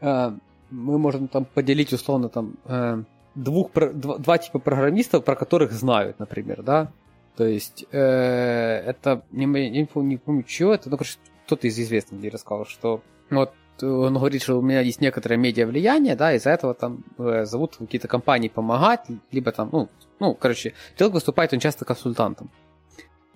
э, 0.00 0.32
мы 0.70 0.98
можем 0.98 1.28
там 1.28 1.44
поделить 1.44 1.92
условно 1.92 2.28
там 2.28 2.54
э, 2.64 3.02
двух, 3.34 3.70
два, 3.72 4.18
два 4.18 4.38
типа 4.38 4.58
программистов, 4.58 5.24
про 5.24 5.36
которых 5.36 5.72
знают, 5.72 6.18
например, 6.18 6.62
да. 6.62 6.90
То 7.36 7.44
есть 7.44 7.84
э, 7.92 7.98
это, 7.98 9.22
не, 9.30 9.46
не, 9.46 9.84
помню, 9.84 10.10
не 10.10 10.16
помню, 10.16 10.44
что 10.46 10.74
это, 10.74 10.90
ну, 10.90 10.96
короче, 10.96 11.18
кто-то 11.46 11.66
из 11.66 11.78
известных 11.78 12.20
мне 12.20 12.28
рассказал, 12.28 12.66
что 12.66 13.02
вот 13.30 13.52
он 13.82 14.14
говорит, 14.14 14.42
что 14.42 14.58
у 14.58 14.62
меня 14.62 14.80
есть 14.80 15.00
некоторое 15.00 15.36
медиа 15.36 15.66
влияние, 15.66 16.16
да, 16.16 16.34
из-за 16.34 16.50
этого 16.50 16.74
там 16.74 17.04
э, 17.18 17.44
зовут 17.44 17.76
какие-то 17.76 18.08
компании 18.08 18.48
помогать, 18.48 19.00
либо 19.30 19.52
там, 19.52 19.68
ну, 19.72 19.88
ну, 20.20 20.34
короче, 20.34 20.74
человек 20.96 21.14
выступает 21.14 21.52
он 21.52 21.60
часто 21.60 21.84
консультантом. 21.84 22.50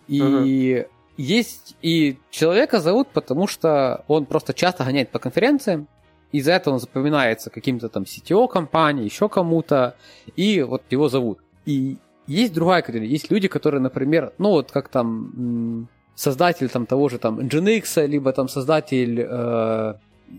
И 0.08 0.20
uh-huh. 0.20 0.88
есть, 1.16 1.76
и 1.82 2.18
человека 2.30 2.80
зовут, 2.80 3.08
потому 3.08 3.46
что 3.46 4.04
он 4.08 4.26
просто 4.26 4.54
часто 4.54 4.84
гоняет 4.84 5.10
по 5.10 5.18
конференциям, 5.18 5.88
из-за 6.32 6.52
этого 6.52 6.74
он 6.74 6.80
запоминается 6.80 7.50
каким-то 7.50 7.88
там 7.88 8.04
CTO 8.04 8.48
компании, 8.48 9.04
еще 9.04 9.28
кому-то, 9.28 9.96
и 10.36 10.62
вот 10.62 10.82
его 10.90 11.08
зовут. 11.08 11.38
И 11.64 11.96
есть 12.26 12.52
другая 12.52 12.82
категория, 12.82 13.10
есть 13.10 13.30
люди, 13.30 13.48
которые, 13.48 13.80
например, 13.80 14.32
ну 14.38 14.50
вот 14.50 14.72
как 14.72 14.88
там 14.88 15.88
создатель 16.14 16.68
там 16.68 16.86
того 16.86 17.08
же 17.08 17.18
там 17.18 17.38
Nginx, 17.40 18.06
либо 18.06 18.32
там 18.32 18.48
создатель 18.48 19.20
э, 19.20 19.94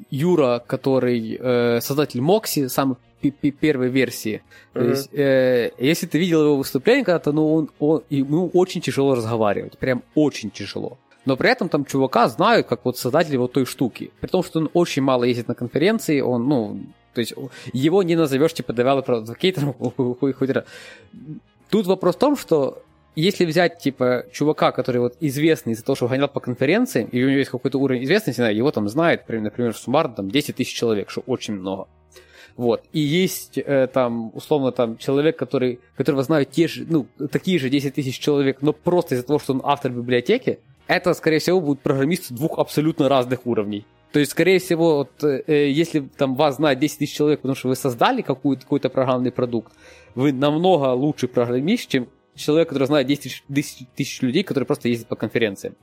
Юра, 0.09 0.63
который 0.65 1.37
э, 1.39 1.81
создатель 1.81 2.21
Мокси, 2.21 2.67
самый 2.67 2.97
первой 3.61 3.89
версии. 3.89 4.41
Uh-huh. 4.73 4.79
То 4.79 4.89
есть, 4.89 5.13
э, 5.13 5.71
если 5.79 6.05
ты 6.07 6.19
видел 6.19 6.43
его 6.43 6.57
выступление 6.57 7.03
когда-то, 7.03 7.31
ну, 7.31 7.53
он, 7.53 7.69
он, 7.79 8.03
ему 8.09 8.49
очень 8.53 8.81
тяжело 8.81 9.15
разговаривать, 9.15 9.77
прям 9.77 10.03
очень 10.15 10.51
тяжело. 10.51 10.97
Но 11.25 11.35
при 11.35 11.49
этом 11.49 11.67
там 11.67 11.83
чувака 11.83 12.29
знают, 12.29 12.67
как 12.67 12.85
вот 12.85 12.97
создатель 12.97 13.37
вот 13.37 13.51
той 13.51 13.65
штуки. 13.65 14.11
При 14.21 14.29
том, 14.29 14.43
что 14.43 14.59
он 14.59 14.69
очень 14.73 15.01
мало 15.01 15.25
ездит 15.25 15.47
на 15.47 15.55
конференции, 15.55 16.21
он, 16.21 16.47
ну, 16.47 16.79
то 17.13 17.19
есть 17.19 17.33
его 17.73 18.03
не 18.03 18.15
назовешь 18.15 18.53
типа 18.53 18.71
developer 18.71 19.23
advocate. 19.23 20.65
Тут 21.69 21.85
вопрос 21.87 22.15
в 22.15 22.19
том, 22.19 22.37
что 22.37 22.81
если 23.21 23.45
взять, 23.45 23.79
типа, 23.79 24.25
чувака, 24.31 24.71
который 24.71 25.01
вот 25.01 25.15
известный 25.19 25.73
из-за 25.73 25.83
того, 25.83 25.95
что 25.95 26.07
гонял 26.07 26.27
по 26.27 26.39
конференции, 26.39 27.09
и 27.11 27.23
у 27.23 27.27
него 27.27 27.39
есть 27.39 27.49
какой-то 27.49 27.79
уровень 27.79 28.03
известности, 28.03 28.41
его 28.41 28.69
там 28.69 28.87
знает, 28.87 29.27
например, 29.27 29.75
суммарно 29.75 30.13
там 30.13 30.29
10 30.29 30.55
тысяч 30.55 30.75
человек, 30.75 31.09
что 31.09 31.21
очень 31.25 31.55
много. 31.55 31.87
Вот. 32.55 32.83
И 32.93 32.99
есть 32.99 33.57
э, 33.57 33.87
там, 33.91 34.31
условно, 34.35 34.71
там 34.71 34.97
человек, 34.97 35.35
который, 35.35 35.79
которого 35.95 36.21
знают 36.21 36.51
те 36.51 36.67
же, 36.67 36.85
ну, 36.87 37.07
такие 37.31 37.57
же 37.57 37.69
10 37.69 37.95
тысяч 37.95 38.19
человек, 38.19 38.57
но 38.61 38.71
просто 38.71 39.15
из-за 39.15 39.25
того, 39.25 39.39
что 39.39 39.53
он 39.53 39.61
автор 39.63 39.91
библиотеки, 39.91 40.59
это, 40.85 41.13
скорее 41.15 41.39
всего, 41.39 41.59
будут 41.59 41.81
программисты 41.81 42.35
двух 42.35 42.59
абсолютно 42.59 43.09
разных 43.09 43.47
уровней. 43.47 43.85
То 44.11 44.19
есть, 44.19 44.31
скорее 44.31 44.59
всего, 44.59 44.97
вот, 44.97 45.23
э, 45.23 45.69
если 45.71 46.01
там 46.01 46.35
вас 46.35 46.57
знает 46.57 46.77
10 46.77 46.99
тысяч 46.99 47.15
человек, 47.15 47.41
потому 47.41 47.55
что 47.55 47.67
вы 47.69 47.75
создали 47.75 48.21
какой-то, 48.21 48.61
какой-то 48.61 48.89
программный 48.89 49.31
продукт, 49.31 49.73
вы 50.15 50.31
намного 50.31 50.93
лучший 50.93 51.29
программист, 51.29 51.89
чем 51.89 52.07
человек, 52.37 52.69
который 52.69 52.85
знает 52.85 53.07
10 53.07 53.43
тысяч 53.95 54.21
людей, 54.21 54.43
которые 54.43 54.65
просто 54.65 54.89
ездят 54.89 55.07
по 55.07 55.15
конференциям. 55.15 55.75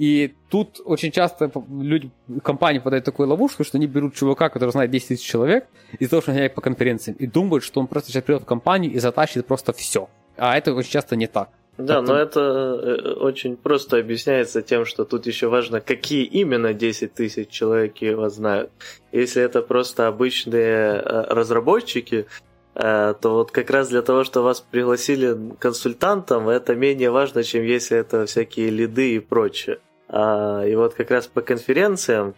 И 0.00 0.34
тут 0.48 0.80
очень 0.86 1.12
часто 1.12 1.52
люди, 1.70 2.10
компании 2.42 2.78
подают 2.78 3.04
такую 3.04 3.28
ловушку, 3.28 3.64
что 3.64 3.76
они 3.76 3.86
берут 3.86 4.14
чувака, 4.14 4.48
который 4.48 4.70
знает 4.70 4.90
10 4.90 5.08
тысяч 5.08 5.26
человек, 5.26 5.66
из-за 5.98 6.10
того, 6.10 6.22
что 6.22 6.30
он 6.30 6.36
гоняет 6.36 6.54
по 6.54 6.62
конференциям, 6.62 7.18
и 7.18 7.26
думают, 7.26 7.64
что 7.64 7.80
он 7.80 7.86
просто 7.86 8.10
сейчас 8.10 8.22
придет 8.22 8.42
в 8.42 8.46
компанию 8.46 8.90
и 8.92 8.98
затащит 8.98 9.46
просто 9.46 9.74
все. 9.74 10.08
А 10.38 10.56
это 10.56 10.72
очень 10.72 10.90
часто 10.90 11.16
не 11.16 11.26
так. 11.26 11.50
Да, 11.76 12.00
Потом... 12.00 12.06
но 12.06 12.16
это 12.16 12.40
э, 12.40 13.12
очень 13.12 13.58
просто 13.58 13.98
объясняется 13.98 14.62
тем, 14.62 14.86
что 14.86 15.04
тут 15.04 15.26
еще 15.26 15.48
важно, 15.48 15.82
какие 15.82 16.24
именно 16.24 16.72
10 16.72 17.12
тысяч 17.12 17.50
человек 17.50 17.98
его 17.98 18.30
знают. 18.30 18.70
Если 19.12 19.42
это 19.42 19.60
просто 19.60 20.08
обычные 20.08 20.94
э, 20.94 21.24
разработчики, 21.28 22.24
Э, 22.24 22.49
то 22.74 23.18
вот 23.22 23.50
как 23.50 23.70
раз 23.70 23.88
для 23.88 24.02
того, 24.02 24.24
что 24.24 24.42
вас 24.42 24.60
пригласили 24.60 25.36
консультантом, 25.58 26.48
это 26.48 26.74
менее 26.74 27.10
важно, 27.10 27.42
чем 27.42 27.64
если 27.64 27.98
это 27.98 28.26
всякие 28.26 28.70
лиды 28.70 29.16
и 29.16 29.18
прочее. 29.18 29.80
А, 30.08 30.64
и 30.64 30.74
вот 30.74 30.94
как 30.94 31.10
раз 31.10 31.26
по 31.26 31.40
конференциям 31.40 32.34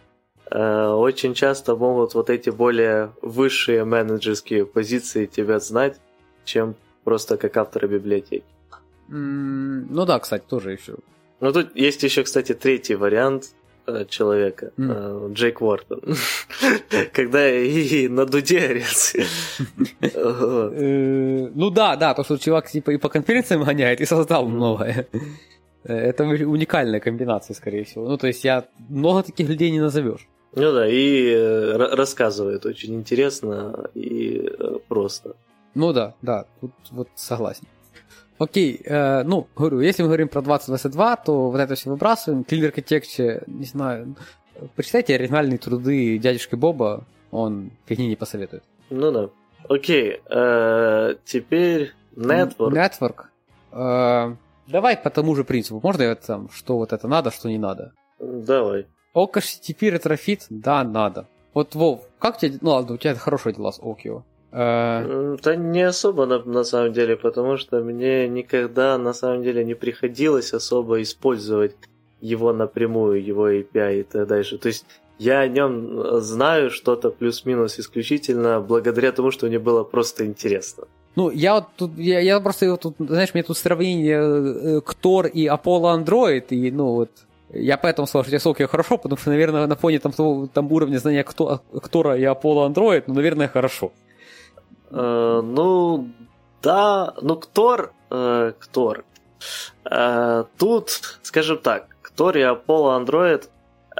э, 0.49 0.87
очень 0.87 1.33
часто 1.33 1.75
могут 1.75 2.13
вот 2.13 2.29
эти 2.29 2.49
более 2.49 3.11
высшие 3.21 3.83
менеджерские 3.83 4.65
позиции 4.65 5.25
тебя 5.25 5.59
знать, 5.59 5.99
чем 6.45 6.75
просто 7.03 7.37
как 7.37 7.57
автора 7.57 7.87
библиотеки. 7.87 8.45
Ну 9.07 10.05
да, 10.05 10.19
кстати, 10.19 10.43
тоже 10.47 10.71
еще. 10.71 10.95
Ну 11.39 11.51
тут 11.51 11.75
есть 11.75 12.03
еще, 12.03 12.23
кстати, 12.23 12.53
третий 12.53 12.95
вариант 12.95 13.53
Э, 13.53 13.62
человека, 14.09 14.71
mm. 14.77 15.33
Джейк 15.33 15.61
Уортон, 15.61 16.01
когда 17.13 17.49
и 17.49 18.07
на 18.07 18.25
дуде 18.25 18.59
орец. 18.59 19.15
Э, 20.01 21.49
ну 21.53 21.69
да, 21.69 21.95
да, 21.95 22.13
то, 22.13 22.23
что 22.23 22.37
чувак 22.37 22.69
типа 22.69 22.91
и 22.91 22.97
по 22.97 23.09
конференциям 23.09 23.63
гоняет, 23.63 24.01
и 24.01 24.05
создал 24.05 24.47
многое. 24.47 25.07
Это 25.83 26.23
уникальная 26.23 26.99
комбинация, 26.99 27.53
скорее 27.55 27.83
всего. 27.83 28.07
Ну, 28.07 28.17
то 28.17 28.27
есть 28.27 28.45
я 28.45 28.65
много 28.89 29.23
таких 29.23 29.49
людей 29.49 29.69
не 29.69 29.81
назовешь. 29.81 30.27
Ну 30.55 30.71
да, 30.71 30.87
и 30.87 31.35
рассказывает 31.75 32.65
очень 32.65 32.93
интересно 32.95 33.89
и 33.95 34.49
просто. 34.87 35.35
Ну 35.75 35.91
да, 35.91 36.13
да, 36.21 36.45
тут 36.61 36.71
вот 36.91 37.09
согласен. 37.15 37.67
Окей, 38.39 38.81
э, 38.83 39.23
ну, 39.23 39.47
говорю, 39.55 39.79
если 39.81 40.01
мы 40.01 40.09
говорим 40.09 40.27
про 40.27 40.41
2022, 40.41 41.15
то 41.17 41.51
вот 41.51 41.59
это 41.59 41.75
все 41.75 41.89
выбрасываем. 41.89 42.41
Clean 42.41 42.73
Architecture, 42.73 43.43
не 43.47 43.65
знаю, 43.65 44.15
почитайте 44.75 45.15
оригинальные 45.15 45.57
труды 45.57 46.17
дядюшки 46.17 46.55
Боба, 46.55 47.05
он 47.31 47.71
фигни 47.85 48.07
не 48.07 48.15
посоветует. 48.15 48.63
Ну 48.89 49.11
да. 49.11 49.29
Окей, 49.69 50.21
э, 50.29 51.15
теперь 51.25 51.93
Network. 52.15 52.71
Network. 52.71 53.15
Э, 53.71 54.35
давай 54.67 54.97
по 54.97 55.09
тому 55.09 55.35
же 55.35 55.43
принципу. 55.43 55.79
Можно 55.81 56.03
я 56.03 56.15
там, 56.15 56.49
что 56.49 56.77
вот 56.77 56.91
это 56.93 57.07
надо, 57.07 57.31
что 57.31 57.49
не 57.49 57.57
надо? 57.57 57.93
Давай. 58.19 58.87
OkHttp 59.15 59.89
Retrofit? 59.89 60.45
Да, 60.49 60.83
надо. 60.83 61.27
Вот, 61.53 61.75
Вов, 61.75 62.01
как 62.19 62.37
тебе... 62.37 62.57
Ну 62.61 62.71
ладно, 62.71 62.95
у 62.95 62.97
тебя 62.97 63.15
хорошие 63.15 63.53
дела 63.53 63.71
с 63.71 63.79
Okio. 63.79 64.23
Э, 64.55 65.35
да 65.43 65.55
не 65.55 65.81
особо 65.81 66.27
на, 66.27 66.39
на 66.43 66.63
самом 66.63 66.93
деле, 66.93 67.15
потому 67.15 67.57
что 67.57 67.79
мне 67.79 68.27
никогда 68.27 68.97
на 68.99 69.13
самом 69.13 69.41
деле 69.41 69.65
не 69.65 69.73
приходилось 69.73 70.53
особо 70.53 71.01
использовать 71.01 71.75
его 72.21 72.53
напрямую, 72.53 73.23
его 73.23 73.49
API 73.49 74.01
и 74.01 74.03
так 74.03 74.27
дальше. 74.27 74.57
То 74.59 74.67
есть 74.67 74.85
я 75.17 75.39
о 75.39 75.47
нем 75.47 76.21
знаю 76.21 76.69
что-то 76.69 77.09
плюс-минус 77.09 77.79
исключительно 77.79 78.59
благодаря 78.61 79.11
тому, 79.11 79.31
что 79.31 79.47
мне 79.47 79.57
было 79.57 79.83
просто 79.83 80.25
интересно. 80.25 80.83
Ну, 81.15 81.31
я 81.31 81.55
вот 81.55 81.65
тут, 81.75 81.97
я, 81.97 82.19
я 82.19 82.39
просто 82.39 82.77
тут, 82.77 82.95
знаешь, 82.99 83.33
мне 83.33 83.43
тут 83.43 83.57
сравнение 83.57 84.19
э, 84.77 84.81
Ктор 84.81 85.27
и 85.27 85.47
Apollo 85.47 86.03
Android, 86.03 86.45
и, 86.49 86.71
ну, 86.71 86.93
вот, 86.93 87.09
я 87.51 87.77
поэтому 87.77 88.07
сказал, 88.07 88.25
что 88.25 88.35
Socket 88.35 88.67
хорошо, 88.67 88.97
потому 88.97 89.19
что, 89.19 89.29
наверное, 89.29 89.67
на 89.67 89.75
фоне 89.75 89.99
там, 89.99 90.11
того, 90.11 90.47
там 90.51 90.71
уровня 90.71 90.97
знания 90.97 91.23
Ктора 91.23 92.17
и 92.17 92.23
Apollo 92.23 92.73
Android, 92.73 93.03
ну, 93.07 93.13
наверное, 93.13 93.47
хорошо. 93.47 93.91
Э, 94.93 95.41
ну, 95.43 96.09
да, 96.61 97.13
ну, 97.21 97.35
Ктор, 97.35 97.93
э, 98.11 98.53
Ктор. 98.59 99.05
Э, 99.89 100.43
тут, 100.57 101.19
скажем 101.23 101.57
так, 101.57 101.87
Ктор 102.01 102.37
и 102.37 102.41
Apollo 102.41 103.05
Android... 103.05 103.49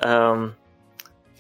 Э, 0.01 0.51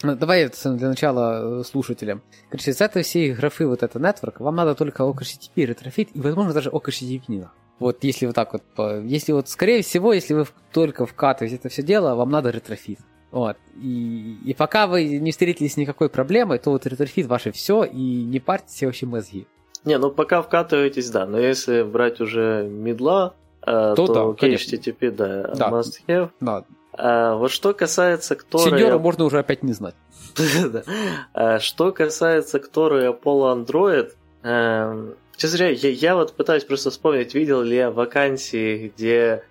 Давай 0.01 0.49
для 0.49 0.89
начала 0.89 1.61
э, 1.61 1.63
слушателям. 1.63 2.21
Короче, 2.49 2.71
из 2.71 2.81
этой 2.81 3.03
всей 3.03 3.31
графы 3.33 3.65
вот 3.67 3.83
это 3.83 3.99
network, 3.99 4.35
вам 4.39 4.55
надо 4.55 4.75
только 4.75 5.03
OkHttp 5.03 5.65
Retrofit, 5.65 6.09
и, 6.13 6.19
возможно, 6.19 6.51
даже 6.51 6.69
надо. 6.69 7.51
Вот 7.79 8.03
если 8.03 8.25
вот 8.25 8.35
так 8.35 8.53
вот, 8.53 8.63
если 9.03 9.31
вот, 9.31 9.49
скорее 9.49 9.81
всего, 9.81 10.13
если 10.13 10.33
вы 10.33 10.45
только 10.71 11.05
вкатываете 11.05 11.55
это 11.55 11.69
все 11.69 11.83
дело, 11.83 12.15
вам 12.15 12.31
надо 12.31 12.49
Retrofit. 12.49 12.99
Вот. 13.33 13.57
И, 13.81 14.37
и 14.45 14.53
пока 14.53 14.85
вы 14.85 15.17
не 15.17 15.31
встретились 15.31 15.73
с 15.73 15.77
никакой 15.77 16.07
проблемой, 16.07 16.59
то 16.59 16.69
вот 16.69 16.85
Retrofit 16.85 17.25
ваше 17.25 17.51
все, 17.51 17.83
и 17.83 18.23
не 18.23 18.39
парьте 18.39 18.67
все 18.67 18.85
вообще 18.85 19.07
мозги. 19.07 19.47
Не, 19.85 19.97
ну 19.97 20.11
пока 20.11 20.43
вкатываетесь, 20.43 21.09
да, 21.09 21.25
но 21.25 21.39
если 21.39 21.81
брать 21.81 22.21
уже 22.21 22.67
медла, 22.69 23.33
э, 23.63 23.95
то, 23.95 24.05
то 24.05 24.13
да, 24.13 24.39
конечно. 24.39 24.75
HTTP, 24.75 25.09
да, 25.09 25.51
да, 25.55 25.69
must 25.71 25.93
have. 26.07 26.29
Да. 26.41 26.63
А, 26.93 27.35
вот 27.35 27.49
что 27.49 27.73
касается 27.73 28.35
Ktor 28.35 28.52
а... 28.52 28.69
Сеньора 28.69 28.99
можно 28.99 29.25
уже 29.25 29.39
опять 29.39 29.63
не 29.63 29.73
знать. 29.73 29.95
а, 31.33 31.57
что 31.57 31.91
касается 31.91 32.59
Ktor'а 32.59 33.03
и 33.03 33.07
Apollo 33.07 33.65
Android, 33.65 34.11
э, 34.43 35.13
честно 35.37 35.57
говоря, 35.57 35.73
я, 35.73 35.89
я 35.89 36.15
вот 36.15 36.33
пытаюсь 36.33 36.65
просто 36.65 36.91
вспомнить, 36.91 37.33
видел 37.33 37.63
ли 37.63 37.77
я 37.77 37.89
вакансии, 37.89 38.93
где 38.95 39.43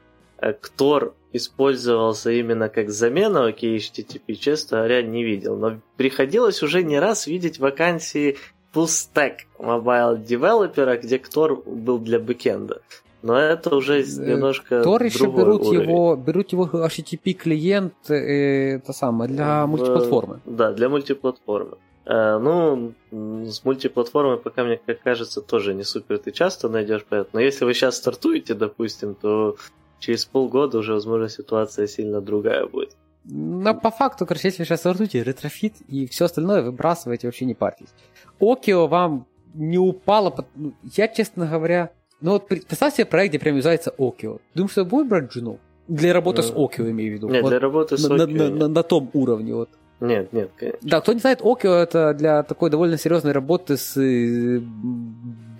Ktor 0.60 1.14
использовался 1.32 2.30
именно 2.30 2.68
как 2.68 2.90
замена 2.90 3.46
OkHttp, 3.46 4.34
честно 4.34 4.78
говоря, 4.78 5.02
не 5.02 5.24
видел. 5.24 5.56
Но 5.56 5.80
приходилось 5.96 6.62
уже 6.62 6.82
не 6.82 6.98
раз 6.98 7.26
видеть 7.26 7.58
вакансии 7.58 8.36
full 8.74 8.86
stack 8.86 9.38
mobile 9.58 10.22
developer'а, 10.22 10.96
где 10.96 11.18
Ktor 11.18 11.62
был 11.64 11.98
для 11.98 12.18
бэкенда. 12.18 12.80
Но 13.22 13.38
это 13.38 13.76
уже 13.76 14.02
э, 14.02 14.04
немножко 14.04 14.82
Ktor 14.82 15.02
еще 15.02 15.26
берут 15.26 15.62
уровень. 15.62 15.88
его, 15.88 16.16
берут 16.16 16.52
его 16.52 16.64
HTTP 16.64 17.34
клиент, 17.34 17.94
э, 18.08 18.76
это 18.76 18.92
самое, 18.92 19.30
для 19.30 19.64
в, 19.64 19.68
мультиплатформы. 19.68 20.40
Да, 20.44 20.72
для 20.72 20.88
мультиплатформы. 20.88 21.76
Э, 22.04 22.38
ну, 22.38 22.94
с 23.12 23.64
мультиплатформой 23.64 24.38
пока, 24.38 24.64
мне 24.64 24.80
как 24.84 25.02
кажется, 25.02 25.40
тоже 25.40 25.72
не 25.72 25.84
супер 25.84 26.18
ты 26.18 26.32
часто 26.32 26.68
найдешь 26.68 27.04
проект. 27.04 27.28
Но 27.32 27.38
если 27.38 27.64
вы 27.64 27.74
сейчас 27.74 27.96
стартуете, 27.96 28.54
допустим, 28.54 29.14
то 29.14 29.56
через 30.02 30.24
полгода 30.24 30.78
уже, 30.78 30.92
возможно, 30.92 31.28
ситуация 31.28 31.86
сильно 31.86 32.20
другая 32.20 32.66
будет. 32.66 32.96
Но 33.24 33.72
по 33.74 33.90
факту, 33.90 34.26
короче, 34.26 34.48
если 34.48 34.62
вы 34.62 34.66
сейчас 34.66 34.80
стартуете 34.80 35.22
Retrofit 35.22 35.74
и 35.88 36.06
все 36.08 36.24
остальное 36.24 36.62
выбрасываете, 36.62 37.28
вообще 37.28 37.44
не 37.44 37.54
парьтесь. 37.54 37.94
Okio 38.40 38.88
вам 38.88 39.26
не 39.54 39.78
упало, 39.78 40.34
ну, 40.56 40.74
я, 40.96 41.06
честно 41.06 41.46
говоря, 41.46 41.92
ну 42.20 42.32
вот 42.32 42.48
представь 42.48 42.94
себе 42.94 43.04
проект, 43.06 43.30
где 43.30 43.38
прям 43.38 43.56
юзается 43.56 43.94
Окио. 43.96 44.38
Думаешь, 44.54 44.72
что 44.72 44.84
будет 44.84 45.08
брать 45.08 45.30
Джуну? 45.30 45.58
Для 45.86 46.12
работы 46.12 46.42
с 46.42 46.50
э, 46.50 46.54
Окио, 46.56 46.90
имею 46.90 47.12
в 47.12 47.14
виду. 47.14 47.28
Нет, 47.28 47.42
вот 47.42 47.50
для 47.50 47.60
работы 47.60 47.96
с 47.96 48.08
на, 48.08 48.24
Окио. 48.24 48.36
На, 48.36 48.50
на, 48.50 48.68
на 48.68 48.82
том 48.82 49.08
уровне, 49.12 49.54
вот. 49.54 49.68
Нет, 50.00 50.32
нет, 50.32 50.50
конечно. 50.56 50.80
Да, 50.82 51.00
кто 51.00 51.12
не 51.12 51.20
знает, 51.20 51.40
Окио 51.42 51.74
это 51.74 52.12
для 52.14 52.42
такой 52.42 52.70
довольно 52.70 52.98
серьезной 52.98 53.32
работы 53.32 53.76
с 53.76 53.96
э, 53.96 54.60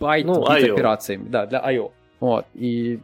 байт 0.01 0.27
ну, 0.27 0.45
операциями. 0.45 1.29
Да, 1.29 1.47
для 1.47 1.63
I.O. 1.65 1.93
Вот. 2.19 2.47
И 2.55 3.01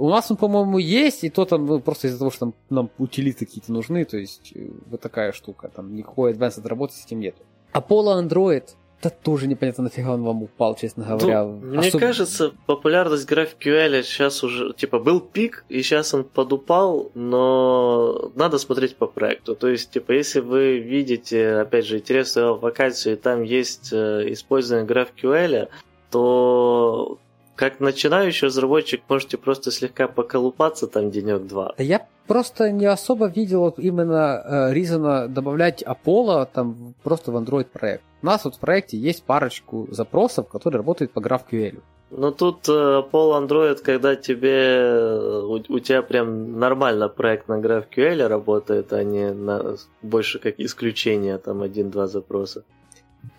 у 0.00 0.08
нас 0.08 0.30
он, 0.30 0.36
по-моему, 0.36 0.78
есть, 0.78 1.24
и 1.24 1.30
то 1.30 1.44
там 1.44 1.66
ну, 1.66 1.80
просто 1.80 2.08
из-за 2.08 2.18
того, 2.18 2.30
что 2.30 2.40
там, 2.40 2.54
нам 2.70 2.90
утилиты 2.98 3.46
какие-то 3.46 3.72
нужны, 3.72 4.04
то 4.04 4.16
есть 4.16 4.52
э, 4.54 4.68
вот 4.86 5.00
такая 5.00 5.32
штука, 5.32 5.68
там 5.68 5.94
никакой 5.94 6.32
advanced 6.32 6.66
работы 6.66 6.94
с 6.94 7.04
этим 7.04 7.20
нету. 7.20 7.42
Apollo 7.72 8.26
Android 8.26 8.64
да 9.02 9.08
тоже 9.08 9.46
непонятно, 9.46 9.84
нафига 9.84 10.12
он 10.12 10.22
вам 10.22 10.42
упал, 10.42 10.74
честно 10.74 11.04
говоря. 11.04 11.44
Ну, 11.44 11.52
мне 11.52 11.88
Особ... 11.88 12.00
кажется, 12.00 12.52
популярность 12.66 13.30
GraphQL 13.30 14.02
сейчас 14.02 14.44
уже, 14.44 14.74
типа, 14.74 14.98
был 14.98 15.20
пик, 15.20 15.64
и 15.70 15.80
сейчас 15.80 16.12
он 16.12 16.24
подупал, 16.24 17.10
но 17.14 18.30
надо 18.34 18.58
смотреть 18.58 18.96
по 18.96 19.06
проекту. 19.06 19.54
То 19.54 19.68
есть, 19.68 19.90
типа, 19.90 20.12
если 20.12 20.40
вы 20.40 20.80
видите, 20.80 21.54
опять 21.54 21.86
же, 21.86 21.98
интересную 21.98 22.58
вакансию, 22.58 23.14
и 23.14 23.16
там 23.16 23.42
есть 23.42 23.90
э, 23.90 24.30
использование 24.32 24.86
GraphQL, 24.86 25.68
то 26.10 27.18
как 27.60 27.78
начинающий 27.78 28.46
разработчик 28.46 29.02
можете 29.06 29.36
просто 29.36 29.70
слегка 29.70 30.08
поколупаться 30.08 30.86
там 30.86 31.10
денек-два. 31.10 31.74
Я 31.76 32.06
просто 32.26 32.70
не 32.72 32.86
особо 32.86 33.26
видел 33.26 33.68
именно 33.76 34.42
э, 34.42 34.74
Reason 34.74 35.28
добавлять 35.28 35.82
Apollo 35.82 36.48
там 36.54 36.94
просто 37.02 37.32
в 37.32 37.36
Android 37.36 37.66
проект. 37.66 38.02
У 38.22 38.26
нас 38.26 38.46
вот 38.46 38.56
в 38.56 38.58
проекте 38.60 38.96
есть 38.96 39.24
парочку 39.24 39.86
запросов, 39.90 40.48
которые 40.48 40.78
работают 40.78 41.12
по 41.12 41.20
GraphQL. 41.20 41.82
Ну 42.10 42.32
тут 42.32 42.66
э, 42.66 42.72
Apollo 42.72 43.46
Android, 43.46 43.82
когда 43.82 44.16
тебе 44.16 44.56
э, 44.78 45.42
у, 45.42 45.62
у 45.68 45.78
тебя 45.80 46.00
прям 46.00 46.58
нормально 46.58 47.10
проект 47.10 47.48
на 47.48 47.60
GraphQL 47.60 48.26
работает, 48.26 48.90
а 48.94 49.04
не 49.04 49.32
на, 49.32 49.76
больше 50.00 50.38
как 50.38 50.54
исключение, 50.58 51.36
там 51.36 51.60
один-два 51.60 52.06
запроса. 52.06 52.64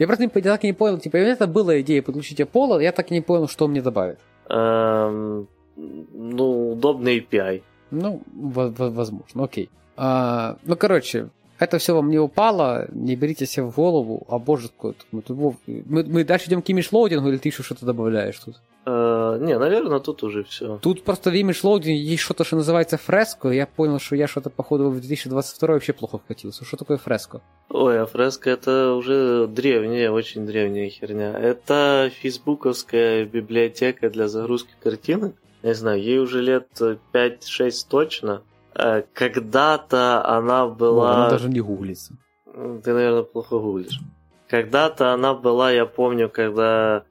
Я 0.01 0.07
просто 0.07 0.23
не, 0.23 0.29
так 0.29 0.63
и 0.63 0.67
не 0.67 0.73
понял, 0.73 0.97
типа, 0.97 1.17
это 1.17 1.45
была 1.45 1.79
идея 1.81 2.01
подключить 2.01 2.41
Apollo, 2.41 2.81
я 2.81 2.91
так 2.91 3.11
и 3.11 3.13
не 3.13 3.21
понял, 3.21 3.47
что 3.47 3.65
он 3.65 3.71
мне 3.71 3.83
добавит. 3.83 4.17
Эм, 4.49 5.47
ну, 5.75 6.71
удобный 6.71 7.19
API. 7.19 7.61
Ну, 7.91 8.23
возможно, 8.33 9.43
окей. 9.43 9.69
А, 9.95 10.57
ну, 10.63 10.75
короче, 10.75 11.29
это 11.61 11.77
все 11.77 11.93
вам 11.93 12.09
не 12.09 12.17
упало, 12.17 12.87
не 12.91 13.15
берите 13.15 13.45
себе 13.45 13.65
в 13.65 13.75
голову, 13.75 14.25
а 14.27 14.39
боже, 14.39 14.69
мы, 15.11 15.23
мы, 15.65 16.03
мы 16.03 16.23
дальше 16.23 16.47
идем 16.47 16.63
к 16.63 16.69
image 16.69 16.91
loading'у 16.91 17.29
или 17.29 17.37
ты 17.37 17.49
еще 17.49 17.61
что-то 17.61 17.85
добавляешь 17.85 18.39
тут? 18.39 18.59
Uh, 18.83 19.39
не, 19.39 19.59
наверное, 19.59 19.99
тут 19.99 20.23
уже 20.23 20.43
все. 20.43 20.79
Тут 20.81 21.03
просто 21.03 21.29
в 21.29 21.35
image 21.35 21.59
loading'е 21.59 22.01
есть 22.01 22.23
что-то, 22.23 22.43
что 22.43 22.55
называется 22.55 22.97
Fresco, 22.97 23.49
я 23.49 23.67
понял, 23.67 23.99
что 23.99 24.15
я 24.15 24.27
что-то, 24.27 24.49
походу, 24.49 24.89
в 24.89 24.99
2022 24.99 25.67
вообще 25.67 25.93
плохо 25.93 26.17
вкатился. 26.17 26.65
Что 26.65 26.77
такое 26.77 26.97
Fresco? 26.97 27.41
Ой, 27.69 28.01
а 28.01 28.07
Fresco 28.07 28.49
это 28.49 28.93
уже 28.93 29.45
древняя, 29.45 30.09
очень 30.09 30.47
древняя 30.47 30.89
херня. 30.89 31.31
Это 31.37 32.09
фейсбуковская 32.21 33.25
библиотека 33.25 34.09
для 34.09 34.27
загрузки 34.27 34.71
картинок. 34.81 35.35
Не 35.61 35.75
знаю, 35.75 36.01
ей 36.01 36.17
уже 36.17 36.41
лет 36.41 36.67
5-6 37.13 37.85
точно. 37.87 38.41
Э, 38.75 39.03
когда-то 39.13 40.25
она 40.25 40.67
была... 40.67 41.15
она 41.15 41.29
даже 41.29 41.49
не 41.49 41.61
гуглится. 41.61 42.15
Ты, 42.45 42.93
наверное, 42.93 43.23
плохо 43.23 43.59
гуглишь. 43.59 43.99
Когда-то 44.47 45.13
она 45.13 45.33
была, 45.33 45.71
я 45.71 45.85
помню, 45.85 46.29
когда 46.29 47.03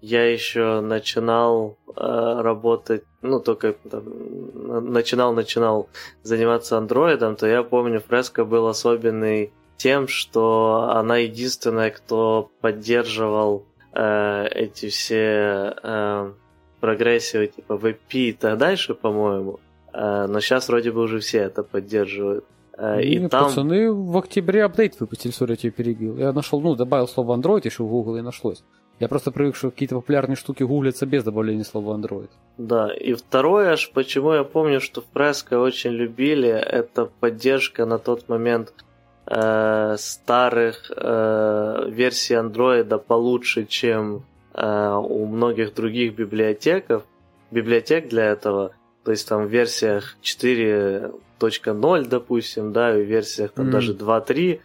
я 0.00 0.30
еще 0.30 0.80
начинал 0.80 1.76
э, 1.88 2.40
работать, 2.40 3.04
ну, 3.22 3.40
только 3.40 3.76
начинал-начинал 3.84 5.88
заниматься 6.22 6.78
андроидом, 6.78 7.36
то 7.36 7.46
я 7.46 7.62
помню, 7.62 8.00
Фреско 8.00 8.44
был 8.44 8.66
особенный 8.68 9.52
тем, 9.76 10.08
что 10.08 10.90
она 10.94 11.18
единственная, 11.18 11.90
кто 11.90 12.50
поддерживал 12.60 13.66
э, 13.92 14.46
эти 14.48 14.88
все 14.88 15.74
э, 15.82 16.32
прогрессию 16.80 17.48
типа 17.48 17.74
WebP 17.74 18.12
и 18.12 18.32
так 18.32 18.58
дальше, 18.58 18.94
по-моему. 18.94 19.60
Э, 19.96 20.26
но 20.28 20.40
сейчас 20.40 20.68
вроде 20.68 20.92
бы 20.92 21.00
уже 21.00 21.20
все 21.20 21.38
это 21.38 21.62
поддерживают. 21.62 22.44
Э, 22.76 23.02
и 23.02 23.18
Нет, 23.18 23.30
там... 23.30 23.44
пацаны 23.44 23.90
в 23.90 24.16
октябре 24.18 24.64
апдейт 24.64 25.00
выпустили, 25.00 25.32
сори, 25.32 25.52
я 25.52 25.56
тебя 25.56 25.72
перебил. 25.72 26.18
Я 26.18 26.32
нашел, 26.32 26.60
ну, 26.60 26.74
добавил 26.74 27.08
слово 27.08 27.36
Android 27.36 27.62
еще 27.64 27.82
в 27.82 27.88
Google 27.88 28.16
и 28.16 28.20
нашлось. 28.20 28.62
Я 28.98 29.08
просто 29.08 29.30
привык, 29.30 29.56
что 29.56 29.70
какие-то 29.70 29.96
популярные 29.96 30.36
штуки 30.36 30.62
гуглятся 30.62 31.06
без 31.06 31.24
добавления 31.24 31.64
слова 31.64 31.96
Android. 31.96 32.28
Да, 32.58 32.92
и 32.94 33.14
второе, 33.14 33.72
аж 33.72 33.90
почему 33.92 34.32
я 34.32 34.44
помню, 34.44 34.80
что 34.80 35.00
в 35.00 35.06
Fresco 35.14 35.56
очень 35.56 35.92
любили, 35.92 36.48
это 36.48 37.06
поддержка 37.20 37.86
на 37.86 37.98
тот 37.98 38.28
момент 38.28 38.72
э, 39.26 39.96
старых 39.98 40.90
э, 40.94 41.90
версий 41.90 42.34
Android 42.34 42.98
получше, 42.98 43.66
чем 43.66 44.24
э, 44.54 44.94
у 44.94 45.26
многих 45.26 45.74
других 45.74 46.14
библиотеков, 46.14 47.04
библиотек 47.50 48.08
для 48.08 48.24
этого. 48.24 48.72
То 49.06 49.12
есть 49.12 49.28
там 49.28 49.46
в 49.46 49.48
версиях 49.48 50.16
4.0, 50.20 52.08
допустим, 52.08 52.72
да, 52.72 52.98
и 52.98 53.04
в 53.04 53.06
версиях 53.06 53.52
там 53.52 53.68
mm. 53.68 53.70
даже 53.70 53.94
2.3 53.94 54.58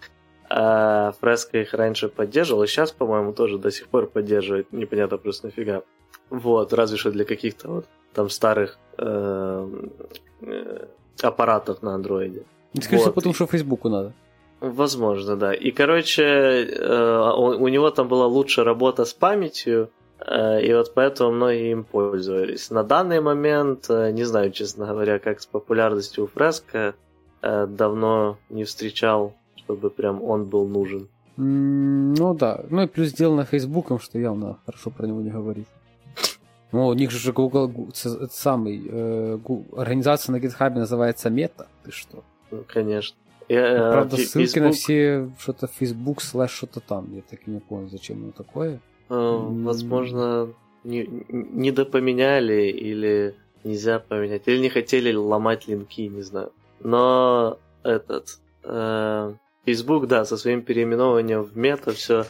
а 0.49 1.11
Фреско 1.21 1.59
их 1.59 1.75
раньше 1.75 2.09
поддерживал, 2.09 2.63
и 2.63 2.67
сейчас, 2.67 2.91
по-моему, 2.91 3.33
тоже 3.33 3.59
до 3.59 3.69
сих 3.69 3.87
пор 3.87 4.07
поддерживает. 4.07 4.73
Непонятно 4.73 5.17
просто 5.17 5.45
нафига. 5.45 5.83
Вот, 6.31 6.73
разве 6.73 6.97
что 6.97 7.11
для 7.11 7.23
каких-то 7.23 7.67
вот 7.69 7.85
там 8.15 8.31
старых 8.31 8.79
э, 8.97 9.69
э, 10.41 10.85
аппаратов 11.21 11.83
на 11.83 11.93
андроиде. 11.93 12.43
Скорее 12.81 13.05
вот. 13.05 13.13
потому 13.13 13.35
что 13.35 13.45
Фейсбуку 13.45 13.89
надо. 13.89 14.13
Возможно, 14.59 15.35
да. 15.35 15.53
И, 15.53 15.69
короче, 15.69 16.23
э, 16.23 17.31
у, 17.37 17.63
у 17.63 17.67
него 17.67 17.91
там 17.91 18.07
была 18.07 18.25
лучшая 18.25 18.65
работа 18.65 19.05
с 19.05 19.13
памятью, 19.13 19.91
и 20.29 20.73
вот 20.73 20.93
поэтому 20.93 21.31
многие 21.31 21.71
им 21.71 21.83
пользовались. 21.83 22.69
На 22.69 22.83
данный 22.83 23.21
момент, 23.21 23.85
э, 23.89 24.11
не 24.11 24.23
знаю, 24.23 24.51
честно 24.51 24.85
говоря, 24.85 25.19
как 25.19 25.41
с 25.41 25.45
популярностью 25.45 26.25
у 26.25 26.27
Фреско, 26.27 26.93
э, 27.41 27.67
давно 27.67 28.37
не 28.49 28.63
встречал 28.63 29.33
чтобы 29.71 29.89
прям 29.89 30.21
он 30.23 30.45
был 30.45 30.67
нужен. 30.67 31.07
Ну 31.37 32.33
да. 32.33 32.63
Ну 32.69 32.83
и 32.83 32.87
плюс 32.87 33.09
сделано 33.09 33.45
Фейсбуком, 33.45 33.99
что 33.99 34.19
явно 34.19 34.57
хорошо 34.65 34.89
про 34.89 35.07
него 35.07 35.21
не 35.21 35.29
говорить. 35.29 35.67
Ну, 36.71 36.87
у 36.87 36.93
них 36.93 37.11
же 37.11 37.33
Google, 37.33 37.89
самый, 37.93 38.81
э, 38.89 39.39
организация 39.75 40.31
на 40.31 40.37
GitHub 40.37 40.73
называется 40.73 41.29
Мета. 41.29 41.67
Ты 41.83 41.91
что? 41.91 42.23
Ну, 42.49 42.63
конечно. 42.65 43.17
Я, 43.49 43.77
ну, 43.77 43.91
Правда, 43.91 44.15
ссылки 44.17 44.47
Facebook... 44.47 44.63
на 44.63 44.71
все 44.71 45.29
что-то 45.37 45.67
Facebook 45.67 46.21
слэш 46.21 46.51
что-то 46.51 46.79
там. 46.79 47.13
Я 47.13 47.21
так 47.29 47.39
и 47.45 47.51
не 47.51 47.59
понял, 47.59 47.89
зачем 47.89 48.23
оно 48.23 48.31
такое. 48.31 48.79
Э, 49.11 49.37
возможно, 49.65 50.53
не, 50.85 51.05
не 51.29 51.71
допоменяли 51.71 52.69
или 52.69 53.35
нельзя 53.65 53.99
поменять. 53.99 54.43
Или 54.45 54.59
не 54.59 54.69
хотели 54.69 55.13
ломать 55.13 55.67
линки, 55.67 56.07
не 56.07 56.21
знаю. 56.21 56.51
Но 56.79 57.59
этот... 57.83 58.39
Э, 58.63 59.33
Facebook, 59.65 60.07
да, 60.07 60.25
со 60.25 60.37
своим 60.37 60.61
переименованием 60.63 61.43
в 61.43 61.55
мета 61.55 61.91
все 61.91 62.25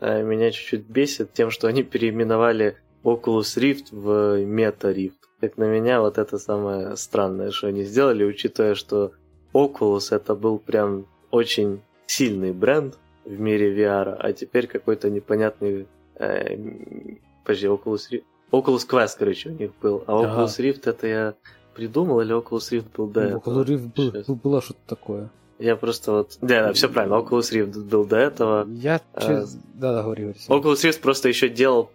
э, 0.00 0.22
меня 0.22 0.50
чуть-чуть 0.50 0.86
бесит 0.86 1.32
тем, 1.32 1.50
что 1.50 1.66
они 1.66 1.82
переименовали 1.82 2.76
Oculus 3.02 3.56
Rift 3.56 3.86
в 3.90 4.38
Meta 4.44 4.94
Rift. 4.94 5.18
Как 5.40 5.56
на 5.56 5.64
меня, 5.64 6.00
вот 6.00 6.18
это 6.18 6.38
самое 6.38 6.96
странное, 6.96 7.50
что 7.50 7.68
они 7.68 7.84
сделали, 7.84 8.22
учитывая, 8.22 8.74
что 8.74 9.12
Oculus 9.54 10.14
это 10.14 10.34
был 10.34 10.58
прям 10.58 11.06
очень 11.30 11.80
сильный 12.06 12.52
бренд 12.52 12.98
в 13.24 13.40
мире 13.40 13.74
VR, 13.74 14.14
а 14.18 14.32
теперь 14.32 14.66
какой-то 14.66 15.10
непонятный... 15.10 15.86
Э, 16.18 16.56
подожди, 17.44 17.66
Oculus 17.66 18.10
Rift... 18.10 18.24
Oculus 18.50 18.88
Quest, 18.88 19.16
короче, 19.18 19.50
у 19.50 19.52
них 19.52 19.70
был. 19.80 20.04
А 20.06 20.12
Oculus. 20.12 20.58
Rift 20.58 20.82
это 20.88 21.06
я 21.06 21.34
придумал 21.74 22.20
или 22.20 22.34
Oculus 22.34 22.72
Rift 22.72 22.86
был 22.96 23.06
до 23.06 23.20
этого? 23.20 23.62
Oculus 23.62 23.66
Rift 23.66 24.24
был, 24.26 24.34
было 24.36 24.62
что-то 24.62 24.80
такое. 24.86 25.30
Я 25.58 25.76
просто 25.76 26.12
вот... 26.12 26.38
Да, 26.40 26.66
да, 26.66 26.72
все 26.72 26.88
правильно. 26.88 27.14
Oculus 27.16 27.52
Rift 27.52 27.84
был 27.84 28.04
до 28.04 28.16
этого. 28.16 28.68
Я... 28.70 29.00
А, 29.14 29.44
да, 29.74 29.92
да, 29.92 30.02
говори. 30.02 30.34
Oculus 30.48 30.84
Rift 30.84 31.00
просто 31.00 31.28
еще 31.28 31.48
делал... 31.48 31.90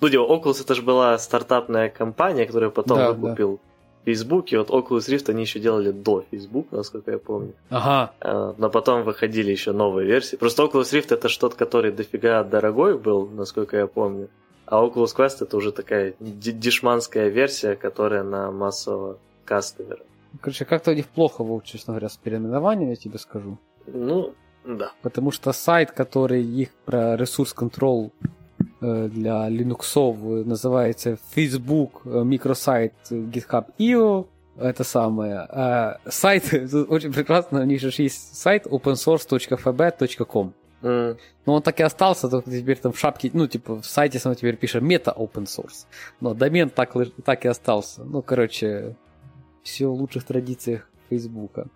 Ну, 0.00 0.08
дело, 0.08 0.26
Oculus 0.26 0.62
это 0.62 0.74
же 0.74 0.82
была 0.82 1.18
стартапная 1.18 1.88
компания, 1.88 2.46
которую 2.46 2.70
потом 2.70 2.98
да, 2.98 3.12
выкупил 3.12 3.60
Фейсбуке, 4.06 4.58
вот 4.58 4.70
Oculus 4.70 5.08
Rift 5.10 5.30
они 5.30 5.42
еще 5.42 5.58
делали 5.58 5.90
до 5.90 6.24
Facebook, 6.30 6.68
насколько 6.70 7.10
я 7.10 7.18
помню. 7.18 7.54
Ага. 7.70 8.12
А, 8.20 8.54
но 8.56 8.70
потом 8.70 9.02
выходили 9.02 9.50
еще 9.50 9.72
новые 9.72 10.06
версии. 10.06 10.36
Просто 10.36 10.62
Oculus 10.62 10.92
Rift 10.92 11.12
это 11.12 11.28
что-то, 11.28 11.56
который 11.56 11.90
дофига 11.90 12.44
дорогой 12.44 12.96
был, 12.96 13.26
насколько 13.26 13.76
я 13.76 13.88
помню. 13.88 14.28
А 14.64 14.80
Oculus 14.84 15.16
Quest 15.16 15.38
это 15.40 15.56
уже 15.56 15.72
такая 15.72 16.14
дешманская 16.20 17.28
версия, 17.28 17.74
которая 17.74 18.22
на 18.22 18.52
массового 18.52 19.18
кастомера. 19.44 20.04
Короче, 20.40 20.64
как-то 20.64 20.92
у 20.92 20.94
них 20.94 21.06
плохо, 21.06 21.42
Вов, 21.42 21.64
честно 21.64 21.94
говоря, 21.94 22.08
с 22.08 22.16
переименованием, 22.16 22.90
я 22.90 22.96
тебе 22.96 23.18
скажу. 23.18 23.58
Ну, 23.86 24.34
да. 24.64 24.92
Потому 25.02 25.32
что 25.32 25.52
сайт, 25.52 25.90
который 25.90 26.44
их 26.44 26.70
про 26.84 27.16
ресурс 27.16 27.52
контрол 27.52 28.12
для 28.80 29.48
Linux 29.48 30.44
называется 30.44 31.18
Facebook 31.34 32.04
микросайт 32.04 32.94
GitHub.io, 33.10 34.26
это 34.58 34.84
самое. 34.84 35.46
А 35.48 35.98
сайт, 36.06 36.52
очень 36.88 37.12
прекрасно, 37.12 37.60
у 37.60 37.64
них 37.64 37.80
же 37.80 37.90
есть 38.02 38.36
сайт 38.36 38.66
opensource.fb.com. 38.66 40.54
Mm. 40.82 41.18
Но 41.46 41.54
он 41.54 41.62
так 41.62 41.80
и 41.80 41.82
остался, 41.82 42.28
только 42.28 42.50
теперь 42.50 42.78
там 42.78 42.92
в 42.92 42.98
шапке, 42.98 43.30
ну, 43.32 43.46
типа, 43.46 43.80
в 43.80 43.86
сайте 43.86 44.18
сам 44.18 44.34
теперь 44.34 44.56
пишет 44.56 44.82
Meta 44.82 45.14
open 45.16 45.44
source. 45.44 45.86
Но 46.20 46.34
домен 46.34 46.70
так, 46.70 46.94
так 47.24 47.44
и 47.44 47.48
остался. 47.48 48.04
Ну, 48.04 48.22
короче, 48.22 48.96
все 49.62 49.86
в 49.86 49.94
лучших 49.94 50.24
традициях 50.24 50.88
Фейсбука. 51.08 51.68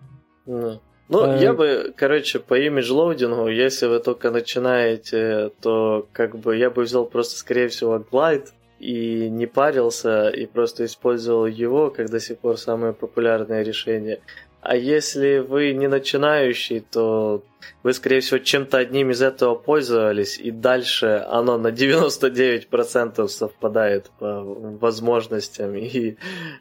Mm. 0.47 0.81
Ну, 1.11 1.27
э... 1.27 1.43
я 1.43 1.53
бы, 1.53 1.93
короче, 1.97 2.39
по 2.39 2.55
image 2.55 2.86
loading'у, 2.86 3.49
если 3.49 3.87
вы 3.87 3.99
только 3.99 4.31
начинаете, 4.31 5.51
то 5.61 6.07
как 6.13 6.39
бы 6.39 6.57
я 6.57 6.71
бы 6.71 6.83
взял 6.83 7.05
просто, 7.05 7.37
скорее 7.37 7.67
всего, 7.69 7.99
Glide 7.99 8.49
и 8.79 9.29
не 9.29 9.47
парился, 9.47 10.29
и 10.29 10.47
просто 10.47 10.85
использовал 10.85 11.47
его, 11.47 11.91
как 11.91 12.11
до 12.11 12.21
сих 12.21 12.39
пор 12.39 12.59
самое 12.59 12.93
популярное 12.93 13.63
решение. 13.63 14.21
А 14.63 14.77
если 14.77 15.39
вы 15.39 15.73
не 15.73 15.89
начинающий, 15.89 16.81
то 16.81 17.43
вы, 17.83 17.93
скорее 17.93 18.21
всего, 18.21 18.39
чем-то 18.39 18.79
одним 18.79 19.11
из 19.11 19.21
этого 19.21 19.57
пользовались, 19.57 20.39
и 20.39 20.53
дальше 20.53 21.27
оно 21.29 21.59
на 21.59 21.69
99% 21.69 23.27
совпадает 23.29 24.11
по 24.19 24.43
возможностям 24.43 25.75
и 25.75 26.11
э, 26.11 26.17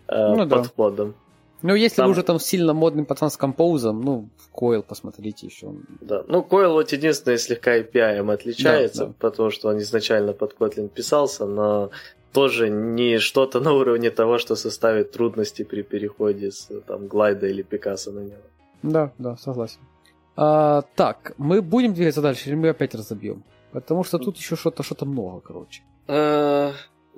ну, 0.07 0.49
подходам. 0.49 1.09
Да. 1.09 1.28
Ну, 1.61 1.75
если 1.75 1.97
там... 1.97 2.05
вы 2.05 2.11
уже 2.11 2.23
там 2.23 2.39
сильно 2.39 2.73
модным 2.73 3.05
пацан 3.05 3.29
с 3.29 3.37
композом, 3.37 4.01
ну, 4.01 4.29
в 4.37 4.55
Coil 4.55 4.81
посмотрите 4.81 5.47
еще. 5.47 5.73
Да, 6.01 6.23
ну, 6.27 6.45
Coil 6.49 6.71
вот 6.71 6.91
единственное 6.91 7.37
слегка 7.37 7.77
API 7.77 8.33
отличается, 8.33 9.05
да, 9.05 9.05
да. 9.07 9.13
потому 9.19 9.51
что 9.51 9.69
он 9.69 9.79
изначально 9.79 10.33
под 10.33 10.55
Kotlin 10.57 10.87
писался, 10.87 11.45
но 11.45 11.91
тоже 12.31 12.69
не 12.69 13.19
что-то 13.19 13.59
на 13.59 13.73
уровне 13.73 14.11
того, 14.11 14.37
что 14.37 14.55
составит 14.55 15.11
трудности 15.11 15.63
при 15.63 15.81
переходе 15.81 16.51
с 16.51 16.69
там 16.87 17.07
глайда 17.07 17.47
или 17.47 17.61
Пикассо 17.61 18.11
на 18.11 18.19
него. 18.19 18.43
Да, 18.83 19.11
да, 19.17 19.35
согласен. 19.37 19.79
А, 20.35 20.83
так, 20.95 21.33
мы 21.37 21.61
будем 21.61 21.93
двигаться 21.93 22.21
дальше, 22.21 22.49
или 22.49 22.55
мы 22.55 22.69
опять 22.69 22.95
разобьем? 22.95 23.43
Потому 23.71 24.03
что 24.03 24.17
тут 24.17 24.37
еще 24.37 24.55
что-то 24.55 24.83
что-то 24.83 25.05
много, 25.05 25.41
короче. 25.41 25.83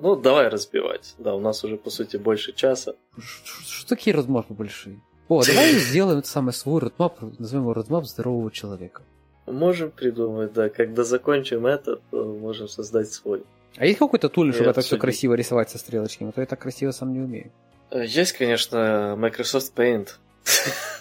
Ну, 0.02 0.16
давай 0.16 0.48
разбивать. 0.48 1.14
Да, 1.18 1.32
у 1.36 1.40
нас 1.40 1.62
уже, 1.62 1.76
по 1.76 1.88
сути, 1.88 2.16
больше 2.16 2.52
часа. 2.52 2.96
Что 3.20 3.88
такие 3.88 4.16
родмапы 4.16 4.52
большие? 4.52 5.00
О, 5.28 5.44
давай 5.44 5.70
сделаем 5.78 6.18
это 6.18 6.28
самый 6.28 6.52
свой 6.52 6.80
родмап, 6.80 7.20
назовем 7.38 7.62
его 7.62 7.72
родмап 7.72 8.04
здорового 8.06 8.50
человека. 8.50 9.02
Можем 9.46 9.92
придумать, 9.92 10.52
да. 10.52 10.68
Когда 10.70 11.04
закончим 11.04 11.66
это, 11.66 12.00
то 12.10 12.24
можем 12.24 12.66
создать 12.66 13.12
свой. 13.12 13.44
А 13.76 13.86
есть 13.86 14.00
какой-то 14.00 14.28
туль, 14.28 14.52
чтобы 14.52 14.70
это 14.70 14.80
все 14.80 14.98
красиво 14.98 15.34
рисовать 15.34 15.70
со 15.70 15.78
стрелочками? 15.78 16.30
А 16.30 16.32
то 16.32 16.40
я 16.40 16.48
так 16.48 16.58
красиво 16.58 16.90
сам 16.90 17.12
не 17.12 17.20
умею. 17.20 17.52
Э, 17.92 18.04
есть, 18.04 18.32
конечно, 18.32 19.14
Microsoft 19.16 19.72
Paint. 19.76 20.08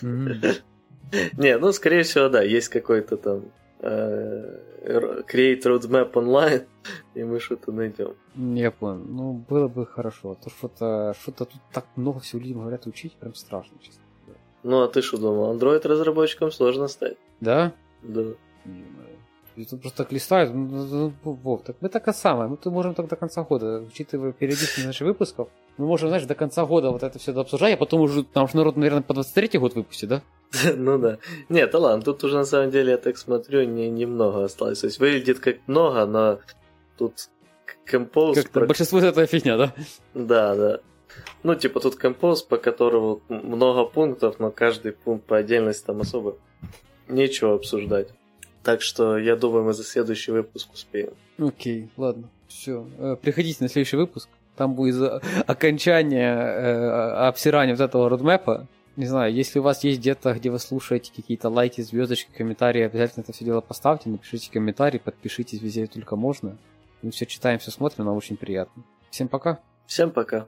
Не, 1.37 1.57
ну, 1.57 1.71
скорее 1.73 2.03
всего, 2.03 2.29
да, 2.29 2.41
есть 2.43 2.69
какой-то 2.69 3.17
там 3.17 3.37
э, 3.39 3.60
Create 3.81 5.63
Roadmap 5.63 6.13
Online, 6.13 6.65
и 7.15 7.23
мы 7.23 7.39
что-то 7.39 7.71
найдем. 7.71 8.15
Я 8.35 8.71
понял. 8.71 9.03
Ну, 9.07 9.33
было 9.49 9.67
бы 9.67 9.85
хорошо. 9.85 10.31
А 10.31 10.35
то 10.35 10.49
что-то, 10.49 11.15
что-то 11.19 11.45
тут 11.45 11.61
так 11.73 11.85
много 11.95 12.19
всего 12.19 12.41
людям 12.41 12.59
говорят 12.59 12.85
учить, 12.87 13.13
прям 13.13 13.33
страшно, 13.35 13.77
честно. 13.81 14.01
Ну, 14.63 14.81
а 14.83 14.87
ты 14.87 15.01
что 15.01 15.17
думал? 15.17 15.55
Android 15.55 15.87
разработчиком 15.87 16.51
сложно 16.51 16.87
стать. 16.87 17.17
Да? 17.39 17.73
Да. 18.03 18.21
И 18.65 18.83
тут 19.55 19.81
просто 19.81 20.03
так 20.03 20.11
листают, 20.11 20.53
ну, 20.53 20.67
ну, 20.67 20.85
ну, 20.85 21.13
ну 21.23 21.31
Вов, 21.33 21.63
так 21.63 21.75
мы 21.81 21.89
так 21.89 22.07
и 22.07 22.13
самое, 22.13 22.49
мы 22.49 22.71
можем 22.71 22.95
так 22.95 23.07
до 23.07 23.15
конца 23.15 23.43
года, 23.43 23.83
учитывая 23.87 24.31
периодичность 24.31 24.85
наших 24.85 25.07
выпусков, 25.07 25.49
мы 25.77 25.85
можем, 25.85 26.09
знаешь, 26.09 26.25
до 26.25 26.35
конца 26.35 26.65
года 26.65 26.91
вот 26.91 27.03
это 27.03 27.19
все 27.19 27.33
обсуждать, 27.33 27.73
а 27.73 27.77
потом 27.77 28.01
уже, 28.01 28.23
там 28.23 28.47
же 28.47 28.55
народ, 28.55 28.77
наверное, 28.77 29.01
по 29.01 29.13
23 29.13 29.59
год 29.59 29.75
выпустит, 29.75 30.09
да? 30.09 30.21
Ну 30.75 30.97
да. 30.97 31.17
Нет, 31.49 31.71
да 31.71 31.79
ладно, 31.79 32.03
тут 32.03 32.23
уже 32.23 32.37
на 32.37 32.45
самом 32.45 32.71
деле, 32.71 32.91
я 32.91 32.97
так 32.97 33.17
смотрю, 33.17 33.63
не, 33.63 33.89
немного 33.89 34.43
осталось. 34.43 34.79
То 34.79 34.87
есть 34.87 34.99
выглядит 34.99 35.39
как 35.39 35.57
много, 35.67 36.05
но 36.05 36.39
тут 36.97 37.29
композ... 37.85 38.37
Как 38.37 38.49
про... 38.49 38.65
Большинство 38.65 38.99
это 38.99 39.25
фигня, 39.25 39.57
да? 39.57 39.73
Да, 40.13 40.55
да. 40.55 40.79
Ну, 41.43 41.55
типа 41.55 41.79
тут 41.79 41.95
композ, 41.95 42.43
по 42.43 42.57
которому 42.57 43.21
много 43.29 43.85
пунктов, 43.85 44.39
но 44.39 44.51
каждый 44.51 44.91
пункт 44.91 45.25
по 45.25 45.37
отдельности 45.37 45.85
там 45.85 46.01
особо 46.01 46.37
нечего 47.07 47.55
обсуждать. 47.55 48.09
Так 48.63 48.81
что 48.81 49.17
я 49.17 49.35
думаю, 49.35 49.63
мы 49.63 49.73
за 49.73 49.83
следующий 49.83 50.31
выпуск 50.31 50.71
успеем. 50.73 51.13
Окей, 51.39 51.89
ладно. 51.97 52.29
Все. 52.47 52.87
Э, 52.97 53.15
приходите 53.19 53.63
на 53.63 53.69
следующий 53.69 53.97
выпуск. 53.97 54.29
Там 54.55 54.75
будет 54.75 55.23
окончание 55.47 56.33
э, 56.33 57.27
обсирания 57.27 57.73
вот 57.73 57.81
этого 57.81 58.09
родмэпа. 58.09 58.67
Не 58.97 59.05
знаю, 59.05 59.33
если 59.33 59.59
у 59.59 59.63
вас 59.63 59.83
есть 59.83 59.99
где-то, 59.99 60.33
где 60.33 60.49
вы 60.49 60.59
слушаете 60.59 61.11
какие-то 61.15 61.49
лайки, 61.49 61.81
звездочки, 61.81 62.29
комментарии, 62.35 62.81
обязательно 62.81 63.23
это 63.23 63.31
все 63.31 63.45
дело 63.45 63.61
поставьте, 63.61 64.09
напишите 64.09 64.51
комментарий, 64.51 64.99
подпишитесь 64.99 65.61
везде 65.61 65.87
только 65.87 66.15
можно. 66.15 66.57
Мы 67.01 67.11
все 67.11 67.25
читаем, 67.25 67.59
все 67.59 67.71
смотрим, 67.71 68.05
нам 68.05 68.17
очень 68.17 68.37
приятно. 68.37 68.83
Всем 69.09 69.27
пока. 69.27 69.59
Всем 69.87 70.11
пока. 70.11 70.47